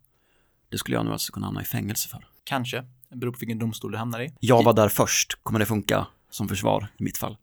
Det 0.70 0.78
skulle 0.78 0.98
jag 0.98 1.06
nog 1.06 1.14
alltså 1.14 1.34
kunna 1.34 1.46
hamna 1.46 1.62
i 1.62 1.66
fängelse 1.66 2.10
för. 2.10 2.28
Kanske, 2.44 2.84
det 3.10 3.16
beror 3.16 3.32
på 3.32 3.38
vilken 3.40 3.60
domstol 3.60 3.92
du 3.92 3.98
hamnar 3.98 4.20
i. 4.20 4.34
Jag 4.40 4.64
var 4.64 4.74
där 4.74 4.90
först, 4.90 5.44
kommer 5.44 5.60
det 5.60 5.66
funka 5.66 6.08
som 6.30 6.48
försvar 6.48 6.88
i 6.98 7.04
mitt 7.04 7.18
fall? 7.18 7.38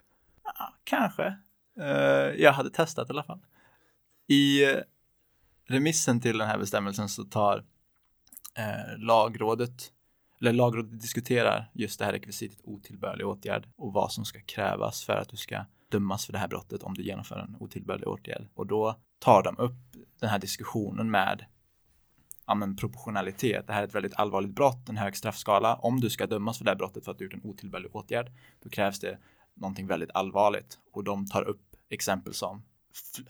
Ja, 0.45 0.75
kanske. 0.85 1.37
Eh, 1.81 2.43
jag 2.43 2.53
hade 2.53 2.71
testat 2.71 3.09
i 3.09 3.13
alla 3.13 3.25
fall. 3.25 3.41
I 4.27 4.65
eh, 4.65 4.77
remissen 5.67 6.21
till 6.21 6.39
den 6.39 6.49
här 6.49 6.59
bestämmelsen 6.59 7.09
så 7.09 7.25
tar 7.25 7.65
eh, 8.57 8.99
lagrådet, 8.99 9.93
eller 10.41 10.53
lagrådet 10.53 11.01
diskuterar 11.01 11.71
just 11.75 11.99
det 11.99 12.05
här 12.05 12.13
rekvisitet 12.13 12.61
otillbörlig 12.65 13.27
åtgärd 13.27 13.69
och 13.77 13.93
vad 13.93 14.13
som 14.13 14.25
ska 14.25 14.41
krävas 14.41 15.05
för 15.05 15.17
att 15.17 15.29
du 15.29 15.37
ska 15.37 15.65
dömas 15.89 16.27
för 16.27 16.33
det 16.33 16.39
här 16.39 16.49
brottet 16.49 16.83
om 16.83 16.95
du 16.95 17.03
genomför 17.03 17.39
en 17.39 17.57
otillbörlig 17.61 18.09
åtgärd. 18.09 18.49
Och 18.55 18.67
då 18.67 19.01
tar 19.19 19.43
de 19.43 19.59
upp 19.59 19.77
den 20.21 20.31
här 20.31 20.39
diskussionen 20.39 21.11
med 21.11 21.45
ja, 22.47 22.55
men 22.55 22.77
proportionalitet. 22.77 23.67
Det 23.67 23.73
här 23.73 23.83
är 23.83 23.87
ett 23.87 23.95
väldigt 23.95 24.15
allvarligt 24.15 24.55
brott, 24.55 24.89
en 24.89 24.97
hög 24.97 25.17
straffskala. 25.17 25.75
Om 25.75 26.01
du 26.01 26.11
ska 26.11 26.27
dömas 26.27 26.59
för 26.59 26.65
det 26.65 26.71
här 26.71 26.79
brottet 26.79 27.05
för 27.05 27.13
att 27.13 27.19
du 27.19 27.25
gjort 27.25 27.35
en 27.35 27.51
otillbörlig 27.51 27.97
åtgärd, 27.97 28.33
då 28.63 28.71
krävs 28.71 29.01
det 29.01 29.19
någonting 29.55 29.87
väldigt 29.87 30.11
allvarligt. 30.15 30.79
Och 30.93 31.05
de 31.05 31.27
tar 31.27 31.43
upp 31.43 31.77
exempel 31.91 32.35
som 32.35 32.63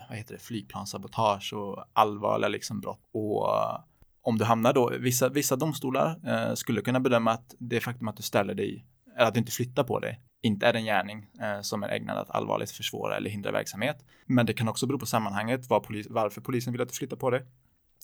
vad 0.09 0.17
heter 0.17 0.33
det, 0.33 0.39
flygplanssabotage 0.39 1.53
och 1.53 1.85
allvarliga 1.93 2.47
liksom 2.47 2.81
brott. 2.81 3.01
Och 3.11 3.49
eh, 3.49 3.79
om 4.21 4.37
du 4.37 4.45
hamnar 4.45 4.73
då, 4.73 4.91
vissa, 4.99 5.29
vissa 5.29 5.55
domstolar 5.55 6.19
eh, 6.27 6.53
skulle 6.53 6.81
kunna 6.81 6.99
bedöma 6.99 7.31
att 7.31 7.55
det 7.59 7.79
faktum 7.79 8.07
att 8.07 8.17
du 8.17 8.23
ställer 8.23 8.53
dig, 8.53 8.85
eller 9.15 9.27
att 9.27 9.33
du 9.33 9.39
inte 9.39 9.51
flyttar 9.51 9.83
på 9.83 9.99
dig, 9.99 10.21
inte 10.45 10.67
är 10.67 10.73
en 10.73 10.85
gärning 10.85 11.27
eh, 11.41 11.61
som 11.61 11.83
är 11.83 11.89
ägnad 11.89 12.17
att 12.17 12.29
allvarligt 12.29 12.71
försvåra 12.71 13.17
eller 13.17 13.29
hindra 13.29 13.51
verksamhet. 13.51 14.05
Men 14.25 14.45
det 14.45 14.53
kan 14.53 14.67
också 14.67 14.87
bero 14.87 14.99
på 14.99 15.05
sammanhanget, 15.05 15.69
var 15.69 15.79
polis, 15.79 16.07
varför 16.09 16.41
polisen 16.41 16.73
vill 16.73 16.81
att 16.81 16.89
du 16.89 16.95
flyttar 16.95 17.17
på 17.17 17.29
dig. 17.29 17.45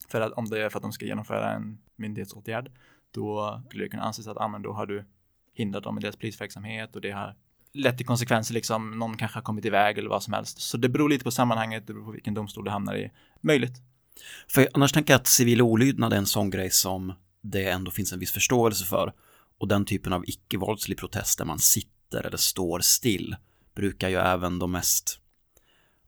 För 0.09 0.21
att 0.21 0.31
om 0.31 0.45
det 0.45 0.65
är 0.65 0.69
för 0.69 0.79
att 0.79 0.83
de 0.83 0.91
ska 0.91 1.05
genomföra 1.05 1.53
en 1.53 1.77
myndighetsåtgärd, 1.95 2.71
då 3.11 3.61
skulle 3.67 3.83
det 3.83 3.89
kunna 3.89 4.03
anses 4.03 4.27
att 4.27 4.37
ah, 4.37 4.47
men 4.47 4.61
då 4.61 4.73
har 4.73 4.85
du 4.85 5.05
hindrat 5.53 5.83
dem 5.83 5.97
i 5.97 6.01
deras 6.01 6.15
polisverksamhet 6.15 6.95
och 6.95 7.01
det 7.01 7.11
har 7.11 7.35
lett 7.73 7.97
till 7.97 8.05
konsekvenser, 8.05 8.53
liksom 8.53 8.99
någon 8.99 9.17
kanske 9.17 9.37
har 9.37 9.43
kommit 9.43 9.65
iväg 9.65 9.97
eller 9.97 10.09
vad 10.09 10.23
som 10.23 10.33
helst. 10.33 10.61
Så 10.61 10.77
det 10.77 10.89
beror 10.89 11.09
lite 11.09 11.23
på 11.23 11.31
sammanhanget, 11.31 11.87
det 11.87 11.93
beror 11.93 12.05
på 12.05 12.11
vilken 12.11 12.33
domstol 12.33 12.63
du 12.65 12.71
hamnar 12.71 12.95
i. 12.95 13.11
Möjligt. 13.41 13.81
För 14.47 14.67
annars 14.73 14.91
tänker 14.91 15.13
jag 15.13 15.19
att 15.19 15.27
civil 15.27 15.61
olydnad 15.61 16.13
är 16.13 16.17
en 16.17 16.25
sån 16.25 16.49
grej 16.49 16.69
som 16.69 17.13
det 17.41 17.69
ändå 17.69 17.91
finns 17.91 18.13
en 18.13 18.19
viss 18.19 18.31
förståelse 18.31 18.85
för. 18.85 19.13
Och 19.57 19.67
den 19.67 19.85
typen 19.85 20.13
av 20.13 20.23
icke-våldslig 20.27 20.97
protest 20.97 21.37
där 21.37 21.45
man 21.45 21.59
sitter 21.59 22.00
eller 22.19 22.37
står 22.37 22.79
still 22.79 23.35
brukar 23.75 24.09
ju 24.09 24.15
även 24.15 24.59
de 24.59 24.71
mest 24.71 25.19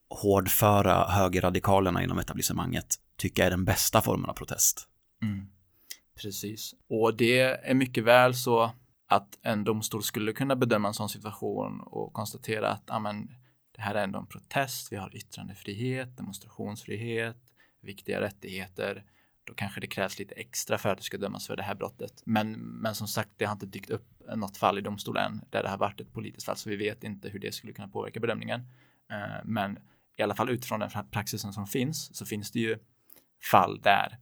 hårdföra 0.10 1.08
högerradikalerna 1.10 2.04
inom 2.04 2.20
etablissemanget 2.20 2.96
tycka 3.18 3.46
är 3.46 3.50
den 3.50 3.66
bästa 3.66 4.02
formen 4.02 4.30
av 4.30 4.34
protest. 4.34 4.88
Mm. 5.22 5.48
Precis. 6.16 6.76
Och 6.90 7.18
det 7.18 7.40
är 7.40 7.74
mycket 7.74 8.04
väl 8.04 8.36
så 8.36 8.72
att 9.08 9.40
en 9.42 9.64
domstol 9.64 10.04
skulle 10.04 10.34
kunna 10.34 10.56
bedöma 10.56 10.88
en 10.88 10.94
sån 10.94 11.10
situation 11.10 11.82
och 11.82 12.14
konstatera 12.14 12.70
att 12.70 12.90
amen, 12.90 13.28
det 13.76 13.82
här 13.82 13.96
är 13.96 14.04
ändå 14.04 14.20
en 14.20 14.28
protest, 14.28 14.92
vi 14.92 14.96
har 14.96 15.16
yttrandefrihet, 15.16 16.18
demonstrationsfrihet, 16.18 17.38
viktiga 17.82 18.22
rättigheter. 18.22 19.04
Då 19.44 19.54
kanske 19.54 19.82
det 19.82 19.88
krävs 19.88 20.20
lite 20.20 20.36
extra 20.36 20.78
för 20.78 20.90
att 20.90 20.98
du 20.98 21.04
ska 21.04 21.18
dömas 21.18 21.48
för 21.48 21.56
det 21.56 21.64
här 21.64 21.76
brottet. 21.76 22.24
Men, 22.26 22.52
men 22.52 22.96
som 22.96 23.08
sagt, 23.08 23.30
det 23.38 23.46
har 23.46 23.54
inte 23.54 23.66
dykt 23.66 23.90
upp 23.90 24.08
något 24.36 24.58
fall 24.58 24.78
i 24.78 24.82
domstolen 24.82 25.42
där 25.50 25.64
det 25.64 25.70
har 25.70 25.78
varit 25.78 26.02
ett 26.02 26.14
politiskt 26.14 26.46
fall, 26.46 26.58
så 26.58 26.70
vi 26.70 26.76
vet 26.76 27.04
inte 27.04 27.30
hur 27.30 27.40
det 27.40 27.52
skulle 27.52 27.74
kunna 27.74 27.88
påverka 27.88 28.20
bedömningen. 28.20 28.60
Eh, 29.12 29.44
Men 29.44 29.80
i 30.18 30.22
alla 30.22 30.36
fall 30.36 30.50
utifrån 30.50 30.80
den 30.80 30.90
praxisen 31.12 31.54
som 31.54 31.68
finns 31.68 32.18
så 32.18 32.26
finns 32.26 32.52
det 32.52 32.60
ju 32.60 32.78
fall 33.52 33.82
där 33.82 34.18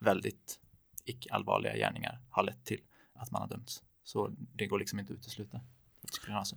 väldigt 0.00 0.60
icke-allvarliga 1.04 1.76
gärningar 1.76 2.20
har 2.30 2.42
lett 2.42 2.64
till 2.64 2.80
att 3.14 3.30
man 3.30 3.40
har 3.42 3.48
dömts. 3.48 3.82
Så 4.04 4.28
det 4.38 4.66
går 4.66 4.78
liksom 4.78 4.98
inte 4.98 5.12
att 5.12 5.18
utesluta. 5.18 5.60
Alltså. 6.28 6.56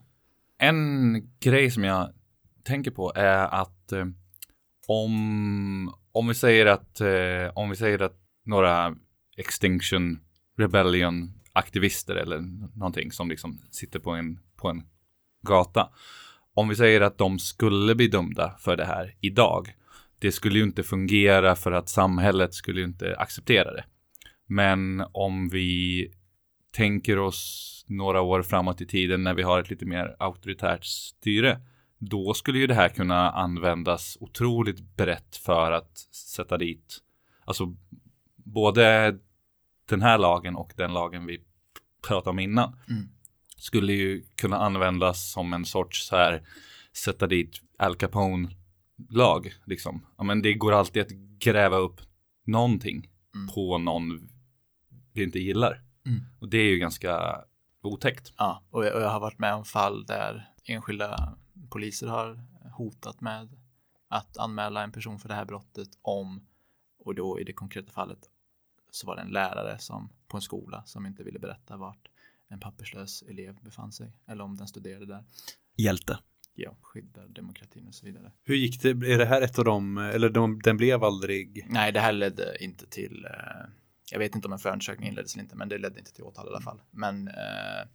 En 0.58 1.32
grej 1.39 1.72
som 1.72 1.84
jag 1.84 2.14
tänker 2.64 2.91
på 2.91 3.14
är 3.16 3.62
att 3.62 3.91
eh, 3.91 4.05
om, 4.88 5.93
om 6.18 6.28
vi 6.28 6.34
säger 6.34 6.65
att 6.65 7.01
eh, 7.01 7.51
om 7.53 7.70
vi 7.70 7.76
säger 7.76 8.01
att 8.01 8.20
några 8.45 8.95
Extinction 9.38 10.20
Rebellion 10.57 11.34
aktivister 11.53 12.15
eller 12.15 12.41
någonting 12.78 13.11
som 13.11 13.30
liksom 13.30 13.61
sitter 13.72 13.99
på 13.99 14.11
en, 14.11 14.39
på 14.55 14.70
en 14.70 14.84
gata. 15.47 15.89
Om 16.53 16.70
vi 16.70 16.76
säger 16.76 17.01
att 17.01 17.18
de 17.18 17.39
skulle 17.39 17.95
bli 17.95 18.07
dömda 18.07 18.55
för 18.59 18.78
det 18.78 18.86
här 18.86 19.15
idag. 19.22 19.74
Det 20.20 20.32
skulle 20.32 20.57
ju 20.57 20.63
inte 20.63 20.84
fungera 20.84 21.55
för 21.55 21.72
att 21.72 21.89
samhället 21.89 22.53
skulle 22.53 22.80
ju 22.80 22.88
inte 22.88 23.15
acceptera 23.18 23.74
det. 23.74 23.86
Men 24.47 25.03
om 25.11 25.49
vi 25.49 26.07
tänker 26.72 27.20
oss 27.20 27.86
några 27.88 28.22
år 28.22 28.43
framåt 28.43 28.82
i 28.82 28.86
tiden 28.86 29.24
när 29.24 29.34
vi 29.34 29.43
har 29.43 29.59
ett 29.59 29.70
lite 29.70 29.86
mer 29.86 30.15
auktoritärt 30.20 30.86
styre. 30.86 31.61
Då 31.97 32.33
skulle 32.33 32.59
ju 32.59 32.67
det 32.67 32.73
här 32.73 32.89
kunna 32.89 33.31
användas 33.31 34.17
otroligt 34.19 34.79
brett 34.97 35.35
för 35.35 35.71
att 35.71 35.97
sätta 36.11 36.57
dit, 36.57 36.97
alltså 37.45 37.75
både 38.35 39.17
den 39.85 40.01
här 40.01 40.17
lagen 40.17 40.55
och 40.55 40.73
den 40.75 40.93
lagen 40.93 41.25
vi 41.25 41.41
pratade 42.07 42.29
om 42.29 42.39
innan. 42.39 42.79
Mm. 42.89 43.09
Skulle 43.57 43.93
ju 43.93 44.23
kunna 44.35 44.57
användas 44.57 45.31
som 45.31 45.53
en 45.53 45.65
sorts 45.65 46.07
så 46.07 46.15
här 46.15 46.47
sätta 46.93 47.27
dit 47.27 47.61
Al 47.77 47.95
Capone-lag. 47.95 49.53
Liksom. 49.65 50.05
Ja, 50.17 50.23
men 50.23 50.41
det 50.41 50.53
går 50.53 50.71
alltid 50.71 51.01
att 51.01 51.11
gräva 51.39 51.77
upp 51.77 52.01
någonting 52.45 53.09
Mm. 53.35 53.47
på 53.47 53.77
någon 53.77 54.29
vi 55.13 55.23
inte 55.23 55.39
gillar. 55.39 55.81
Mm. 56.05 56.21
Och 56.39 56.49
det 56.49 56.57
är 56.57 56.69
ju 56.69 56.77
ganska 56.77 57.41
otäckt. 57.81 58.33
Ja, 58.37 58.63
och 58.69 58.85
jag, 58.85 58.95
och 58.95 59.01
jag 59.01 59.09
har 59.09 59.19
varit 59.19 59.39
med 59.39 59.53
om 59.53 59.65
fall 59.65 60.05
där 60.05 60.49
enskilda 60.63 61.37
poliser 61.70 62.08
har 62.08 62.43
hotat 62.74 63.22
med 63.22 63.49
att 64.08 64.38
anmäla 64.38 64.84
en 64.84 64.91
person 64.91 65.20
för 65.20 65.30
det 65.30 65.36
här 65.36 65.45
brottet 65.45 65.89
om, 66.01 66.47
och 66.99 67.16
då 67.16 67.39
i 67.39 67.43
det 67.43 67.53
konkreta 67.53 67.91
fallet 67.91 68.30
så 68.91 69.08
var 69.08 69.16
det 69.16 69.22
en 69.22 69.30
lärare 69.32 69.80
som 69.80 70.10
på 70.28 70.38
en 70.38 70.41
skola 70.41 70.84
som 70.86 71.05
inte 71.05 71.24
ville 71.24 71.39
berätta 71.39 71.78
vart 71.78 72.10
en 72.47 72.60
papperslös 72.60 73.22
elev 73.22 73.58
befann 73.62 73.91
sig 73.91 74.14
eller 74.26 74.43
om 74.43 74.58
den 74.58 74.68
studerade 74.68 75.05
där. 75.05 75.24
Hjälte. 75.78 76.20
ja, 76.53 76.76
skyddar 76.82 77.28
demokratin 77.28 77.88
och 77.88 77.95
så 77.95 78.05
vidare. 78.05 78.32
Hur 78.43 78.55
gick 78.55 78.82
det? 78.82 78.89
Är 78.89 79.18
det 79.18 79.26
här 79.26 79.41
ett 79.41 79.60
av 79.60 79.66
dem, 79.66 79.97
eller 79.97 80.30
de, 80.30 80.60
den 80.60 80.78
blev 80.78 81.03
aldrig? 81.03 81.66
Nej, 81.70 81.91
det 81.91 81.99
här 81.99 82.12
ledde 82.12 82.64
inte 82.64 82.88
till, 82.88 83.26
eh, 83.26 83.70
jag 84.12 84.20
vet 84.20 84.36
inte 84.36 84.47
om 84.47 84.53
en 84.53 84.60
förundersökning 84.60 85.10
inleddes 85.10 85.34
eller 85.36 85.43
inte, 85.43 85.55
men 85.55 85.70
det 85.70 85.78
ledde 85.78 85.99
inte 85.99 86.14
till 86.14 86.24
åtal 86.24 86.45
i 86.45 86.49
alla 86.49 86.62
fall. 86.62 86.82
Men 86.91 87.28
eh, 87.28 87.88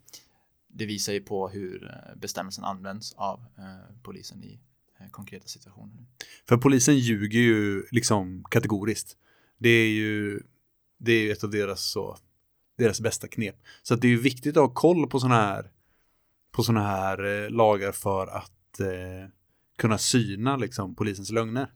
det 0.72 0.86
visar 0.86 1.12
ju 1.12 1.20
på 1.20 1.48
hur 1.48 1.84
eh, 1.84 2.16
bestämmelsen 2.16 2.64
används 2.64 3.12
av 3.12 3.44
eh, 3.58 3.94
polisen 4.02 4.44
i 4.44 4.60
eh, 5.00 5.08
konkreta 5.10 5.46
situationer. 5.46 6.04
För 6.48 6.56
polisen 6.56 6.98
ljuger 6.98 7.40
ju 7.40 7.86
liksom 7.90 8.44
kategoriskt. 8.50 9.16
Det 9.58 9.68
är 9.68 9.88
ju, 9.88 10.40
det 10.98 11.12
är 11.12 11.22
ju 11.22 11.32
ett 11.32 11.44
av 11.44 11.50
deras, 11.50 11.84
så, 11.84 12.16
deras 12.78 13.00
bästa 13.00 13.28
knep. 13.28 13.56
Så 13.82 13.94
att 13.94 14.00
det 14.00 14.06
är 14.06 14.10
ju 14.10 14.20
viktigt 14.20 14.56
att 14.56 14.62
ha 14.62 14.74
koll 14.74 15.06
på 15.06 15.20
sådana 15.20 15.40
här, 15.40 15.70
på 16.52 16.62
såna 16.62 16.86
här 16.86 17.44
eh, 17.44 17.50
lagar 17.50 17.92
för 17.92 18.26
att 18.26 18.80
eh, 18.80 19.28
kunna 19.78 19.98
syna 19.98 20.56
liksom, 20.56 20.94
polisens 20.94 21.30
lögner. 21.30 21.70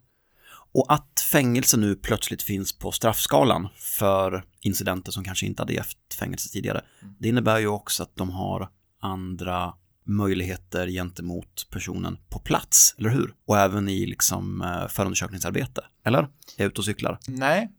Och 0.73 0.93
att 0.93 1.21
fängelse 1.33 1.77
nu 1.77 1.97
plötsligt 1.97 2.43
finns 2.43 2.79
på 2.79 2.93
straffskalan 2.93 3.69
för 3.77 4.45
incidenter 4.61 5.13
som 5.13 5.25
kanske 5.25 5.47
inte 5.47 5.63
hade 5.63 5.73
gett 5.73 6.15
fängelse 6.19 6.53
tidigare. 6.53 6.85
Det 7.19 7.29
innebär 7.29 7.59
ju 7.59 7.67
också 7.67 8.03
att 8.03 8.17
de 8.17 8.31
har 8.31 8.71
andra 8.99 9.75
möjligheter 10.05 10.89
gentemot 10.89 11.67
personen 11.71 12.19
på 12.29 12.39
plats, 12.39 12.95
eller 12.99 13.11
hur? 13.11 13.35
Och 13.45 13.59
även 13.59 13.89
i 13.89 14.07
liksom 14.07 14.63
eh, 14.63 14.89
förundersökningsarbete, 14.89 15.85
eller? 16.05 16.19
Är 16.19 16.29
jag 16.57 16.67
ute 16.67 16.81
och 16.81 16.85
cyklar? 16.85 17.19
Nej, 17.29 17.73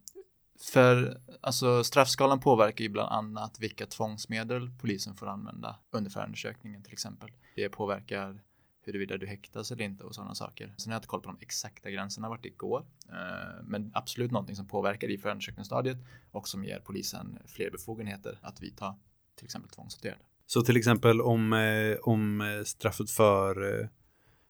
för 0.60 1.20
alltså, 1.40 1.84
straffskalan 1.84 2.40
påverkar 2.40 2.82
ju 2.82 2.88
bland 2.88 3.12
annat 3.12 3.60
vilka 3.60 3.86
tvångsmedel 3.86 4.70
polisen 4.80 5.14
får 5.14 5.26
använda 5.26 5.78
under 5.90 6.10
förundersökningen 6.10 6.82
till 6.82 6.92
exempel. 6.92 7.30
Det 7.56 7.68
påverkar 7.68 8.40
huruvida 8.82 9.16
du 9.16 9.26
häktas 9.26 9.72
eller 9.72 9.84
inte 9.84 10.04
och 10.04 10.14
sådana 10.14 10.34
saker. 10.34 10.74
Sen 10.76 10.90
har 10.90 10.94
jag 10.94 10.98
inte 10.98 11.08
koll 11.08 11.20
på 11.20 11.28
de 11.28 11.38
exakta 11.40 11.90
gränserna 11.90 12.28
vart 12.28 12.42
det 12.42 12.48
går. 12.48 12.86
Eh, 13.08 13.62
men 13.64 13.90
absolut 13.94 14.30
någonting 14.30 14.56
som 14.56 14.66
påverkar 14.66 15.08
i 15.08 15.18
förundersökningsstadiet 15.18 15.98
och 16.30 16.48
som 16.48 16.64
ger 16.64 16.80
polisen 16.80 17.38
fler 17.46 17.70
befogenheter 17.70 18.38
att 18.42 18.62
vidta 18.62 18.96
till 19.34 19.44
exempel 19.44 19.70
tvångsåtgärder. 19.70 20.27
Så 20.50 20.62
till 20.62 20.76
exempel 20.76 21.20
om, 21.20 21.52
eh, 21.52 21.96
om 22.02 22.40
eh, 22.40 22.64
straffet 22.64 23.10
för 23.10 23.80
eh, 23.80 23.88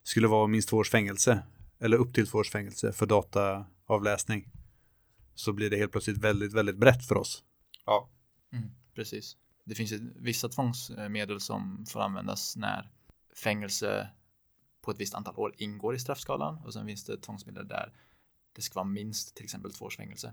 skulle 0.02 0.28
vara 0.28 0.46
minst 0.46 0.68
två 0.68 0.76
års 0.76 0.90
fängelse 0.90 1.42
eller 1.78 1.96
upp 1.96 2.14
till 2.14 2.26
två 2.26 2.38
års 2.38 2.50
fängelse 2.50 2.92
för 2.92 3.06
dataavläsning 3.06 4.50
så 5.34 5.52
blir 5.52 5.70
det 5.70 5.76
helt 5.76 5.92
plötsligt 5.92 6.18
väldigt, 6.18 6.52
väldigt 6.52 6.76
brett 6.76 7.04
för 7.04 7.16
oss. 7.16 7.44
Ja. 7.86 8.08
Precis. 8.94 9.36
Det 9.64 9.74
finns 9.74 9.92
vissa 10.16 10.48
tvångsmedel 10.48 11.40
som 11.40 11.86
får 11.88 12.00
användas 12.00 12.56
när 12.56 12.90
fängelse 13.36 14.08
på 14.82 14.90
ett 14.90 15.00
visst 15.00 15.14
antal 15.14 15.36
år 15.36 15.54
ingår 15.58 15.94
i 15.94 15.98
straffskalan 15.98 16.58
och 16.64 16.72
sen 16.72 16.86
finns 16.86 17.04
det 17.04 17.16
tvångsmedel 17.16 17.68
där 17.68 17.92
det 18.52 18.62
ska 18.62 18.74
vara 18.74 18.88
minst 18.88 19.34
till 19.36 19.44
exempel 19.44 19.72
två 19.72 19.84
års 19.84 19.96
fängelse. 19.96 20.32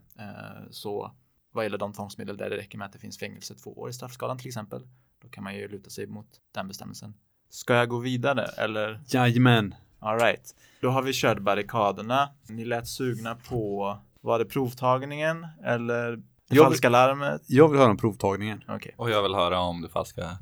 Så 0.69 1.15
vad 1.51 1.65
gäller 1.65 1.77
de 1.77 1.93
tvångsmedel 1.93 2.37
där 2.37 2.49
det 2.49 2.57
räcker 2.57 2.77
med 2.77 2.85
att 2.85 2.93
det 2.93 2.99
finns 2.99 3.19
fängelse 3.19 3.55
två 3.55 3.79
år 3.79 3.89
i 3.89 3.93
straffskalan 3.93 4.37
till 4.37 4.47
exempel, 4.47 4.87
då 5.25 5.29
kan 5.31 5.43
man 5.43 5.55
ju 5.55 5.67
luta 5.67 5.89
sig 5.89 6.07
mot 6.07 6.27
den 6.53 6.67
bestämmelsen. 6.67 7.13
Ska 7.49 7.73
jag 7.73 7.89
gå 7.89 7.97
vidare 7.99 8.45
eller? 8.45 9.01
Jajamän. 9.07 9.75
All 9.99 10.19
right. 10.19 10.55
Då 10.81 10.89
har 10.89 11.01
vi 11.01 11.11
kört 11.13 11.39
barrikaderna. 11.39 12.29
Ni 12.49 12.65
lät 12.65 12.87
sugna 12.87 13.35
på, 13.35 13.97
var 14.21 14.39
det 14.39 14.45
provtagningen 14.45 15.47
eller 15.63 16.11
det 16.15 16.21
Jag 16.47 16.55
vill- 16.55 16.63
falska 16.63 16.89
larmet? 16.89 17.41
Jag 17.47 17.69
vill 17.69 17.79
höra 17.79 17.89
om 17.91 17.97
provtagningen. 17.97 18.63
Okej. 18.67 18.93
Och 18.97 19.09
jag 19.09 19.23
vill 19.23 19.33
höra 19.33 19.59
om 19.59 19.81
det 19.81 19.89
falska 19.89 20.37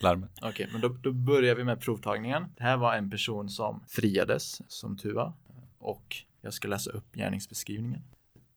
larmet. 0.00 0.30
Okej, 0.42 0.68
men 0.72 0.80
då, 0.80 0.88
då 0.88 1.12
börjar 1.12 1.54
vi 1.54 1.64
med 1.64 1.80
provtagningen. 1.80 2.44
Det 2.56 2.62
här 2.62 2.76
var 2.76 2.94
en 2.94 3.10
person 3.10 3.48
som 3.48 3.84
friades, 3.88 4.70
som 4.72 4.96
tur 4.96 5.14
var. 5.14 5.32
Och 5.78 6.16
jag 6.40 6.52
ska 6.54 6.68
läsa 6.68 6.90
upp 6.90 7.12
gärningsbeskrivningen. 7.14 8.02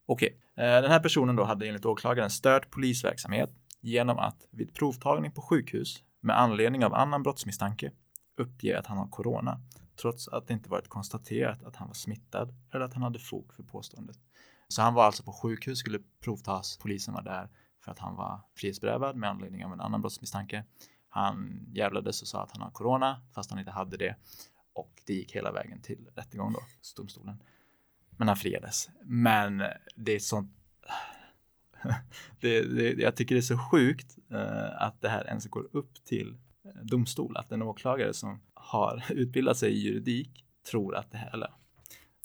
Okej, 0.05 0.37
eh, 0.55 0.63
den 0.63 0.91
här 0.91 0.99
personen 0.99 1.35
då 1.35 1.43
hade 1.43 1.67
enligt 1.67 1.85
åklagaren 1.85 2.29
stört 2.29 2.69
polisverksamhet 2.71 3.49
genom 3.87 4.19
att 4.19 4.47
vid 4.51 4.73
provtagning 4.73 5.31
på 5.31 5.41
sjukhus 5.41 6.03
med 6.19 6.39
anledning 6.39 6.85
av 6.85 6.93
annan 6.93 7.23
brottsmisstanke 7.23 7.91
uppge 8.37 8.79
att 8.79 8.85
han 8.85 8.97
har 8.97 9.07
corona, 9.07 9.59
trots 10.01 10.27
att 10.27 10.47
det 10.47 10.53
inte 10.53 10.69
varit 10.69 10.87
konstaterat 10.87 11.63
att 11.63 11.75
han 11.75 11.87
var 11.87 11.93
smittad 11.93 12.55
eller 12.73 12.85
att 12.85 12.93
han 12.93 13.03
hade 13.03 13.19
fog 13.19 13.53
för 13.53 13.63
påståendet. 13.63 14.17
Så 14.67 14.81
han 14.81 14.93
var 14.93 15.03
alltså 15.03 15.23
på 15.23 15.33
sjukhus, 15.33 15.79
skulle 15.79 15.99
provtas, 16.23 16.77
polisen 16.77 17.13
var 17.13 17.21
där 17.21 17.49
för 17.83 17.91
att 17.91 17.99
han 17.99 18.15
var 18.15 18.41
frihetsberövad 18.55 19.15
med 19.15 19.29
anledning 19.29 19.65
av 19.65 19.73
en 19.73 19.81
annan 19.81 20.01
brottsmisstanke. 20.01 20.63
Han 21.09 21.65
jävlades 21.73 22.21
och 22.21 22.27
sa 22.27 22.43
att 22.43 22.51
han 22.51 22.61
har 22.61 22.71
corona 22.71 23.21
fast 23.35 23.49
han 23.49 23.59
inte 23.59 23.71
hade 23.71 23.97
det. 23.97 24.15
Och 24.73 25.01
det 25.05 25.13
gick 25.13 25.35
hela 25.35 25.51
vägen 25.51 25.81
till 25.81 26.09
rättegång 26.15 26.53
då, 26.53 26.59
domstolen. 26.97 27.43
Men 28.17 28.27
han 28.27 28.37
friades. 28.37 28.89
Men 29.03 29.63
det 29.95 30.11
är 30.11 30.19
sånt 30.19 30.51
det, 32.41 32.61
det, 32.61 33.01
jag 33.01 33.15
tycker 33.15 33.35
det 33.35 33.39
är 33.39 33.41
så 33.41 33.57
sjukt 33.71 34.15
eh, 34.31 34.81
att 34.81 35.01
det 35.01 35.09
här 35.09 35.27
ens 35.27 35.47
går 35.47 35.67
upp 35.71 36.05
till 36.05 36.27
eh, 36.65 36.81
domstol. 36.83 37.37
Att 37.37 37.51
en 37.51 37.61
åklagare 37.61 38.13
som 38.13 38.41
har 38.53 39.03
utbildat 39.09 39.57
sig 39.57 39.71
i 39.71 39.77
juridik 39.77 40.45
tror 40.71 40.95
att 40.95 41.11
det 41.11 41.17
här, 41.17 41.33
eller 41.33 41.49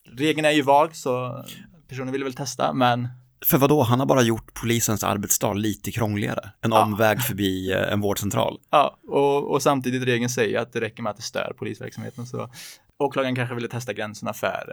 regeln 0.04 0.44
är 0.44 0.50
ju 0.50 0.62
vag 0.62 0.96
så 0.96 1.44
personen 1.88 2.12
ville 2.12 2.24
väl 2.24 2.34
testa 2.34 2.72
men 2.72 3.08
För 3.46 3.58
vad 3.58 3.70
då? 3.70 3.82
Han 3.82 3.98
har 3.98 4.06
bara 4.06 4.22
gjort 4.22 4.54
polisens 4.54 5.04
arbetsdag 5.04 5.54
lite 5.54 5.90
krångligare. 5.92 6.50
En 6.60 6.70
Ja. 6.72 6.82
omväg 6.84 7.20
förbi 7.22 7.72
eh, 7.72 7.92
en 7.92 8.00
vårdcentral. 8.00 8.58
Ja, 8.70 8.98
och, 9.08 9.50
och 9.50 9.62
samtidigt 9.62 10.02
regeln 10.02 10.28
säger 10.30 10.58
att 10.60 10.72
det 10.72 10.80
räcker 10.80 11.02
med 11.02 11.10
att 11.10 11.16
det 11.16 11.22
stör 11.22 11.54
polisverksamheten. 11.58 12.26
Så 12.26 12.50
åklagaren 12.98 13.34
kanske 13.34 13.54
ville 13.54 13.68
testa 13.68 13.92
gränserna 13.92 14.32
för, 14.32 14.72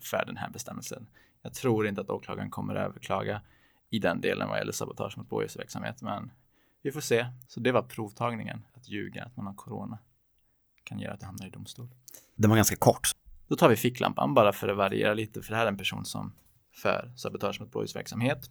för 0.00 0.24
den 0.26 0.36
här 0.36 0.50
bestämmelsen. 0.50 1.06
Jag 1.42 1.54
tror 1.54 1.86
inte 1.86 2.00
att 2.00 2.10
åklagaren 2.10 2.50
kommer 2.50 2.74
att 2.74 2.86
överklaga 2.90 3.40
i 3.92 3.98
den 3.98 4.20
delen 4.20 4.48
vad 4.48 4.58
gäller 4.58 4.72
sabotage 4.72 5.18
mot 5.18 5.28
blåljusverksamhet, 5.28 6.02
men 6.02 6.30
vi 6.82 6.92
får 6.92 7.00
se. 7.00 7.26
Så 7.48 7.60
det 7.60 7.72
var 7.72 7.82
provtagningen, 7.82 8.66
att 8.74 8.88
ljuga 8.88 9.24
att 9.24 9.36
man 9.36 9.46
har 9.46 9.54
corona 9.54 9.98
kan 10.84 10.98
göra 10.98 11.12
att 11.14 11.20
det 11.20 11.26
hamnar 11.26 11.46
i 11.46 11.50
domstol. 11.50 11.88
Den 12.34 12.50
var 12.50 12.56
ganska 12.56 12.76
kort. 12.76 13.10
Då 13.48 13.56
tar 13.56 13.68
vi 13.68 13.76
ficklampan 13.76 14.34
bara 14.34 14.52
för 14.52 14.68
att 14.68 14.76
variera 14.76 15.14
lite, 15.14 15.42
för 15.42 15.50
det 15.50 15.56
här 15.56 15.64
är 15.64 15.68
en 15.68 15.76
person 15.76 16.04
som 16.04 16.32
för 16.74 17.12
sabotage 17.16 17.60
mot 17.60 17.70
blåljusverksamhet. 17.70 18.50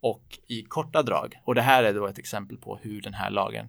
Och 0.00 0.38
i 0.46 0.62
korta 0.62 1.02
drag, 1.02 1.40
och 1.44 1.54
det 1.54 1.62
här 1.62 1.84
är 1.84 1.94
då 1.94 2.06
ett 2.06 2.18
exempel 2.18 2.56
på 2.56 2.76
hur 2.82 3.00
den 3.02 3.14
här 3.14 3.30
lagen 3.30 3.68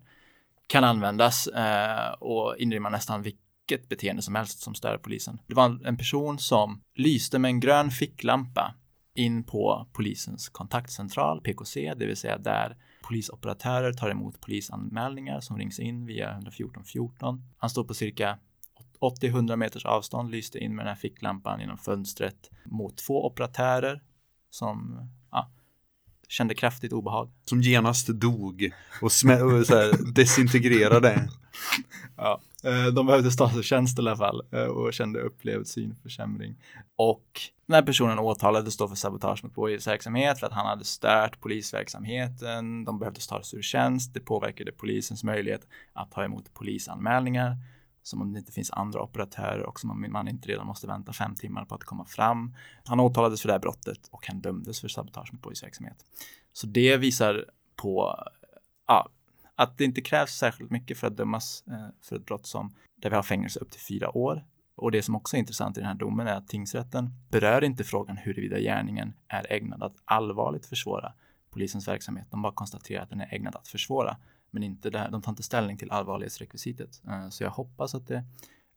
kan 0.68 0.84
användas 0.84 1.48
eh, 1.48 2.12
och 2.14 2.58
inrymma 2.58 2.90
nästan 2.90 3.22
vilket 3.22 3.90
beteende 3.90 4.22
som 4.22 4.36
helst 4.36 4.60
som 4.60 4.76
stör 4.76 4.98
polisen. 4.98 5.40
Det 5.48 5.54
var 5.54 5.66
en- 5.66 5.86
en 5.86 5.98
person 5.98 6.40
som 6.40 6.82
lyste 6.96 7.40
med 7.40 7.50
en 7.50 7.60
grön 7.60 7.92
ficklampa 7.92 8.76
in 9.16 9.44
på 9.44 9.88
polisens 9.94 10.50
kontaktcentral, 10.50 11.42
PKC, 11.42 11.94
det 11.94 12.06
vill 12.06 12.18
säga 12.18 12.38
där 12.38 12.78
polisoperatörer 13.04 13.94
tar 13.94 14.10
emot 14.10 14.42
polisanmälningar 14.42 15.42
som 15.42 15.58
rings 15.58 15.80
in 15.80 16.06
via 16.06 16.32
114 16.32 16.84
14. 16.84 17.44
Han 17.58 17.70
står 17.70 17.84
på 17.84 17.94
cirka 17.94 18.38
80-100 19.00 19.56
meters 19.56 19.86
avstånd, 19.86 20.32
lyste 20.32 20.60
in 20.60 20.76
med 20.76 20.86
den 20.86 20.90
här 20.90 21.02
ficklampan 21.02 21.60
genom 21.60 21.78
fönstret 21.78 22.50
mot 22.66 22.98
två 22.98 23.26
operatörer 23.26 24.02
som 24.50 25.10
ja, 25.32 25.52
kände 26.28 26.56
kraftigt 26.56 26.94
obehag. 26.94 27.32
Som 27.46 27.62
genast 27.62 28.08
dog 28.08 28.72
och, 29.02 29.06
och 29.06 29.12
så 29.12 29.28
här, 29.28 30.14
desintegrerade. 30.14 31.30
Ja, 32.24 32.42
eh, 32.64 32.86
de 32.86 33.06
behövde 33.06 33.32
statstjänst 33.32 34.00
i 34.00 34.02
alla 34.02 34.18
fall 34.18 34.42
eh, 34.52 34.64
och 34.64 34.94
kände 34.94 35.20
upplevd 35.20 35.68
synförsämring. 35.68 36.56
Och 36.96 37.42
den 37.66 37.76
här 37.76 37.82
personen 37.82 38.20
åtalades 38.20 38.78
då 38.78 38.88
för 38.88 38.96
sabotage 38.96 39.44
mot 39.44 39.54
blåljusverksamhet 39.54 40.40
för 40.40 40.48
att 40.48 40.54
han 40.54 40.66
hade 40.66 40.86
stört 40.86 41.40
polisverksamheten. 41.40 42.86
De 42.86 43.00
behövde 43.00 43.20
tas 43.20 43.54
ur 43.54 43.62
tjänst. 43.62 44.14
Det 44.14 44.20
påverkade 44.20 44.72
polisens 44.72 45.24
möjlighet 45.24 45.68
att 45.94 46.12
ta 46.12 46.24
emot 46.24 46.54
polisanmälningar 46.54 47.58
som 48.04 48.22
om 48.22 48.34
det 48.34 48.40
inte 48.40 48.52
finns 48.52 48.72
andra 48.72 49.02
operatörer 49.02 49.64
och 49.64 49.80
som 49.80 49.92
om 49.92 50.06
man 50.12 50.28
inte 50.28 50.48
redan 50.48 50.68
måste 50.68 50.88
vänta 50.88 51.14
fem 51.14 51.36
timmar 51.36 51.66
på 51.66 51.76
att 51.76 51.84
komma 51.84 52.06
fram. 52.06 52.56
Han 52.86 53.00
åtalades 53.00 53.42
för 53.42 53.48
det 53.48 53.54
här 53.54 53.60
brottet 53.60 54.08
och 54.12 54.28
han 54.28 54.42
dömdes 54.42 54.82
för 54.82 54.88
sabotage 54.88 55.34
mot 55.34 55.42
polisverksamhet. 55.42 55.98
Så 56.54 56.68
det 56.68 56.98
visar 56.98 57.46
på 57.76 58.16
ja, 58.88 59.10
att 59.64 59.78
det 59.78 59.84
inte 59.84 60.02
krävs 60.02 60.32
särskilt 60.32 60.72
mycket 60.72 60.98
för 60.98 61.08
att 61.08 61.18
dömas 61.18 61.64
eh, 61.68 61.88
för 62.02 62.16
ett 62.16 62.26
brott 62.26 62.46
som 62.46 62.74
där 62.96 63.10
vi 63.10 63.16
har 63.16 63.24
fängelse 63.24 63.60
upp 63.60 63.72
till 63.72 63.82
fyra 63.82 64.18
år. 64.18 64.46
Och 64.76 64.92
det 64.92 65.02
som 65.02 65.16
också 65.16 65.36
är 65.36 65.40
intressant 65.40 65.78
i 65.78 65.80
den 65.80 65.88
här 65.88 65.96
domen 65.96 66.28
är 66.28 66.36
att 66.36 66.48
tingsrätten 66.48 67.10
berör 67.30 67.64
inte 67.64 67.84
frågan 67.84 68.18
huruvida 68.18 68.60
gärningen 68.60 69.14
är 69.28 69.52
ägnad 69.54 69.84
att 69.84 69.96
allvarligt 70.06 70.66
försvåra 70.66 71.14
polisens 71.50 71.88
verksamhet. 71.88 72.28
De 72.32 72.42
bara 72.42 72.54
konstaterar 72.54 73.04
att 73.04 73.10
den 73.10 73.22
är 73.22 73.34
ägnad 73.34 73.56
att 73.56 73.68
försvåra, 73.68 74.18
men 74.52 74.64
inte 74.64 74.90
det 74.90 75.00
här. 75.00 75.12
De 75.12 75.22
tar 75.22 75.32
inte 75.32 75.44
ställning 75.44 75.78
till 75.78 75.92
allvarlighetsrekvisitet. 75.92 77.02
Eh, 77.08 77.30
Så 77.30 77.44
jag 77.44 77.52
hoppas 77.52 77.96
att 77.96 78.08
det 78.08 78.24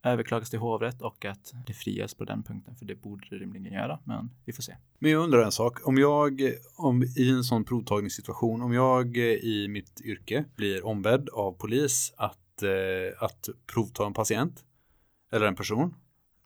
överklagas 0.07 0.51
till 0.51 0.59
hovrätt 0.59 1.03
och 1.03 1.25
att 1.25 1.55
det 1.67 1.73
frias 1.73 2.15
på 2.15 2.25
den 2.25 2.43
punkten, 2.43 2.77
för 2.77 2.85
det 2.85 2.95
borde 2.95 3.27
det 3.31 3.37
rimligen 3.37 3.73
göra, 3.73 3.99
men 4.05 4.31
vi 4.45 4.53
får 4.53 4.63
se. 4.63 4.77
Men 4.99 5.11
jag 5.11 5.25
undrar 5.25 5.43
en 5.43 5.53
sak. 5.53 5.89
Om 5.89 5.99
jag, 5.99 6.53
om, 6.77 7.03
i 7.03 7.31
en 7.31 7.45
sån 7.45 7.65
provtagningssituation, 7.65 8.63
om 8.63 8.73
jag 8.73 9.17
i 9.17 9.69
mitt 9.69 10.01
yrke 10.01 10.45
blir 10.57 10.87
ombedd 10.87 11.29
av 11.29 11.53
polis 11.53 12.13
att, 12.17 12.63
eh, 12.63 13.23
att 13.23 13.49
provta 13.73 14.07
en 14.07 14.15
patient. 14.15 14.63
eller 15.33 15.47
en 15.47 15.57
person 15.57 15.95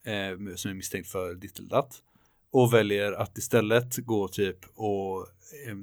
eh, 0.07 0.55
som 0.57 0.71
är 0.71 0.75
misstänkt 0.75 1.09
för 1.09 1.35
ditt 1.35 1.59
eller 1.59 1.69
datt 1.69 2.03
och 2.53 2.75
väljer 2.75 3.13
att 3.13 3.39
istället 3.39 3.97
gå 3.97 4.29
typ 4.29 4.59
och 4.75 5.27
eh, 5.67 5.77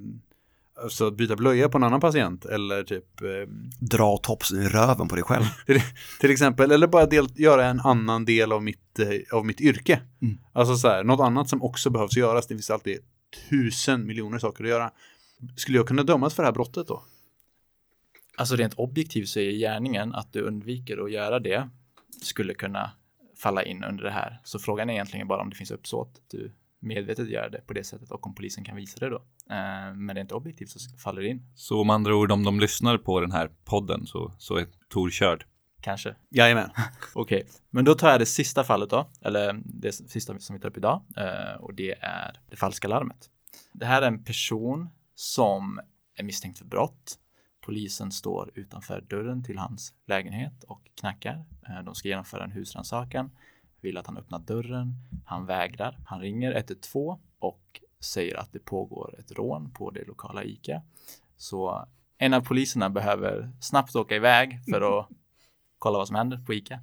alltså 0.84 1.12
byta 1.12 1.36
blöja 1.36 1.70
på 1.70 1.78
en 1.78 1.84
annan 1.84 2.00
patient 2.00 2.46
eller 2.46 2.84
typ 2.84 3.22
ehm, 3.22 3.70
Dra 3.80 4.18
topsen 4.18 4.62
i 4.62 4.68
röven 4.68 5.08
på 5.08 5.16
dig 5.16 5.24
själv. 5.24 5.44
till, 5.66 5.82
till 6.20 6.32
exempel, 6.32 6.72
eller 6.72 6.88
bara 6.88 7.06
del, 7.06 7.28
göra 7.36 7.66
en 7.66 7.80
annan 7.80 8.26
del 8.26 8.52
av 8.52 8.64
mitt, 8.64 9.00
eh, 9.00 9.38
av 9.38 9.46
mitt 9.46 9.62
yrke. 9.62 10.02
Mm. 10.22 10.38
Alltså 10.54 10.76
så 10.76 10.88
här, 10.88 11.04
något 11.04 11.20
annat 11.20 11.50
som 11.50 11.64
också 11.64 11.90
behövs 11.90 12.18
göras. 12.18 12.48
Det 12.48 12.56
finns 12.56 12.70
alltid 12.70 13.00
tusen 13.50 14.06
miljoner 14.06 14.40
saker 14.40 14.64
att 14.64 14.70
göra. 14.70 14.92
Skulle 15.56 15.78
jag 15.78 15.88
kunna 15.88 16.04
dömas 16.04 16.34
för 16.34 16.44
det 16.44 16.48
här 16.48 16.54
brottet 16.54 16.88
då? 16.88 17.04
Alltså 18.38 18.56
rent 18.56 18.74
objektivt 18.74 19.30
så 19.30 19.40
är 19.40 19.52
gärningen 19.52 20.16
att 20.16 20.34
du 20.34 20.42
undviker 20.42 21.06
att 21.06 21.12
göra 21.12 21.40
det 21.40 21.70
skulle 22.22 22.54
kunna 22.54 22.92
falla 23.38 23.64
in 23.64 23.84
under 23.84 24.04
det 24.04 24.12
här. 24.12 24.42
Så 24.44 24.60
frågan 24.60 24.90
är 24.90 24.94
egentligen 24.94 25.28
bara 25.28 25.42
om 25.42 25.50
det 25.50 25.56
finns 25.56 25.72
uppsåt 25.72 26.12
att 26.16 26.30
du 26.30 26.52
medvetet 26.80 27.30
gör 27.30 27.50
det 27.50 27.62
på 27.68 27.74
det 27.74 27.84
sättet 27.84 28.12
och 28.12 28.28
om 28.28 28.36
polisen 28.36 28.64
kan 28.64 28.76
visa 28.76 29.00
det 29.00 29.10
då. 29.10 29.16
Eh, 29.50 29.94
men 29.96 30.16
rent 30.16 30.32
objektivt 30.32 30.70
så 30.70 30.98
faller 30.98 31.22
det 31.22 31.28
in, 31.28 31.46
Så 31.56 31.84
med 31.84 31.94
andra 31.94 32.16
ord, 32.16 32.32
om 32.32 32.44
de 32.44 32.60
lyssnar 32.60 32.98
på 32.98 33.20
den 33.22 33.32
här 33.32 33.50
podden 33.66 34.06
så, 34.06 34.32
så 34.38 34.56
är 34.56 34.68
Tor 34.90 35.10
körd. 35.10 35.46
kanske. 35.82 36.16
Jajamän. 36.30 36.70
Okej, 37.16 37.48
men 37.70 37.86
då 37.86 37.94
tar 37.96 38.10
jag 38.10 38.20
det 38.20 38.26
sista 38.26 38.64
fallet 38.64 38.90
då, 38.90 39.10
eller 39.22 39.62
det 39.66 39.92
sista 39.92 40.40
som 40.40 40.56
vi 40.56 40.60
tar 40.62 40.70
upp 40.70 40.78
idag, 40.78 41.02
eh, 41.18 41.62
och 41.62 41.74
det 41.74 41.92
är 42.02 42.40
det 42.50 42.56
falska 42.56 42.88
larmet. 42.88 43.30
Det 43.74 43.86
här 43.86 44.02
är 44.02 44.08
en 44.08 44.24
person 44.24 44.90
som 45.16 45.80
är 46.16 46.24
misstänkt 46.24 46.58
för 46.58 46.66
brott. 46.66 47.20
Polisen 47.66 48.12
står 48.12 48.52
utanför 48.56 49.02
dörren 49.02 49.44
till 49.44 49.58
hans 49.58 49.94
lägenhet 50.08 50.64
och 50.64 50.82
knackar. 51.00 51.46
Eh, 51.70 51.84
De 51.86 51.96
ska 51.96 52.08
genomföra 52.08 52.44
en 52.44 52.52
husrannsakan, 52.52 53.32
vill 53.82 53.98
att 53.98 54.08
han 54.08 54.18
öppnar 54.18 54.40
dörren. 54.40 54.96
Han 55.26 55.46
vägrar. 55.46 55.98
Han 56.06 56.22
ringer 56.22 56.52
112 56.52 57.18
och 57.40 57.82
säger 58.00 58.38
att 58.38 58.54
det 58.54 58.60
pågår 58.60 59.20
ett 59.20 59.32
rån 59.32 59.72
på 59.74 59.92
det 59.92 60.08
lokala 60.08 60.44
ICA. 60.44 60.82
Så 61.38 61.88
en 62.18 62.34
av 62.34 62.42
poliserna 62.42 62.90
behöver 62.90 63.52
snabbt 63.62 63.96
åka 63.96 64.16
iväg 64.16 64.60
för 64.70 65.00
att 65.00 65.08
kolla 65.80 65.98
vad 65.98 66.08
som 66.08 66.16
händer 66.16 66.38
på 66.38 66.54
ICA. 66.54 66.80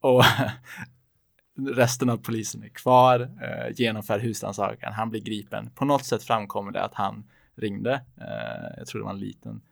Och 0.00 0.22
resten 1.68 2.10
av 2.10 2.16
polisen 2.16 2.62
är 2.62 2.68
kvar, 2.68 3.20
eh, 3.20 3.74
genomför 3.74 4.18
husrannsakan. 4.18 4.92
Han 4.92 5.10
blir 5.10 5.20
gripen. 5.20 5.70
På 5.70 5.84
något 5.84 6.04
sätt 6.04 6.22
framkommer 6.22 6.72
det 6.72 6.84
att 6.84 6.94
han 6.94 7.30
ringde. 7.54 7.92
Eh, 8.16 8.78
jag 8.78 8.86
tror 8.86 9.00
det 9.00 9.04
var 9.04 9.12
en 9.12 9.20
liten 9.20 9.62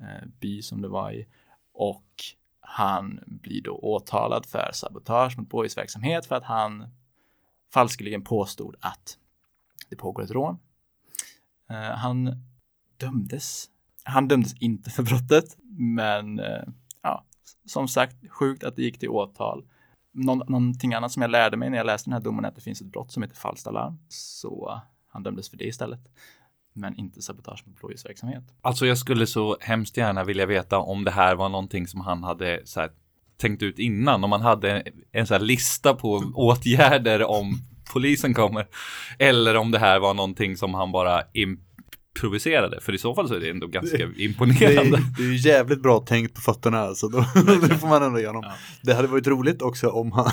eh, 0.00 0.28
by 0.40 0.62
som 0.62 0.82
det 0.82 0.88
var 0.88 1.12
i. 1.12 1.26
Och 1.72 2.24
han 2.62 3.20
blir 3.26 3.62
då 3.62 3.74
åtalad 3.74 4.46
för 4.46 4.70
sabotage 4.72 5.38
mot 5.38 5.48
blåljusverksamhet 5.48 6.26
för 6.26 6.34
att 6.34 6.44
han 6.44 6.86
falskeligen 7.72 8.24
påstod 8.24 8.76
att 8.80 9.18
det 9.90 9.96
pågår 9.96 10.22
ett 10.22 10.30
rån. 10.30 10.58
Uh, 11.70 11.76
han 11.76 12.44
dömdes. 12.96 13.68
Han 14.04 14.28
dömdes 14.28 14.54
inte 14.54 14.90
för 14.90 15.02
brottet, 15.02 15.56
men 15.78 16.40
uh, 16.40 16.62
ja, 17.02 17.24
som 17.66 17.88
sagt, 17.88 18.16
sjukt 18.30 18.64
att 18.64 18.76
det 18.76 18.82
gick 18.82 18.98
till 18.98 19.08
åtal. 19.08 19.64
Någon, 20.12 20.38
någonting 20.38 20.94
annat 20.94 21.12
som 21.12 21.22
jag 21.22 21.30
lärde 21.30 21.56
mig 21.56 21.70
när 21.70 21.76
jag 21.76 21.86
läste 21.86 22.10
den 22.10 22.12
här 22.12 22.20
domen 22.20 22.44
är 22.44 22.48
att 22.48 22.54
det 22.54 22.60
finns 22.60 22.80
ett 22.80 22.86
brott 22.86 23.12
som 23.12 23.22
heter 23.22 23.36
falskt 23.36 23.66
alarm. 23.66 23.98
Så 24.08 24.80
han 25.08 25.22
dömdes 25.22 25.50
för 25.50 25.56
det 25.56 25.64
istället. 25.64 26.00
Men 26.74 26.98
inte 26.98 27.22
sabotage 27.22 27.62
mot 27.66 27.78
blåljusverksamhet. 27.80 28.42
Alltså 28.62 28.86
jag 28.86 28.98
skulle 28.98 29.26
så 29.26 29.56
hemskt 29.60 29.96
gärna 29.96 30.24
vilja 30.24 30.46
veta 30.46 30.78
om 30.78 31.04
det 31.04 31.10
här 31.10 31.34
var 31.34 31.48
någonting 31.48 31.86
som 31.86 32.00
han 32.00 32.22
hade 32.22 32.60
så 32.64 32.80
här, 32.80 32.90
tänkt 33.40 33.62
ut 33.62 33.78
innan. 33.78 34.24
Om 34.24 34.32
han 34.32 34.40
hade 34.40 34.70
en, 34.70 34.82
en 35.12 35.26
så 35.26 35.34
här 35.34 35.40
lista 35.40 35.94
på 35.94 36.32
åtgärder 36.34 37.30
om 37.30 37.58
polisen 37.92 38.34
kommer. 38.34 38.66
Eller 39.18 39.56
om 39.56 39.70
det 39.70 39.78
här 39.78 39.98
var 39.98 40.14
någonting 40.14 40.56
som 40.56 40.74
han 40.74 40.92
bara 40.92 41.22
improviserade. 41.32 42.80
För 42.80 42.94
i 42.94 42.98
så 42.98 43.14
fall 43.14 43.28
så 43.28 43.34
är 43.34 43.40
det 43.40 43.50
ändå 43.50 43.66
ganska 43.66 43.96
Det 43.96 44.02
är, 44.02 44.20
imponerande. 44.20 44.98
det 45.18 45.22
är 45.22 45.26
ju 45.28 45.36
jävligt 45.36 45.82
bra 45.82 46.00
tänkt 46.00 46.34
på 46.34 46.40
fötterna 46.40 46.78
alltså. 46.80 47.08
Då, 47.08 47.18
det 47.68 47.78
får 47.78 47.88
man 47.88 48.02
ändå 48.02 48.18
igenom. 48.18 48.42
Ja. 48.44 48.52
Det 48.82 48.94
hade 48.94 49.08
varit 49.08 49.26
roligt 49.26 49.62
också 49.62 49.88
om 49.88 50.12
han, 50.12 50.30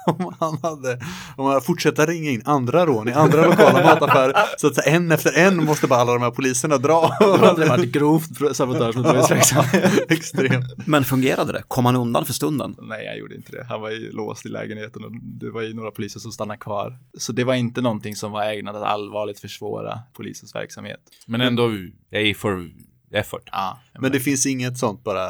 om 0.06 0.34
han 0.40 0.58
hade, 0.62 0.92
om 1.36 1.44
han 1.44 1.46
hade 1.46 1.60
fortsätta 1.60 2.06
ringa 2.06 2.30
in 2.30 2.42
andra 2.44 2.86
rån 2.86 3.08
i 3.08 3.12
andra 3.12 3.46
lokala 3.46 3.82
mataffärer. 3.84 4.34
Så 4.58 4.66
att 4.66 4.74
så 4.74 4.80
här, 4.80 4.96
en 4.96 5.12
efter 5.12 5.38
en 5.38 5.64
måste 5.64 5.86
bara 5.86 6.00
alla 6.00 6.12
de 6.12 6.22
här 6.22 6.30
poliserna 6.30 6.78
dra. 6.78 7.16
Det 7.20 7.46
hade 7.46 7.66
varit 7.66 7.92
grovt 7.92 8.56
sabotage 8.56 8.96
mot 8.96 9.04
blåljusverksamhet. 9.04 9.92
Extremt. 10.10 10.86
Men 10.86 11.04
fungerade 11.04 11.52
det? 11.52 11.62
Kom 11.68 11.84
han 11.84 11.96
undan 11.96 12.24
för 12.24 12.32
stunden? 12.32 12.76
Nej, 12.82 13.04
jag 13.04 13.18
gjorde 13.18 13.34
inte 13.34 13.52
det. 13.52 13.66
Han 13.68 13.80
var 13.80 13.90
ju 13.90 14.12
låst 14.12 14.46
i 14.46 14.48
lägenheten 14.48 15.04
och 15.04 15.12
det 15.22 15.50
var 15.50 15.62
ju 15.62 15.74
några 15.74 15.90
poliser 15.90 16.20
som 16.20 16.32
stannade 16.32 16.58
kvar. 16.58 16.98
Så 17.18 17.32
det 17.32 17.44
var 17.44 17.54
inte 17.54 17.80
någonting 17.80 18.16
som 18.16 18.32
var 18.32 18.42
ägnat 18.42 18.76
att 18.76 18.82
allvarligt 18.82 19.40
försvåra 19.40 19.98
polisens 20.12 20.54
verksamhet. 20.54 21.00
Men 21.26 21.40
ändå 21.40 21.70
A 22.12 22.34
for 22.36 22.70
effort. 23.12 23.48
Ja, 23.52 23.78
Men 23.98 24.12
det 24.12 24.20
finns 24.20 24.46
inget 24.46 24.78
sånt 24.78 25.04
bara 25.04 25.28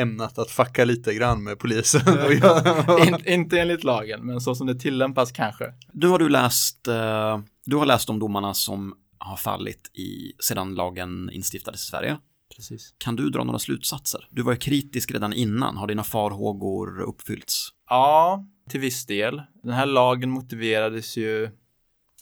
ämnat 0.00 0.38
att 0.38 0.50
fucka 0.50 0.84
lite 0.84 1.14
grann 1.14 1.44
med 1.44 1.58
polisen. 1.58 2.00
In, 3.06 3.26
inte 3.26 3.60
enligt 3.60 3.84
lagen, 3.84 4.26
men 4.26 4.40
så 4.40 4.54
som 4.54 4.66
det 4.66 4.74
tillämpas 4.74 5.32
kanske. 5.32 5.72
Nu 5.92 6.06
har 6.06 6.18
du 6.18 6.28
läst, 6.28 6.88
eh, 6.88 7.38
du 7.64 7.76
har 7.76 7.86
läst 7.86 8.06
de 8.06 8.18
domarna 8.18 8.54
som 8.54 8.94
har 9.18 9.36
fallit 9.36 9.90
i, 9.94 10.32
sedan 10.38 10.74
lagen 10.74 11.30
instiftades 11.32 11.82
i 11.82 11.86
Sverige. 11.86 12.16
Precis. 12.56 12.94
Kan 12.98 13.16
du 13.16 13.30
dra 13.30 13.44
några 13.44 13.58
slutsatser? 13.58 14.28
Du 14.30 14.42
var 14.42 14.52
ju 14.52 14.58
kritisk 14.58 15.10
redan 15.12 15.32
innan. 15.32 15.76
Har 15.76 15.86
dina 15.86 16.04
farhågor 16.04 17.00
uppfyllts? 17.00 17.68
Ja, 17.88 18.44
till 18.68 18.80
viss 18.80 19.06
del. 19.06 19.42
Den 19.62 19.72
här 19.72 19.86
lagen 19.86 20.30
motiverades 20.30 21.16
ju 21.16 21.50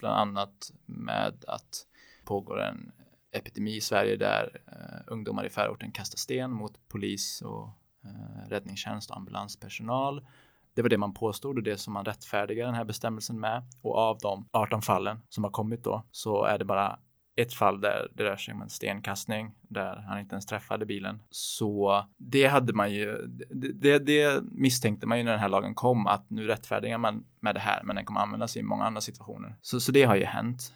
bland 0.01 0.15
annat 0.15 0.71
med 0.87 1.45
att 1.47 1.87
pågår 2.25 2.61
en 2.61 2.93
epidemi 3.33 3.77
i 3.77 3.81
Sverige 3.81 4.17
där 4.17 4.61
eh, 4.67 5.13
ungdomar 5.13 5.47
i 5.47 5.51
förorten 5.51 5.93
kastar 5.93 6.17
sten 6.17 6.51
mot 6.51 6.89
polis 6.89 7.43
och 7.43 7.69
eh, 8.05 8.49
räddningstjänst 8.49 9.11
och 9.11 9.17
ambulanspersonal. 9.17 10.27
Det 10.75 10.83
var 10.83 10.89
det 10.89 10.99
man 10.99 11.15
påstod 11.15 11.57
och 11.57 11.63
det 11.63 11.77
som 11.77 11.93
man 11.93 12.05
rättfärdigar 12.05 12.67
den 12.67 12.75
här 12.75 12.85
bestämmelsen 12.85 13.41
med. 13.41 13.63
Och 13.83 13.99
av 13.99 14.19
de 14.19 14.49
18 14.53 14.83
fallen 14.83 15.19
som 15.29 15.45
har 15.45 15.51
kommit 15.51 15.85
då 15.85 16.03
så 16.11 16.45
är 16.45 16.59
det 16.59 16.65
bara 16.65 16.99
ett 17.37 17.55
fall 17.55 17.81
där 17.81 18.09
det 18.15 18.25
rör 18.25 18.37
sig 18.37 18.55
om 18.55 18.63
en 18.63 18.71
stenkastning 18.71 19.55
där 19.63 19.97
han 19.97 20.21
inte 20.21 20.35
ens 20.35 20.47
träffade 20.47 20.87
bilen. 20.87 21.23
Så 21.31 22.05
det 22.19 22.47
hade 22.47 22.73
man 22.73 22.93
ju, 22.93 23.27
det, 23.51 23.73
det, 23.73 23.99
det 23.99 24.43
misstänkte 24.43 25.07
man 25.07 25.19
ju 25.19 25.25
när 25.25 25.31
den 25.31 25.41
här 25.41 25.49
lagen 25.49 25.75
kom 25.75 26.07
att 26.07 26.31
nu 26.31 26.47
rättfärdigar 26.47 26.99
man 26.99 27.25
med 27.41 27.55
det 27.55 27.61
här 27.61 27.83
men 27.83 27.97
den 27.97 28.05
kommer 28.05 28.21
användas 28.21 28.57
i 28.57 28.63
många 28.63 28.85
andra 28.85 29.01
situationer. 29.01 29.57
Så, 29.61 29.81
så 29.81 29.93
det 29.93 30.03
har 30.03 30.17
ju 30.17 30.25
hänt. 30.25 30.73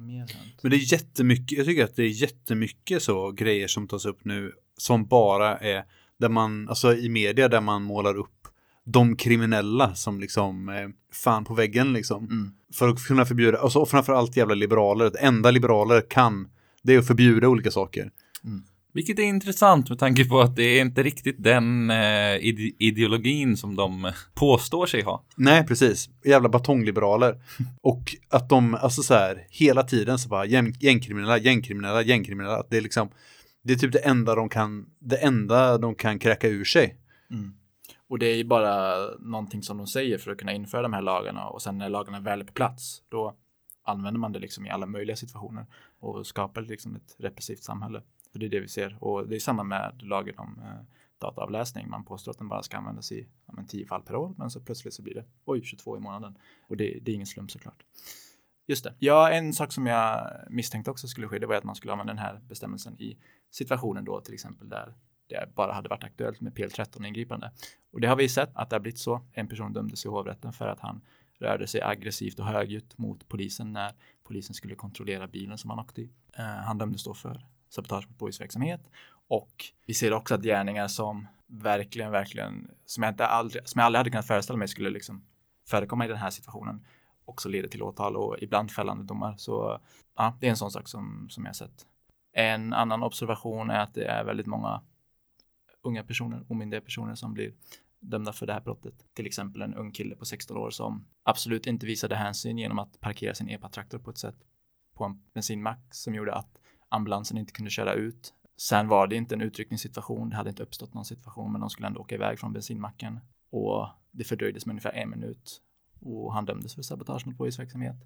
Mer? 0.00 0.26
Men 0.62 0.70
det 0.70 0.76
är 0.76 0.92
jättemycket, 0.92 1.58
jag 1.58 1.66
tycker 1.66 1.84
att 1.84 1.96
det 1.96 2.02
är 2.02 2.22
jättemycket 2.22 3.02
så 3.02 3.30
grejer 3.30 3.68
som 3.68 3.88
tas 3.88 4.06
upp 4.06 4.24
nu 4.24 4.52
som 4.76 5.06
bara 5.06 5.58
är 5.58 5.84
där 6.18 6.28
man, 6.28 6.68
alltså 6.68 6.94
i 6.94 7.08
media 7.08 7.48
där 7.48 7.60
man 7.60 7.82
målar 7.82 8.14
upp 8.14 8.48
de 8.84 9.16
kriminella 9.16 9.94
som 9.94 10.20
liksom 10.20 10.68
eh, 10.68 10.88
fan 11.12 11.44
på 11.44 11.54
väggen 11.54 11.92
liksom. 11.92 12.24
Mm. 12.24 12.52
För 12.74 12.88
att 12.88 13.06
kunna 13.06 13.26
förbjuda, 13.26 13.58
alltså, 13.58 13.78
och 13.78 13.88
framförallt 13.88 14.36
jävla 14.36 14.54
liberaler, 14.54 15.10
det 15.10 15.18
enda 15.18 15.50
liberaler 15.50 16.00
kan 16.00 16.48
det 16.82 16.94
är 16.94 16.98
att 16.98 17.06
förbjuda 17.06 17.48
olika 17.48 17.70
saker. 17.70 18.10
Vilket 18.92 19.18
är 19.18 19.22
intressant 19.22 19.88
med 19.88 19.98
tanke 19.98 20.24
på 20.24 20.40
att 20.40 20.56
det 20.56 20.62
är 20.62 20.80
inte 20.80 21.02
riktigt 21.02 21.36
den 21.38 21.90
eh, 21.90 22.36
ide 22.36 22.84
ideologin 22.84 23.56
som 23.56 23.76
de 23.76 24.04
eh, 24.04 24.12
påstår 24.34 24.86
sig 24.86 25.02
ha. 25.02 25.24
Nej, 25.36 25.66
precis. 25.66 26.08
Jävla 26.24 26.48
batongliberaler. 26.48 27.42
Och 27.82 28.16
att 28.28 28.48
de, 28.48 28.74
alltså 28.74 29.02
så 29.02 29.14
här, 29.14 29.46
hela 29.50 29.82
tiden 29.82 30.18
så 30.18 30.28
bara 30.28 30.44
gäng, 30.44 30.72
gängkriminella, 30.80 31.38
gängkriminella, 31.38 32.02
gängkriminella. 32.02 32.56
Att 32.56 32.70
det 32.70 32.76
är 32.76 32.80
liksom, 32.80 33.10
det 33.62 33.72
är 33.72 33.76
typ 33.76 33.92
det 33.92 33.98
enda 33.98 34.34
de 34.34 34.48
kan, 34.48 34.86
det 34.98 35.16
enda 35.16 35.78
de 35.78 35.94
kan 35.94 36.18
kräka 36.18 36.48
ur 36.48 36.64
sig. 36.64 36.96
Mm. 37.30 37.54
Och 38.08 38.18
det 38.18 38.26
är 38.26 38.36
ju 38.36 38.44
bara 38.44 38.94
någonting 39.18 39.62
som 39.62 39.78
de 39.78 39.86
säger 39.86 40.18
för 40.18 40.30
att 40.30 40.38
kunna 40.38 40.52
införa 40.52 40.82
de 40.82 40.92
här 40.92 41.02
lagarna 41.02 41.46
och 41.46 41.62
sen 41.62 41.78
när 41.78 41.88
lagarna 41.88 42.20
väl 42.20 42.40
är 42.40 42.44
på 42.44 42.52
plats 42.52 43.02
då 43.08 43.36
använder 43.84 44.20
man 44.20 44.32
det 44.32 44.38
liksom 44.38 44.66
i 44.66 44.70
alla 44.70 44.86
möjliga 44.86 45.16
situationer 45.16 45.66
och 46.00 46.26
skapar 46.26 46.62
liksom 46.62 46.96
ett 46.96 47.16
repressivt 47.18 47.62
samhälle. 47.62 48.02
För 48.32 48.38
det 48.38 48.46
är 48.46 48.50
det 48.50 48.60
vi 48.60 48.68
ser 48.68 49.04
och 49.04 49.28
det 49.28 49.36
är 49.36 49.40
samma 49.40 49.64
med 49.64 50.02
lagen 50.02 50.38
om 50.38 50.60
eh, 50.62 50.96
dataavläsning. 51.18 51.90
Man 51.90 52.04
påstår 52.04 52.32
att 52.32 52.38
den 52.38 52.48
bara 52.48 52.62
ska 52.62 52.76
användas 52.76 53.12
i 53.12 53.28
ja, 53.46 53.52
men 53.52 53.66
10 53.66 53.86
fall 53.86 54.02
per 54.02 54.14
år 54.14 54.34
men 54.38 54.50
så 54.50 54.60
plötsligt 54.60 54.94
så 54.94 55.02
blir 55.02 55.14
det 55.14 55.24
oj 55.44 55.62
22 55.62 55.96
i 55.96 56.00
månaden 56.00 56.38
och 56.68 56.76
det, 56.76 56.98
det 57.02 57.10
är 57.10 57.14
ingen 57.14 57.26
slump 57.26 57.50
såklart. 57.50 57.84
Just 58.66 58.84
det. 58.84 58.94
Ja, 58.98 59.30
en 59.30 59.52
sak 59.52 59.72
som 59.72 59.86
jag 59.86 60.30
misstänkte 60.50 60.90
också 60.90 61.08
skulle 61.08 61.28
ske, 61.28 61.38
det 61.38 61.46
var 61.46 61.54
att 61.54 61.64
man 61.64 61.74
skulle 61.74 61.92
använda 61.92 62.12
den 62.12 62.22
här 62.22 62.40
bestämmelsen 62.48 63.00
i 63.00 63.18
situationen 63.50 64.04
då 64.04 64.20
till 64.20 64.34
exempel 64.34 64.68
där 64.68 64.94
det 65.26 65.48
bara 65.54 65.72
hade 65.72 65.88
varit 65.88 66.04
aktuellt 66.04 66.40
med 66.40 66.52
PL13-ingripande. 66.52 67.50
Och 67.92 68.00
det 68.00 68.08
har 68.08 68.16
vi 68.16 68.28
sett 68.28 68.50
att 68.54 68.70
det 68.70 68.76
har 68.76 68.80
blivit 68.80 68.98
så. 68.98 69.20
En 69.32 69.48
person 69.48 69.72
dömdes 69.72 70.04
i 70.04 70.08
hovrätten 70.08 70.52
för 70.52 70.68
att 70.68 70.80
han 70.80 71.00
rörde 71.38 71.66
sig 71.66 71.82
aggressivt 71.82 72.38
och 72.38 72.46
högljutt 72.46 72.98
mot 72.98 73.28
polisen 73.28 73.72
när 73.72 73.92
polisen 74.24 74.54
skulle 74.54 74.74
kontrollera 74.74 75.26
bilen 75.26 75.58
som 75.58 75.70
han 75.70 75.78
åkte 75.78 76.02
i. 76.02 76.10
Eh, 76.32 76.44
han 76.44 76.78
dömdes 76.78 77.04
då 77.04 77.14
för 77.14 77.46
sabotage 77.70 78.08
mot 78.08 78.18
polisverksamhet 78.18 78.90
Och 79.28 79.64
vi 79.86 79.94
ser 79.94 80.12
också 80.12 80.34
att 80.34 80.42
gärningar 80.42 80.88
som 80.88 81.26
verkligen, 81.46 82.10
verkligen, 82.10 82.70
som 82.86 83.02
jag, 83.02 83.12
inte 83.12 83.26
aldrig, 83.26 83.68
som 83.68 83.78
jag 83.78 83.86
aldrig 83.86 83.98
hade 83.98 84.10
kunnat 84.10 84.26
föreställa 84.26 84.58
mig 84.58 84.68
skulle 84.68 84.90
liksom 84.90 85.24
förekomma 85.66 86.04
i 86.04 86.08
den 86.08 86.16
här 86.16 86.30
situationen 86.30 86.86
också 87.24 87.48
leder 87.48 87.68
till 87.68 87.82
åtal 87.82 88.16
och 88.16 88.36
ibland 88.38 88.70
fällande 88.70 89.04
domar. 89.04 89.34
Så 89.36 89.80
ja, 90.16 90.36
det 90.40 90.46
är 90.46 90.50
en 90.50 90.56
sån 90.56 90.70
sak 90.70 90.88
som, 90.88 91.26
som 91.30 91.44
jag 91.44 91.56
sett. 91.56 91.86
En 92.32 92.72
annan 92.72 93.02
observation 93.02 93.70
är 93.70 93.80
att 93.80 93.94
det 93.94 94.04
är 94.04 94.24
väldigt 94.24 94.46
många 94.46 94.82
unga 95.82 96.04
personer, 96.04 96.44
omyndiga 96.48 96.80
personer 96.80 97.14
som 97.14 97.34
blir 97.34 97.54
dömda 98.00 98.32
för 98.32 98.46
det 98.46 98.52
här 98.52 98.60
brottet. 98.60 98.94
Till 99.14 99.26
exempel 99.26 99.62
en 99.62 99.74
ung 99.74 99.92
kille 99.92 100.16
på 100.16 100.24
16 100.24 100.56
år 100.56 100.70
som 100.70 101.06
absolut 101.22 101.66
inte 101.66 101.86
visade 101.86 102.16
hänsyn 102.16 102.58
genom 102.58 102.78
att 102.78 103.00
parkera 103.00 103.34
sin 103.34 103.48
epa 103.48 103.68
traktor 103.68 103.98
på 103.98 104.10
ett 104.10 104.18
sätt 104.18 104.36
på 104.94 105.04
en 105.04 105.22
bensinmack 105.34 105.94
som 105.94 106.14
gjorde 106.14 106.34
att 106.34 106.59
ambulansen 106.90 107.38
inte 107.38 107.52
kunde 107.52 107.70
köra 107.70 107.94
ut. 107.94 108.34
Sen 108.56 108.88
var 108.88 109.06
det 109.06 109.16
inte 109.16 109.34
en 109.34 109.40
utryckningssituation, 109.40 110.30
det 110.30 110.36
hade 110.36 110.50
inte 110.50 110.62
uppstått 110.62 110.94
någon 110.94 111.04
situation, 111.04 111.52
men 111.52 111.60
de 111.60 111.70
skulle 111.70 111.86
ändå 111.86 112.00
åka 112.00 112.14
iväg 112.14 112.38
från 112.38 112.52
bensinmacken 112.52 113.20
och 113.50 113.88
det 114.10 114.24
fördröjdes 114.24 114.66
med 114.66 114.72
ungefär 114.72 114.92
en 114.92 115.10
minut 115.10 115.60
och 116.00 116.34
han 116.34 116.44
dömdes 116.44 116.74
för 116.74 116.82
sabotage 116.82 117.26
mot 117.26 117.36
blåljusverksamhet. 117.36 117.96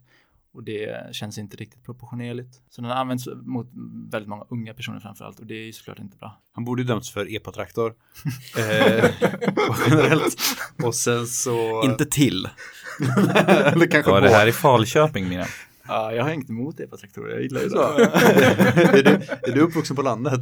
Och 0.53 0.63
det 0.63 1.15
känns 1.15 1.39
inte 1.39 1.57
riktigt 1.57 1.85
proportionerligt. 1.85 2.63
Så 2.71 2.83
den 2.83 2.91
används 2.91 3.29
mot 3.43 3.71
väldigt 4.11 4.29
många 4.29 4.45
unga 4.49 4.75
personer 4.75 5.01
framför 5.01 5.25
allt 5.25 5.41
och 5.41 5.47
det 5.47 5.55
är 5.55 5.65
ju 5.65 5.73
såklart 5.73 5.99
inte 5.99 6.17
bra. 6.17 6.43
Han 6.53 6.65
borde 6.65 6.83
ju 6.83 6.89
dömts 6.89 7.11
för 7.11 7.37
epatraktor. 7.37 7.95
eh, 8.59 9.11
generellt. 9.89 10.37
Och 10.85 10.95
sen 10.95 11.27
så... 11.27 11.83
Inte 11.85 12.07
till. 12.07 12.49
Eller 13.47 13.87
kanske 13.87 14.11
Var 14.11 14.21
det 14.21 14.31
här 14.31 14.47
i 14.47 14.53
Falköping 14.53 15.29
Miriam? 15.29 15.49
Ja, 15.89 16.13
jag 16.13 16.25
har 16.25 16.31
inget 16.31 16.51
emot 16.51 16.81
epatraktorer, 16.81 17.33
jag 17.33 17.43
gillar 17.43 17.61
ju 17.61 17.71
Så. 17.71 17.97
det. 17.97 18.05
är, 18.99 19.03
du, 19.03 19.11
är 19.51 19.55
du 19.55 19.61
uppvuxen 19.61 19.97
på 19.97 20.03
landet? 20.03 20.41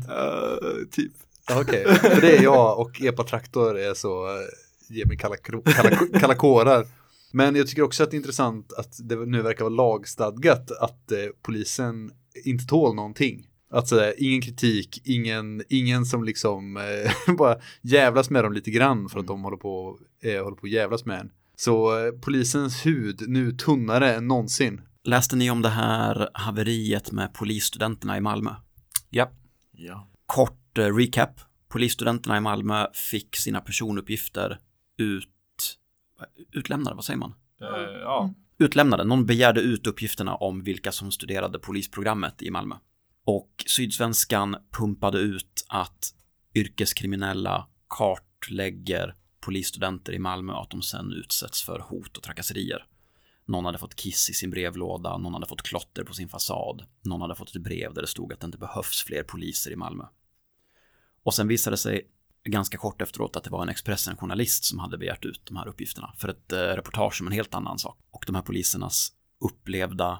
typ. 0.91 1.13
Ja, 1.49 1.61
Okej, 1.61 1.85
för 1.95 2.21
det 2.21 2.37
är 2.39 2.43
jag 2.43 2.79
och 2.79 3.03
epatraktor 3.03 3.79
är 3.79 3.95
så, 3.95 4.27
eh, 4.27 4.97
ger 4.97 5.07
mig 5.07 5.17
kalla, 5.17 5.37
kalla, 5.37 5.97
kalla 6.21 6.35
kårar. 6.35 6.87
Men 7.33 7.57
jag 7.57 7.67
tycker 7.67 7.83
också 7.83 8.03
att 8.03 8.11
det 8.11 8.15
är 8.15 8.19
intressant 8.19 8.73
att 8.73 9.09
det 9.09 9.17
nu 9.17 9.43
verkar 9.43 9.65
vara 9.65 9.75
lagstadgat 9.75 10.71
att 10.71 11.13
eh, 11.13 11.19
polisen 11.43 12.11
inte 12.45 12.67
tål 12.67 12.95
någonting. 12.95 13.49
Att 13.71 13.89
sådär, 13.89 14.15
ingen 14.19 14.41
kritik, 14.41 15.03
ingen, 15.05 15.63
ingen 15.69 16.05
som 16.05 16.25
liksom 16.25 16.77
eh, 16.77 17.35
bara 17.39 17.57
jävlas 17.83 18.31
med 18.31 18.45
dem 18.45 18.53
lite 18.53 18.71
grann 18.71 19.09
för 19.09 19.21
att 19.21 19.27
de 19.27 19.43
håller 19.43 19.57
på, 19.57 19.99
eh, 20.23 20.45
håller 20.45 20.57
på 20.57 20.67
att 20.67 20.73
jävlas 20.73 21.05
med 21.05 21.21
en. 21.21 21.31
Så 21.57 22.07
eh, 22.07 22.13
polisens 22.13 22.87
hud 22.87 23.23
nu 23.29 23.53
tunnare 23.53 24.15
än 24.15 24.29
någonsin. 24.29 24.81
Läste 25.05 25.37
ni 25.37 25.51
om 25.51 25.63
det 25.63 25.69
här 25.69 26.29
haveriet 26.35 27.13
med 27.13 27.35
polisstudenterna 27.35 28.17
i 28.17 28.21
Malmö? 28.21 28.51
Ja. 29.11 29.31
Ja. 29.73 30.09
Kort 30.27 30.79
eh, 30.79 30.97
recap. 30.97 31.41
Polisstudenterna 31.69 32.37
i 32.37 32.41
Malmö 32.41 32.87
fick 33.11 33.37
sina 33.37 33.61
personuppgifter 33.61 34.59
ut, 34.99 35.79
utlämnade, 36.53 36.97
vad 36.97 37.05
säger 37.05 37.19
man? 37.19 37.35
Eh, 37.61 38.01
ja. 38.01 38.35
Utlämnade, 38.59 39.05
någon 39.05 39.27
begärde 39.27 39.61
ut 39.61 39.87
uppgifterna 39.87 40.35
om 40.35 40.63
vilka 40.63 40.93
som 40.93 41.11
studerade 41.11 41.59
polisprogrammet 41.59 42.43
i 42.43 42.51
Malmö. 42.51 42.75
Och 43.25 43.65
Sydsvenskan 43.67 44.57
pumpade 44.79 45.19
ut 45.19 45.67
att 45.69 46.15
yrkeskriminella 46.55 47.69
kartlägger 47.89 49.15
polisstudenter 49.41 50.13
i 50.13 50.19
Malmö 50.19 50.53
och 50.53 50.63
att 50.63 50.71
de 50.71 50.83
sen 50.83 51.13
utsätts 51.13 51.63
för 51.63 51.79
hot 51.79 52.17
och 52.17 52.23
trakasserier. 52.23 52.87
Någon 53.45 53.65
hade 53.65 53.79
fått 53.79 53.95
kiss 53.95 54.31
i 54.31 54.35
sin 54.35 54.51
brevlåda, 54.51 55.19
någon 55.19 55.35
hade 55.35 55.47
fått 55.47 55.63
klotter 55.63 56.05
på 56.05 56.15
sin 56.15 56.29
fasad, 56.29 56.85
någon 57.03 57.21
hade 57.21 57.35
fått 57.35 57.57
ett 57.57 57.63
brev 57.63 57.95
där 57.95 58.03
det 58.03 58.09
stod 58.09 58.33
att 58.33 58.41
det 58.41 58.47
inte 58.47 58.59
behövs 58.59 59.03
fler 59.03 59.23
poliser 59.23 59.71
i 59.71 59.77
Malmö. 59.77 60.05
Och 61.23 61.35
sen 61.35 61.49
visade 61.49 61.75
det 61.75 61.79
sig 61.79 62.09
ganska 62.45 62.79
kort 62.79 63.03
efteråt 63.03 63.37
att 63.37 63.45
det 63.45 63.51
var 63.51 63.63
en 63.63 63.69
Expressen-journalist 63.69 64.65
som 64.65 64.79
hade 64.79 64.99
begärt 64.99 65.25
ut 65.25 65.47
de 65.47 65.57
här 65.57 65.69
uppgifterna 65.69 66.15
för 66.17 66.29
ett 66.29 66.53
eh, 66.53 66.59
reportage 66.59 67.21
om 67.21 67.27
en 67.27 67.33
helt 67.33 67.55
annan 67.55 67.79
sak. 67.79 67.99
Och 68.11 68.25
de 68.27 68.35
här 68.35 68.43
polisernas 68.43 69.13
upplevda 69.41 70.19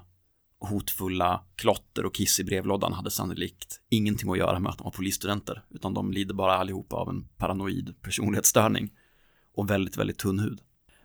hotfulla 0.59 1.43
klotter 1.55 2.05
och 2.05 2.15
kiss 2.15 2.39
i 2.39 2.43
brevlådan 2.43 2.93
hade 2.93 3.11
sannolikt 3.11 3.81
ingenting 3.89 4.31
att 4.31 4.37
göra 4.37 4.59
med 4.59 4.69
att 4.69 4.77
de 4.77 4.83
var 4.83 4.91
polisstudenter, 4.91 5.65
utan 5.69 5.93
de 5.93 6.11
lider 6.11 6.33
bara 6.33 6.53
allihopa 6.53 6.95
av 6.95 7.09
en 7.09 7.27
paranoid 7.37 7.95
personlighetsstörning 8.01 8.91
och 9.55 9.69
väldigt, 9.69 9.97
väldigt 9.97 10.17
tunn 10.17 10.39
hud. 10.39 10.61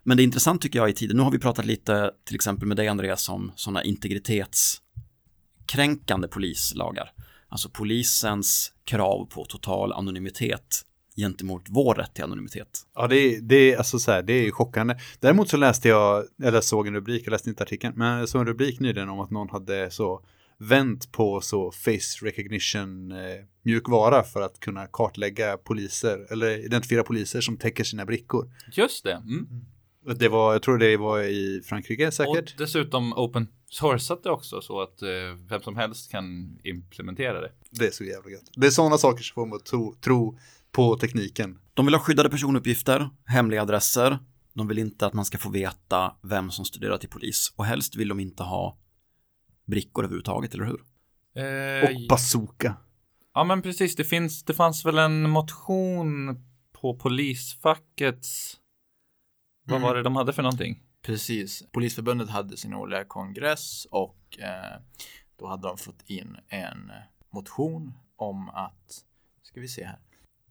Men 0.09 0.17
det 0.17 0.23
är 0.23 0.25
intressant 0.25 0.61
tycker 0.61 0.79
jag 0.79 0.89
i 0.89 0.93
tiden, 0.93 1.17
nu 1.17 1.23
har 1.23 1.31
vi 1.31 1.39
pratat 1.39 1.65
lite 1.65 2.11
till 2.25 2.35
exempel 2.35 2.67
med 2.67 2.77
dig 2.77 2.87
Andreas 2.87 3.29
om 3.29 3.51
sådana 3.55 3.83
integritetskränkande 3.83 6.27
polislagar. 6.27 7.11
Alltså 7.49 7.69
polisens 7.69 8.73
krav 8.83 9.25
på 9.25 9.45
total 9.45 9.93
anonymitet 9.93 10.81
gentemot 11.17 11.63
vår 11.69 11.95
rätt 11.95 12.13
till 12.13 12.23
anonymitet. 12.23 12.81
Ja, 12.95 13.07
det 13.07 13.15
är, 13.15 13.41
det 13.41 13.55
är, 13.55 13.77
alltså 13.77 13.99
så 13.99 14.11
här, 14.11 14.23
det 14.23 14.33
är 14.33 14.51
chockande. 14.51 14.95
Däremot 15.19 15.49
så 15.49 15.57
läste 15.57 15.89
jag, 15.89 16.25
eller 16.43 16.61
såg 16.61 16.87
en 16.87 16.93
rubrik, 16.93 17.23
jag 17.25 17.31
läste 17.31 17.49
inte 17.49 17.63
artikeln, 17.63 17.93
men 17.97 18.19
jag 18.19 18.29
såg 18.29 18.41
en 18.41 18.47
rubrik 18.47 18.79
nyligen 18.79 19.09
om 19.09 19.19
att 19.19 19.31
någon 19.31 19.49
hade 19.49 19.91
så 19.91 20.25
vänt 20.57 21.11
på 21.11 21.41
så 21.41 21.71
face 21.71 22.19
recognition 22.21 23.11
eh, 23.11 23.17
mjukvara 23.63 24.23
för 24.23 24.41
att 24.41 24.59
kunna 24.59 24.87
kartlägga 24.87 25.57
poliser 25.57 26.27
eller 26.31 26.65
identifiera 26.65 27.03
poliser 27.03 27.41
som 27.41 27.57
täcker 27.57 27.83
sina 27.83 28.05
brickor. 28.05 28.51
Just 28.71 29.03
det. 29.03 29.13
Mm. 29.13 29.47
Det 30.05 30.29
var, 30.29 30.53
jag 30.53 30.61
tror 30.61 30.77
det 30.77 30.97
var 30.97 31.19
i 31.23 31.61
Frankrike 31.65 32.11
säkert. 32.11 32.51
Och 32.51 32.57
dessutom 32.57 33.13
open 33.13 33.47
sourcat 33.69 34.23
det 34.23 34.29
också 34.29 34.61
så 34.61 34.81
att 34.81 35.01
eh, 35.01 35.09
vem 35.49 35.61
som 35.61 35.75
helst 35.75 36.11
kan 36.11 36.57
implementera 36.63 37.41
det. 37.41 37.51
Det 37.71 37.87
är 37.87 37.91
så 37.91 38.03
jävla 38.03 38.31
gött. 38.31 38.49
Det 38.55 38.67
är 38.67 38.71
sådana 38.71 38.97
saker 38.97 39.23
som 39.23 39.33
får 39.35 39.45
mig 39.45 39.55
att 39.55 39.65
tro, 39.65 39.95
tro 40.01 40.37
på 40.71 40.95
tekniken. 40.97 41.59
De 41.73 41.85
vill 41.85 41.95
ha 41.95 42.01
skyddade 42.01 42.29
personuppgifter, 42.29 43.09
hemliga 43.25 43.61
adresser. 43.61 44.19
De 44.53 44.67
vill 44.67 44.77
inte 44.77 45.05
att 45.05 45.13
man 45.13 45.25
ska 45.25 45.37
få 45.37 45.49
veta 45.49 46.15
vem 46.21 46.51
som 46.51 46.65
studerar 46.65 46.97
till 46.97 47.09
polis. 47.09 47.53
Och 47.55 47.65
helst 47.65 47.95
vill 47.95 48.07
de 48.07 48.19
inte 48.19 48.43
ha 48.43 48.77
brickor 49.65 50.03
överhuvudtaget, 50.03 50.53
eller 50.53 50.65
hur? 50.65 50.83
Eh, 51.43 51.89
Och 51.89 52.07
bazooka. 52.09 52.75
Ja 53.33 53.43
men 53.43 53.61
precis, 53.61 53.95
det, 53.95 54.03
finns, 54.03 54.43
det 54.43 54.53
fanns 54.53 54.85
väl 54.85 54.97
en 54.97 55.29
motion 55.29 56.39
på 56.81 56.95
polisfackets, 56.95 58.58
vad 59.69 59.77
Mm. 59.77 59.87
var 59.87 59.95
det 59.95 60.03
de 60.03 60.15
hade 60.15 60.33
för 60.33 60.43
någonting? 60.43 60.83
Precis. 61.01 61.63
Polisförbundet 61.71 62.29
hade 62.29 62.57
sin 62.57 62.73
årliga 62.73 63.03
kongress 63.05 63.85
och 63.91 64.39
eh, 64.39 64.79
då 65.35 65.47
hade 65.47 65.67
de 65.67 65.77
fått 65.77 66.03
in 66.09 66.37
en 66.47 66.91
motion 67.29 67.93
om 68.15 68.49
att, 68.49 69.05
ska 69.43 69.61
vi 69.61 69.67
se 69.67 69.83
här, 69.85 69.99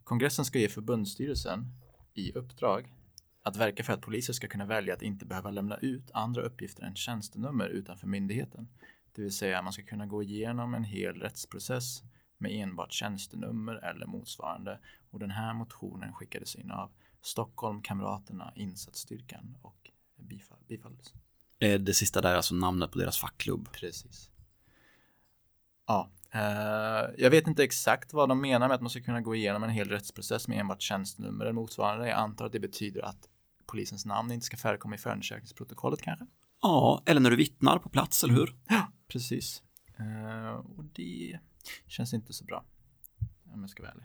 kongressen 0.05 0.45
ska 0.45 0.59
ge 0.59 0.69
förbundsstyrelsen 0.69 1.67
i 2.15 2.33
uppdrag 2.33 2.95
att 3.43 3.57
verka 3.57 3.85
för 3.85 3.93
att 3.93 4.01
poliser 4.01 4.33
ska 4.33 4.49
kunna 4.49 4.65
välja 4.67 4.95
att 4.95 5.03
inte 5.03 5.27
behöva 5.27 5.51
lämna 5.51 5.77
ut 5.77 6.11
andra 6.15 6.43
uppgifter 6.43 6.83
än 6.83 6.95
tjänstenummer 6.95 7.69
utanför 7.69 8.07
myndigheten. 8.07 8.69
Det 9.15 9.23
vill 9.23 9.33
säga 9.37 9.63
man 9.63 9.73
ska 9.73 9.83
kunna 9.83 10.07
gå 10.07 10.23
igenom 10.23 10.75
en 10.75 10.85
hel 10.85 11.15
rättsprocess 11.21 12.03
med 12.39 12.51
enbart 12.53 12.93
tjänstenummer 12.93 13.75
eller 13.75 14.07
motsvarande. 14.07 14.79
Och 15.11 15.19
den 15.19 15.31
här 15.31 15.55
motionen 15.55 16.13
skickades 16.13 16.55
in 16.57 16.71
av 16.71 16.91
Stockholm, 17.23 17.83
Kamraterna, 17.83 18.53
Insatsstyrkan 18.57 19.57
och 19.63 19.91
bifall, 20.17 20.59
bifalldes. 20.69 21.15
Eh, 21.59 21.81
Det 21.81 21.95
sista 21.95 22.21
där 22.21 22.31
är 22.33 22.37
alltså 22.37 22.55
namnet 22.55 22.91
på 22.93 22.99
deras 22.99 23.19
fackklubb. 23.19 23.69
Precis. 23.73 24.31
Ja, 25.87 26.11
eh, 26.31 26.41
jag 27.19 27.31
vet 27.31 27.47
inte 27.47 27.65
exakt 27.65 28.13
vad 28.13 28.29
de 28.29 28.41
menar 28.41 28.69
med 28.69 28.75
att 28.75 28.81
man 28.81 28.91
ska 28.91 29.01
kunna 29.01 29.21
gå 29.21 29.35
igenom 29.35 29.63
en 29.65 29.71
hel 29.71 29.89
rättsprocess 29.89 30.49
med 30.49 30.59
enbart 30.61 30.83
tjänstenummer 30.83 31.45
eller 31.45 31.53
motsvarande. 31.53 32.09
Jag 32.09 32.19
antar 32.19 32.47
att 32.47 32.53
det 32.53 32.61
betyder 32.61 33.03
att 33.05 33.29
polisens 33.67 34.07
namn 34.07 34.33
inte 34.33 34.47
ska 34.47 34.57
förekomma 34.57 34.95
i 34.95 34.99
förundersökningsprotokollet 34.99 36.03
kanske. 36.03 36.27
Ja, 36.63 37.03
eller 37.07 37.21
när 37.21 37.31
du 37.31 37.37
vittnar 37.37 37.79
på 37.79 37.89
plats, 37.89 38.25
eller 38.25 38.35
hur? 38.35 38.57
Precis. 39.09 39.63
Eh, 39.99 40.53
och 40.55 40.85
det 40.85 41.39
känns 41.87 42.15
inte 42.15 42.33
så 42.33 42.45
bra. 42.45 42.65
Om 43.53 43.61
jag 43.61 43.71
ska 43.71 43.83
vara 43.83 43.93
ärlig. 43.93 44.05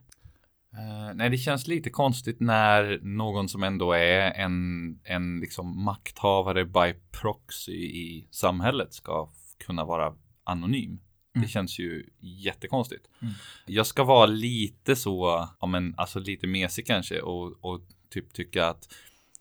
Eh, 0.78 1.14
nej, 1.16 1.30
det 1.30 1.38
känns 1.38 1.68
lite 1.68 1.90
konstigt 1.90 2.40
när 2.40 3.00
någon 3.02 3.50
som 3.50 3.64
ändå 3.64 3.92
är 3.92 4.32
en, 4.32 5.00
en 5.04 5.40
liksom 5.40 5.84
makthavare 5.84 6.66
by 6.66 6.94
proxy 7.22 7.72
i 7.86 8.28
samhället 8.32 8.94
ska 8.94 9.30
kunna 9.66 9.86
vara 9.86 10.16
anonym. 10.44 11.00
Det 11.34 11.40
Mm. 11.40 11.50
känns 11.50 11.80
ju 11.80 12.10
jättekonstigt. 12.20 13.08
Mm. 13.22 13.34
Jag 13.66 13.88
ska 13.88 14.04
vara 14.04 14.26
lite 14.26 14.96
så, 14.96 15.48
ja 15.60 15.68
men 15.68 15.94
alltså 15.98 16.20
lite 16.20 16.48
mesig 16.48 16.88
kanske 16.88 17.22
och, 17.22 17.66
och 17.66 17.82
typ 18.10 18.34
tycka 18.34 18.68
att 18.68 18.94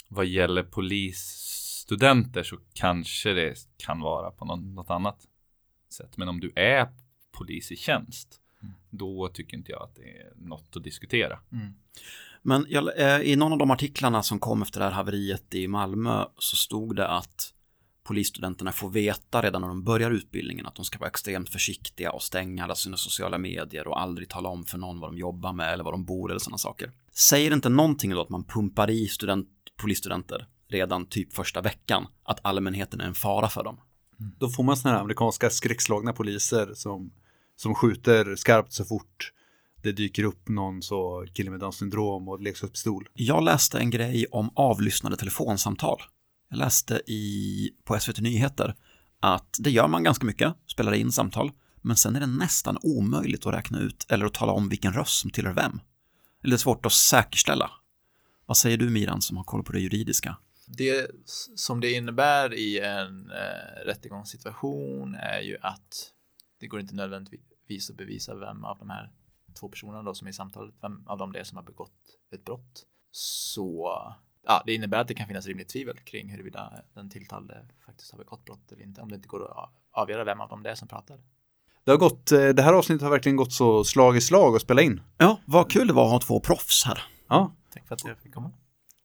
vad 0.08 0.26
gäller 0.26 0.62
polisstudenter 0.62 2.42
så 2.42 2.58
kanske 2.72 3.32
det 3.32 3.54
kan 3.76 4.00
vara 4.00 4.30
på 4.30 4.44
någon, 4.44 4.74
något 4.74 4.90
annat 4.90 5.26
sätt. 5.92 6.16
Men 6.16 6.28
om 6.28 6.40
du 6.40 6.52
är 6.56 6.88
polis 7.32 7.72
i 7.72 7.76
tjänst. 7.76 8.40
Då 8.92 9.28
tycker 9.28 9.56
inte 9.56 9.72
jag 9.72 9.82
att 9.82 9.96
det 9.96 10.02
är 10.02 10.32
något 10.36 10.76
att 10.76 10.84
diskutera. 10.84 11.38
Mm. 11.52 11.74
Men 12.42 12.66
jag, 12.68 13.00
eh, 13.00 13.20
i 13.20 13.36
någon 13.36 13.52
av 13.52 13.58
de 13.58 13.70
artiklarna 13.70 14.22
som 14.22 14.38
kom 14.38 14.62
efter 14.62 14.80
det 14.80 14.86
här 14.86 14.92
haveriet 14.92 15.54
i 15.54 15.68
Malmö 15.68 16.24
så 16.38 16.56
stod 16.56 16.96
det 16.96 17.08
att 17.08 17.52
polisstudenterna 18.04 18.72
får 18.72 18.90
veta 18.90 19.42
redan 19.42 19.60
när 19.60 19.68
de 19.68 19.84
börjar 19.84 20.10
utbildningen 20.10 20.66
att 20.66 20.74
de 20.74 20.84
ska 20.84 20.98
vara 20.98 21.08
extremt 21.08 21.48
försiktiga 21.48 22.12
och 22.12 22.22
stänga 22.22 22.64
alla 22.64 22.74
sina 22.74 22.96
sociala 22.96 23.38
medier 23.38 23.88
och 23.88 24.00
aldrig 24.00 24.28
tala 24.28 24.48
om 24.48 24.64
för 24.64 24.78
någon 24.78 25.00
vad 25.00 25.10
de 25.10 25.18
jobbar 25.18 25.52
med 25.52 25.72
eller 25.72 25.84
var 25.84 25.92
de 25.92 26.04
bor 26.04 26.30
eller 26.30 26.40
sådana 26.40 26.58
saker. 26.58 26.92
Säger 27.12 27.50
det 27.50 27.54
inte 27.54 27.68
någonting 27.68 28.10
då 28.10 28.20
att 28.20 28.28
man 28.28 28.44
pumpar 28.44 28.90
i 28.90 29.08
student, 29.08 29.48
polisstudenter 29.76 30.46
redan 30.68 31.06
typ 31.06 31.32
första 31.32 31.60
veckan 31.60 32.06
att 32.22 32.40
allmänheten 32.42 33.00
är 33.00 33.04
en 33.04 33.14
fara 33.14 33.48
för 33.48 33.64
dem? 33.64 33.80
Då 34.38 34.48
får 34.48 34.62
man 34.62 34.76
sådana 34.76 34.96
här 34.96 35.02
amerikanska 35.02 35.50
skräckslagna 35.50 36.12
poliser 36.12 36.74
som, 36.74 37.12
som 37.56 37.74
skjuter 37.74 38.36
skarpt 38.36 38.72
så 38.72 38.84
fort 38.84 39.32
det 39.82 39.92
dyker 39.92 40.24
upp 40.24 40.48
någon 40.48 40.82
så 40.82 41.26
kille 41.34 41.50
med 41.50 41.60
Downs 41.60 41.76
syndrom 41.76 42.28
och 42.28 42.40
leksakspistol. 42.40 43.08
Jag 43.14 43.44
läste 43.44 43.78
en 43.78 43.90
grej 43.90 44.26
om 44.30 44.50
avlyssnade 44.54 45.16
telefonsamtal. 45.16 46.02
Jag 46.50 46.58
läste 46.58 47.02
i, 47.06 47.70
på 47.84 47.98
SVT 47.98 48.20
Nyheter 48.20 48.74
att 49.20 49.56
det 49.60 49.70
gör 49.70 49.88
man 49.88 50.04
ganska 50.04 50.26
mycket, 50.26 50.54
spelar 50.66 50.92
in 50.92 51.12
samtal, 51.12 51.52
men 51.82 51.96
sen 51.96 52.16
är 52.16 52.20
det 52.20 52.26
nästan 52.26 52.78
omöjligt 52.82 53.46
att 53.46 53.54
räkna 53.54 53.80
ut 53.80 54.06
eller 54.08 54.26
att 54.26 54.34
tala 54.34 54.52
om 54.52 54.68
vilken 54.68 54.92
röst 54.92 55.20
som 55.20 55.30
tillhör 55.30 55.52
vem. 55.52 55.80
Eller 56.42 56.50
det 56.50 56.56
är 56.56 56.58
svårt 56.58 56.86
att 56.86 56.92
säkerställa. 56.92 57.70
Vad 58.46 58.56
säger 58.56 58.76
du 58.76 58.90
Miran 58.90 59.22
som 59.22 59.36
har 59.36 59.44
koll 59.44 59.64
på 59.64 59.72
det 59.72 59.80
juridiska? 59.80 60.36
Det 60.66 61.10
som 61.56 61.80
det 61.80 61.92
innebär 61.92 62.54
i 62.54 62.78
en 62.78 63.30
eh, 63.30 63.86
rättegångssituation 63.86 65.14
är 65.14 65.40
ju 65.40 65.56
att 65.60 66.12
det 66.62 66.68
går 66.68 66.80
inte 66.80 66.94
nödvändigtvis 66.94 67.90
att 67.90 67.96
bevisa 67.96 68.34
vem 68.34 68.64
av 68.64 68.78
de 68.78 68.90
här 68.90 69.12
två 69.60 69.68
personerna 69.68 70.02
då 70.02 70.14
som 70.14 70.26
är 70.26 70.30
i 70.30 70.34
samtalet, 70.34 70.74
vem 70.82 71.06
av 71.06 71.18
dem 71.18 71.32
det 71.32 71.38
är 71.38 71.44
som 71.44 71.56
har 71.56 71.64
begått 71.64 72.18
ett 72.34 72.44
brott. 72.44 72.86
Så 73.10 73.92
ja, 74.46 74.62
det 74.66 74.74
innebär 74.74 74.98
att 74.98 75.08
det 75.08 75.14
kan 75.14 75.26
finnas 75.26 75.46
rimligt 75.46 75.68
tvivel 75.68 75.96
kring 75.96 76.28
huruvida 76.28 76.72
den 76.94 77.10
tilltalade 77.10 77.66
faktiskt 77.86 78.12
har 78.12 78.18
begått 78.18 78.44
brott 78.44 78.72
eller 78.72 78.82
inte, 78.82 79.00
om 79.00 79.08
det 79.08 79.14
inte 79.14 79.28
går 79.28 79.62
att 79.64 79.70
avgöra 79.92 80.24
vem 80.24 80.40
av 80.40 80.48
dem 80.48 80.62
det 80.62 80.70
är 80.70 80.74
som 80.74 80.88
pratar. 80.88 81.20
Det 81.84 81.90
har 81.90 81.98
gått, 81.98 82.32
eh, 82.32 82.48
det 82.48 82.62
här 82.62 82.72
avsnittet 82.72 83.02
har 83.02 83.10
verkligen 83.10 83.36
gått 83.36 83.52
så 83.52 83.84
slag 83.84 84.16
i 84.16 84.20
slag 84.20 84.56
att 84.56 84.62
spela 84.62 84.82
in. 84.82 85.00
Ja, 85.18 85.40
vad 85.46 85.70
kul 85.70 85.86
det 85.86 85.92
var 85.92 86.04
att 86.04 86.10
ha 86.10 86.20
två 86.20 86.40
proffs 86.40 86.84
här. 86.84 87.02
Ja, 87.28 87.56
Tack 87.70 87.88
för 87.88 87.94
att 87.94 88.04
jag 88.04 88.18
fick 88.18 88.34
komma. 88.34 88.52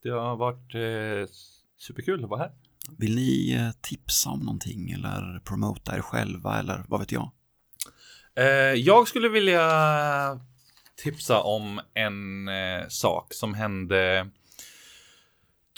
Det 0.04 0.10
har 0.10 0.36
varit 0.36 0.76
eh, 0.76 1.34
superkul 1.78 2.24
att 2.24 2.30
vara 2.30 2.40
här. 2.40 2.52
Vill 2.98 3.16
ni 3.16 3.54
eh, 3.54 3.72
tipsa 3.82 4.30
om 4.30 4.40
någonting 4.40 4.92
eller 4.92 5.42
promota 5.46 5.98
er 5.98 6.02
själva 6.02 6.60
eller 6.60 6.86
vad 6.88 7.00
vet 7.00 7.12
jag? 7.12 7.32
Eh, 8.38 8.74
jag 8.74 9.08
skulle 9.08 9.30
vilja 9.30 10.40
tipsa 10.96 11.42
om 11.42 11.82
en 11.94 12.48
eh, 12.48 12.88
sak 12.88 13.34
som 13.34 13.54
hände 13.54 14.30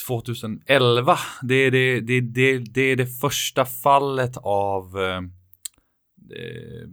2011. 0.07 1.19
Det 1.41 1.55
är 1.55 1.71
det, 1.71 1.99
det, 1.99 2.21
det, 2.21 2.57
det, 2.57 2.81
är 2.81 2.95
det 2.95 3.07
första 3.07 3.65
fallet 3.65 4.37
av 4.37 4.99
eh, 4.99 5.17
eh, 6.37 6.87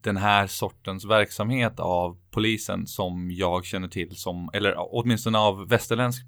den 0.00 0.16
här 0.16 0.46
sortens 0.46 1.04
verksamhet 1.04 1.80
av 1.80 2.18
polisen 2.30 2.86
som 2.86 3.30
jag 3.30 3.64
känner 3.64 3.88
till 3.88 4.16
som, 4.16 4.50
eller 4.52 4.74
åtminstone 4.78 5.38
av 5.38 5.68
västerländsk 5.68 6.22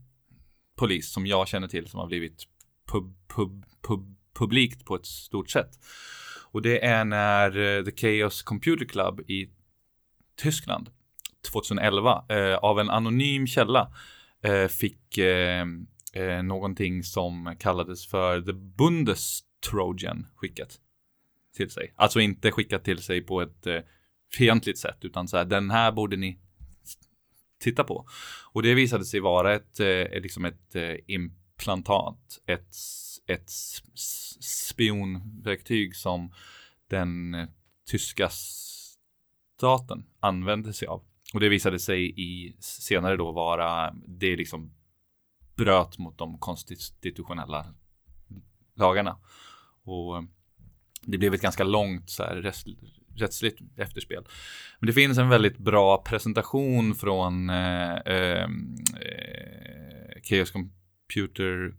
polis 0.78 1.12
som 1.12 1.26
jag 1.26 1.48
känner 1.48 1.68
till 1.68 1.86
som 1.86 2.00
har 2.00 2.06
blivit 2.06 2.42
pub, 2.92 3.14
pub, 3.36 3.64
pub, 3.82 4.16
publikt 4.34 4.84
på 4.84 4.94
ett 4.94 5.06
stort 5.06 5.50
sätt. 5.50 5.70
Och 6.52 6.62
det 6.62 6.84
är 6.84 7.04
när 7.04 7.58
eh, 7.58 7.84
The 7.84 7.96
Chaos 7.96 8.42
Computer 8.42 8.84
Club 8.84 9.20
i 9.20 9.50
Tyskland 10.36 10.90
2011 11.52 12.24
eh, 12.28 12.54
av 12.54 12.80
en 12.80 12.90
anonym 12.90 13.46
källa 13.46 13.92
eh, 14.42 14.66
fick 14.66 15.18
eh, 15.18 15.66
eh, 16.12 16.42
någonting 16.42 17.02
som 17.02 17.56
kallades 17.58 18.06
för 18.06 18.40
The 18.40 18.52
Bundestrojan 18.52 20.26
skickat 20.36 20.78
till 21.56 21.70
sig. 21.70 21.92
Alltså 21.96 22.20
inte 22.20 22.50
skickat 22.50 22.84
till 22.84 22.98
sig 22.98 23.20
på 23.20 23.42
ett 23.42 23.66
eh, 23.66 23.80
fientligt 24.32 24.78
sätt 24.78 24.98
utan 25.00 25.28
så 25.28 25.36
här 25.36 25.44
den 25.44 25.70
här 25.70 25.92
borde 25.92 26.16
ni 26.16 26.38
titta 27.60 27.84
på. 27.84 28.06
Och 28.52 28.62
det 28.62 28.74
visade 28.74 29.04
sig 29.04 29.20
vara 29.20 29.54
ett, 29.54 29.80
eh, 29.80 30.20
liksom 30.20 30.44
ett 30.44 30.74
eh, 30.74 30.94
implantat, 31.06 32.40
ett, 32.46 32.76
ett 33.26 33.50
spionverktyg 34.40 35.96
som 35.96 36.32
den 36.88 37.34
eh, 37.34 37.48
tyska 37.90 38.28
staten 39.56 40.04
använde 40.20 40.72
sig 40.72 40.88
av. 40.88 41.02
Och 41.34 41.40
det 41.40 41.48
visade 41.48 41.78
sig 41.78 42.20
i 42.20 42.56
senare 42.58 43.16
då 43.16 43.32
vara, 43.32 43.94
det 44.06 44.36
liksom 44.36 44.72
bröt 45.56 45.98
mot 45.98 46.18
de 46.18 46.38
konstitutionella 46.38 47.74
lagarna. 48.74 49.16
Och 49.82 50.16
eh, 50.16 50.22
det 51.02 51.18
blev 51.18 51.34
ett 51.34 51.42
ganska 51.42 51.64
långt 51.64 52.10
så 52.10 52.22
här, 52.22 52.36
rättsligt 53.16 53.60
efterspel. 53.76 54.24
Men 54.78 54.86
det 54.86 54.92
finns 54.92 55.18
en 55.18 55.28
väldigt 55.28 55.58
bra 55.58 56.02
presentation 56.02 56.94
från 56.94 57.50
eh, 57.50 57.96
eh, 57.96 58.44
eh 59.00 60.22
Chaos 60.22 60.50
Computer 60.50 61.74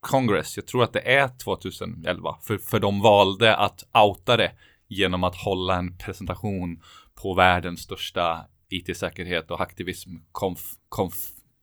Congress. 0.00 0.56
Jag 0.56 0.66
tror 0.66 0.82
att 0.82 0.92
det 0.92 1.14
är 1.14 1.28
2011. 1.38 2.36
För, 2.42 2.58
för 2.58 2.80
de 2.80 3.00
valde 3.00 3.56
att 3.56 3.84
outa 3.94 4.36
det 4.36 4.52
genom 4.88 5.24
att 5.24 5.36
hålla 5.36 5.76
en 5.76 5.98
presentation 5.98 6.82
på 7.14 7.34
världens 7.34 7.80
största 7.80 8.46
IT-säkerhet 8.68 9.50
och 9.50 9.60
aktivism 9.60 10.10
konf, 10.32 10.60
konf, 10.88 11.14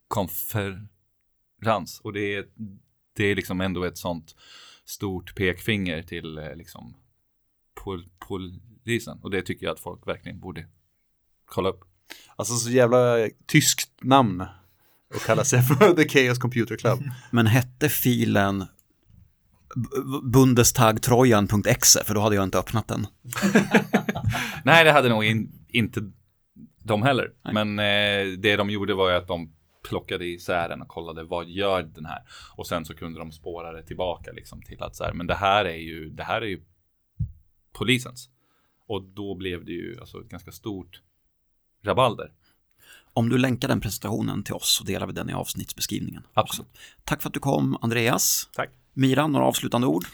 konferens. 0.08 2.00
Och 2.02 2.12
det 2.12 2.34
är, 2.34 2.44
det 3.16 3.24
är 3.24 3.36
liksom 3.36 3.60
ändå 3.60 3.84
ett 3.84 3.98
sånt 3.98 4.36
stort 4.84 5.34
pekfinger 5.34 6.02
till 6.02 6.38
eh, 6.38 6.54
liksom 6.54 6.96
pol, 7.74 8.08
polisen. 8.18 9.18
Och 9.22 9.30
det 9.30 9.42
tycker 9.42 9.66
jag 9.66 9.72
att 9.72 9.80
folk 9.80 10.06
verkligen 10.06 10.40
borde 10.40 10.66
kolla 11.44 11.68
upp. 11.68 11.84
alltså 12.36 12.54
så 12.54 12.70
jävla 12.70 13.28
tyskt 13.46 13.90
namn 14.02 14.44
och 15.14 15.20
kalla 15.20 15.44
sig 15.44 15.62
för 15.78 15.92
The 15.94 16.08
Chaos 16.08 16.38
Computer 16.38 16.76
Club. 16.76 17.02
Men 17.30 17.46
hette 17.46 17.88
filen 17.88 18.64
bundestagtrojan.exe 20.22 22.04
för 22.04 22.14
då 22.14 22.20
hade 22.20 22.36
jag 22.36 22.44
inte 22.44 22.58
öppnat 22.58 22.88
den. 22.88 23.06
Nej, 24.64 24.84
det 24.84 24.92
hade 24.92 25.08
nog 25.08 25.24
in, 25.24 25.52
inte 25.68 26.00
de 26.82 27.02
heller. 27.02 27.32
Men 27.52 27.78
eh, 27.78 28.38
det 28.38 28.56
de 28.56 28.70
gjorde 28.70 28.94
var 28.94 29.10
ju 29.10 29.16
att 29.16 29.28
de 29.28 29.52
plockade 29.88 30.24
isär 30.24 30.68
den 30.68 30.82
och 30.82 30.88
kollade 30.88 31.24
vad 31.24 31.48
gör 31.48 31.82
den 31.82 32.06
här? 32.06 32.22
Och 32.56 32.66
sen 32.66 32.84
så 32.84 32.94
kunde 32.94 33.18
de 33.18 33.32
spåra 33.32 33.72
det 33.72 33.82
tillbaka 33.82 34.32
liksom 34.32 34.62
till 34.62 34.82
att 34.82 34.96
så 34.96 35.04
här, 35.04 35.12
men 35.12 35.26
det 35.26 35.34
här 35.34 35.64
är 35.64 35.76
ju, 35.76 36.10
det 36.10 36.22
här 36.22 36.42
är 36.42 36.46
ju 36.46 36.62
polisens. 37.72 38.28
Och 38.86 39.02
då 39.02 39.34
blev 39.34 39.64
det 39.64 39.72
ju 39.72 40.00
alltså 40.00 40.20
ett 40.20 40.28
ganska 40.28 40.52
stort 40.52 41.02
rabalder. 41.84 42.32
Om 43.14 43.28
du 43.28 43.38
länkar 43.38 43.68
den 43.68 43.80
presentationen 43.80 44.42
till 44.42 44.54
oss 44.54 44.68
så 44.74 44.84
delar 44.84 45.06
vi 45.06 45.12
den 45.12 45.30
i 45.30 45.32
avsnittsbeskrivningen. 45.32 46.26
Absolut. 46.34 46.78
Tack 47.04 47.22
för 47.22 47.28
att 47.28 47.34
du 47.34 47.40
kom 47.40 47.78
Andreas. 47.82 48.48
Tack. 48.54 48.70
Miran, 48.92 49.32
några 49.32 49.46
avslutande 49.46 49.86
ord? 49.86 50.04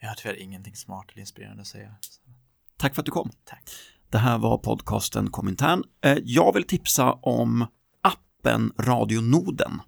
Jag 0.00 0.08
har 0.08 0.14
tyvärr 0.14 0.42
ingenting 0.42 0.76
smart 0.76 1.06
eller 1.12 1.20
inspirerande 1.20 1.60
att 1.60 1.66
säga. 1.66 1.94
Tack 2.76 2.94
för 2.94 3.02
att 3.02 3.06
du 3.06 3.12
kom. 3.12 3.30
Tack. 3.44 3.70
Det 4.10 4.18
här 4.18 4.38
var 4.38 4.58
podcasten 4.58 5.30
Komintern. 5.30 5.82
Eh, 6.04 6.18
Jag 6.22 6.54
vill 6.54 6.64
tipsa 6.64 7.12
om 7.12 7.66
appen 8.02 8.72
Radionoden. 8.78 9.80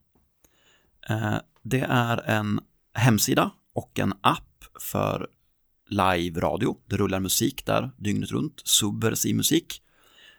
Eh, 1.09 1.35
Det 1.63 1.81
är 1.81 2.17
en 2.31 2.61
hemsida 2.95 3.51
och 3.75 3.99
en 3.99 4.15
app 4.21 4.65
för 4.81 5.29
live-radio. 5.89 6.77
Det 6.87 6.97
rullar 6.97 7.21
musik 7.21 7.67
där 7.67 7.91
dygnet 7.97 8.31
runt, 8.31 8.61
subversiv 8.65 9.37
musik. 9.37 9.83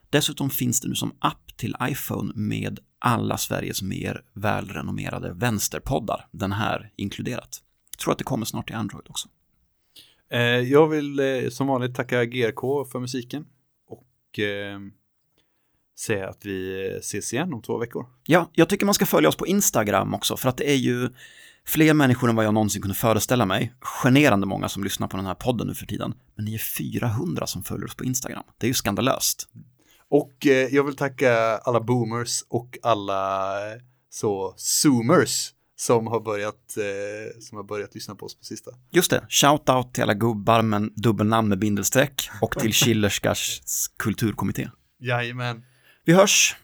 Dessutom 0.09 0.49
finns 0.49 0.81
det 0.81 0.87
nu 0.87 0.95
som 0.95 1.15
app 1.19 1.44
till 1.55 1.75
iPhone 1.81 2.33
med 2.35 2.79
alla 2.99 3.37
Sveriges 3.37 3.81
mer 3.81 4.23
välrenommerade 4.33 5.33
vänsterpoddar, 5.33 6.27
den 6.31 6.51
här 6.51 6.91
inkluderat. 6.95 7.61
Jag 7.91 7.99
tror 7.99 8.11
att 8.11 8.17
det 8.17 8.23
kommer 8.23 8.45
snart 8.45 8.67
till 8.67 8.75
Android 8.75 9.05
också. 9.09 9.29
Eh, 10.31 10.39
jag 10.41 10.87
vill 10.87 11.19
eh, 11.19 11.49
som 11.49 11.67
vanligt 11.67 11.95
tacka 11.95 12.25
GRK 12.25 12.91
för 12.91 12.99
musiken 12.99 13.45
och 13.87 14.39
eh, 14.39 14.79
säga 15.99 16.29
att 16.29 16.45
vi 16.45 16.87
ses 16.99 17.33
igen 17.33 17.53
om 17.53 17.61
två 17.61 17.77
veckor. 17.77 18.05
Ja, 18.27 18.49
jag 18.53 18.69
tycker 18.69 18.85
man 18.85 18.95
ska 18.95 19.05
följa 19.05 19.29
oss 19.29 19.35
på 19.35 19.47
Instagram 19.47 20.13
också, 20.13 20.37
för 20.37 20.49
att 20.49 20.57
det 20.57 20.71
är 20.71 20.75
ju 20.75 21.09
fler 21.65 21.93
människor 21.93 22.29
än 22.29 22.35
vad 22.35 22.45
jag 22.45 22.53
någonsin 22.53 22.81
kunde 22.81 22.95
föreställa 22.95 23.45
mig. 23.45 23.73
Generande 24.03 24.47
många 24.47 24.69
som 24.69 24.83
lyssnar 24.83 25.07
på 25.07 25.17
den 25.17 25.25
här 25.25 25.35
podden 25.35 25.67
nu 25.67 25.73
för 25.73 25.85
tiden. 25.85 26.13
Men 26.35 26.45
ni 26.45 26.53
är 26.53 26.59
400 26.59 27.47
som 27.47 27.63
följer 27.63 27.85
oss 27.85 27.95
på 27.95 28.03
Instagram. 28.03 28.43
Det 28.57 28.65
är 28.65 28.67
ju 28.67 28.73
skandalöst. 28.73 29.49
Och 30.09 30.47
eh, 30.47 30.75
jag 30.75 30.83
vill 30.83 30.95
tacka 30.95 31.57
alla 31.57 31.79
boomers 31.79 32.43
och 32.49 32.77
alla 32.83 33.55
eh, 33.71 33.77
så 34.09 34.53
zoomers 34.57 35.51
som 35.77 36.07
har 36.07 36.19
börjat 36.19 36.77
eh, 36.77 37.39
som 37.39 37.57
har 37.57 37.63
börjat 37.63 37.95
lyssna 37.95 38.15
på 38.15 38.25
oss 38.25 38.37
på 38.37 38.43
sista. 38.43 38.71
Just 38.91 39.11
det, 39.11 39.25
shout-out 39.29 39.93
till 39.93 40.03
alla 40.03 40.13
gubbar 40.13 40.61
med 40.61 40.91
dubbelnamn 40.95 41.49
med 41.49 41.59
bindelstreck 41.59 42.29
och 42.41 42.59
till 42.59 42.73
Schillerskas 42.73 43.61
kulturkommitté. 43.97 44.69
Jajamän. 44.99 45.63
Vi 46.05 46.13
hörs! 46.13 46.55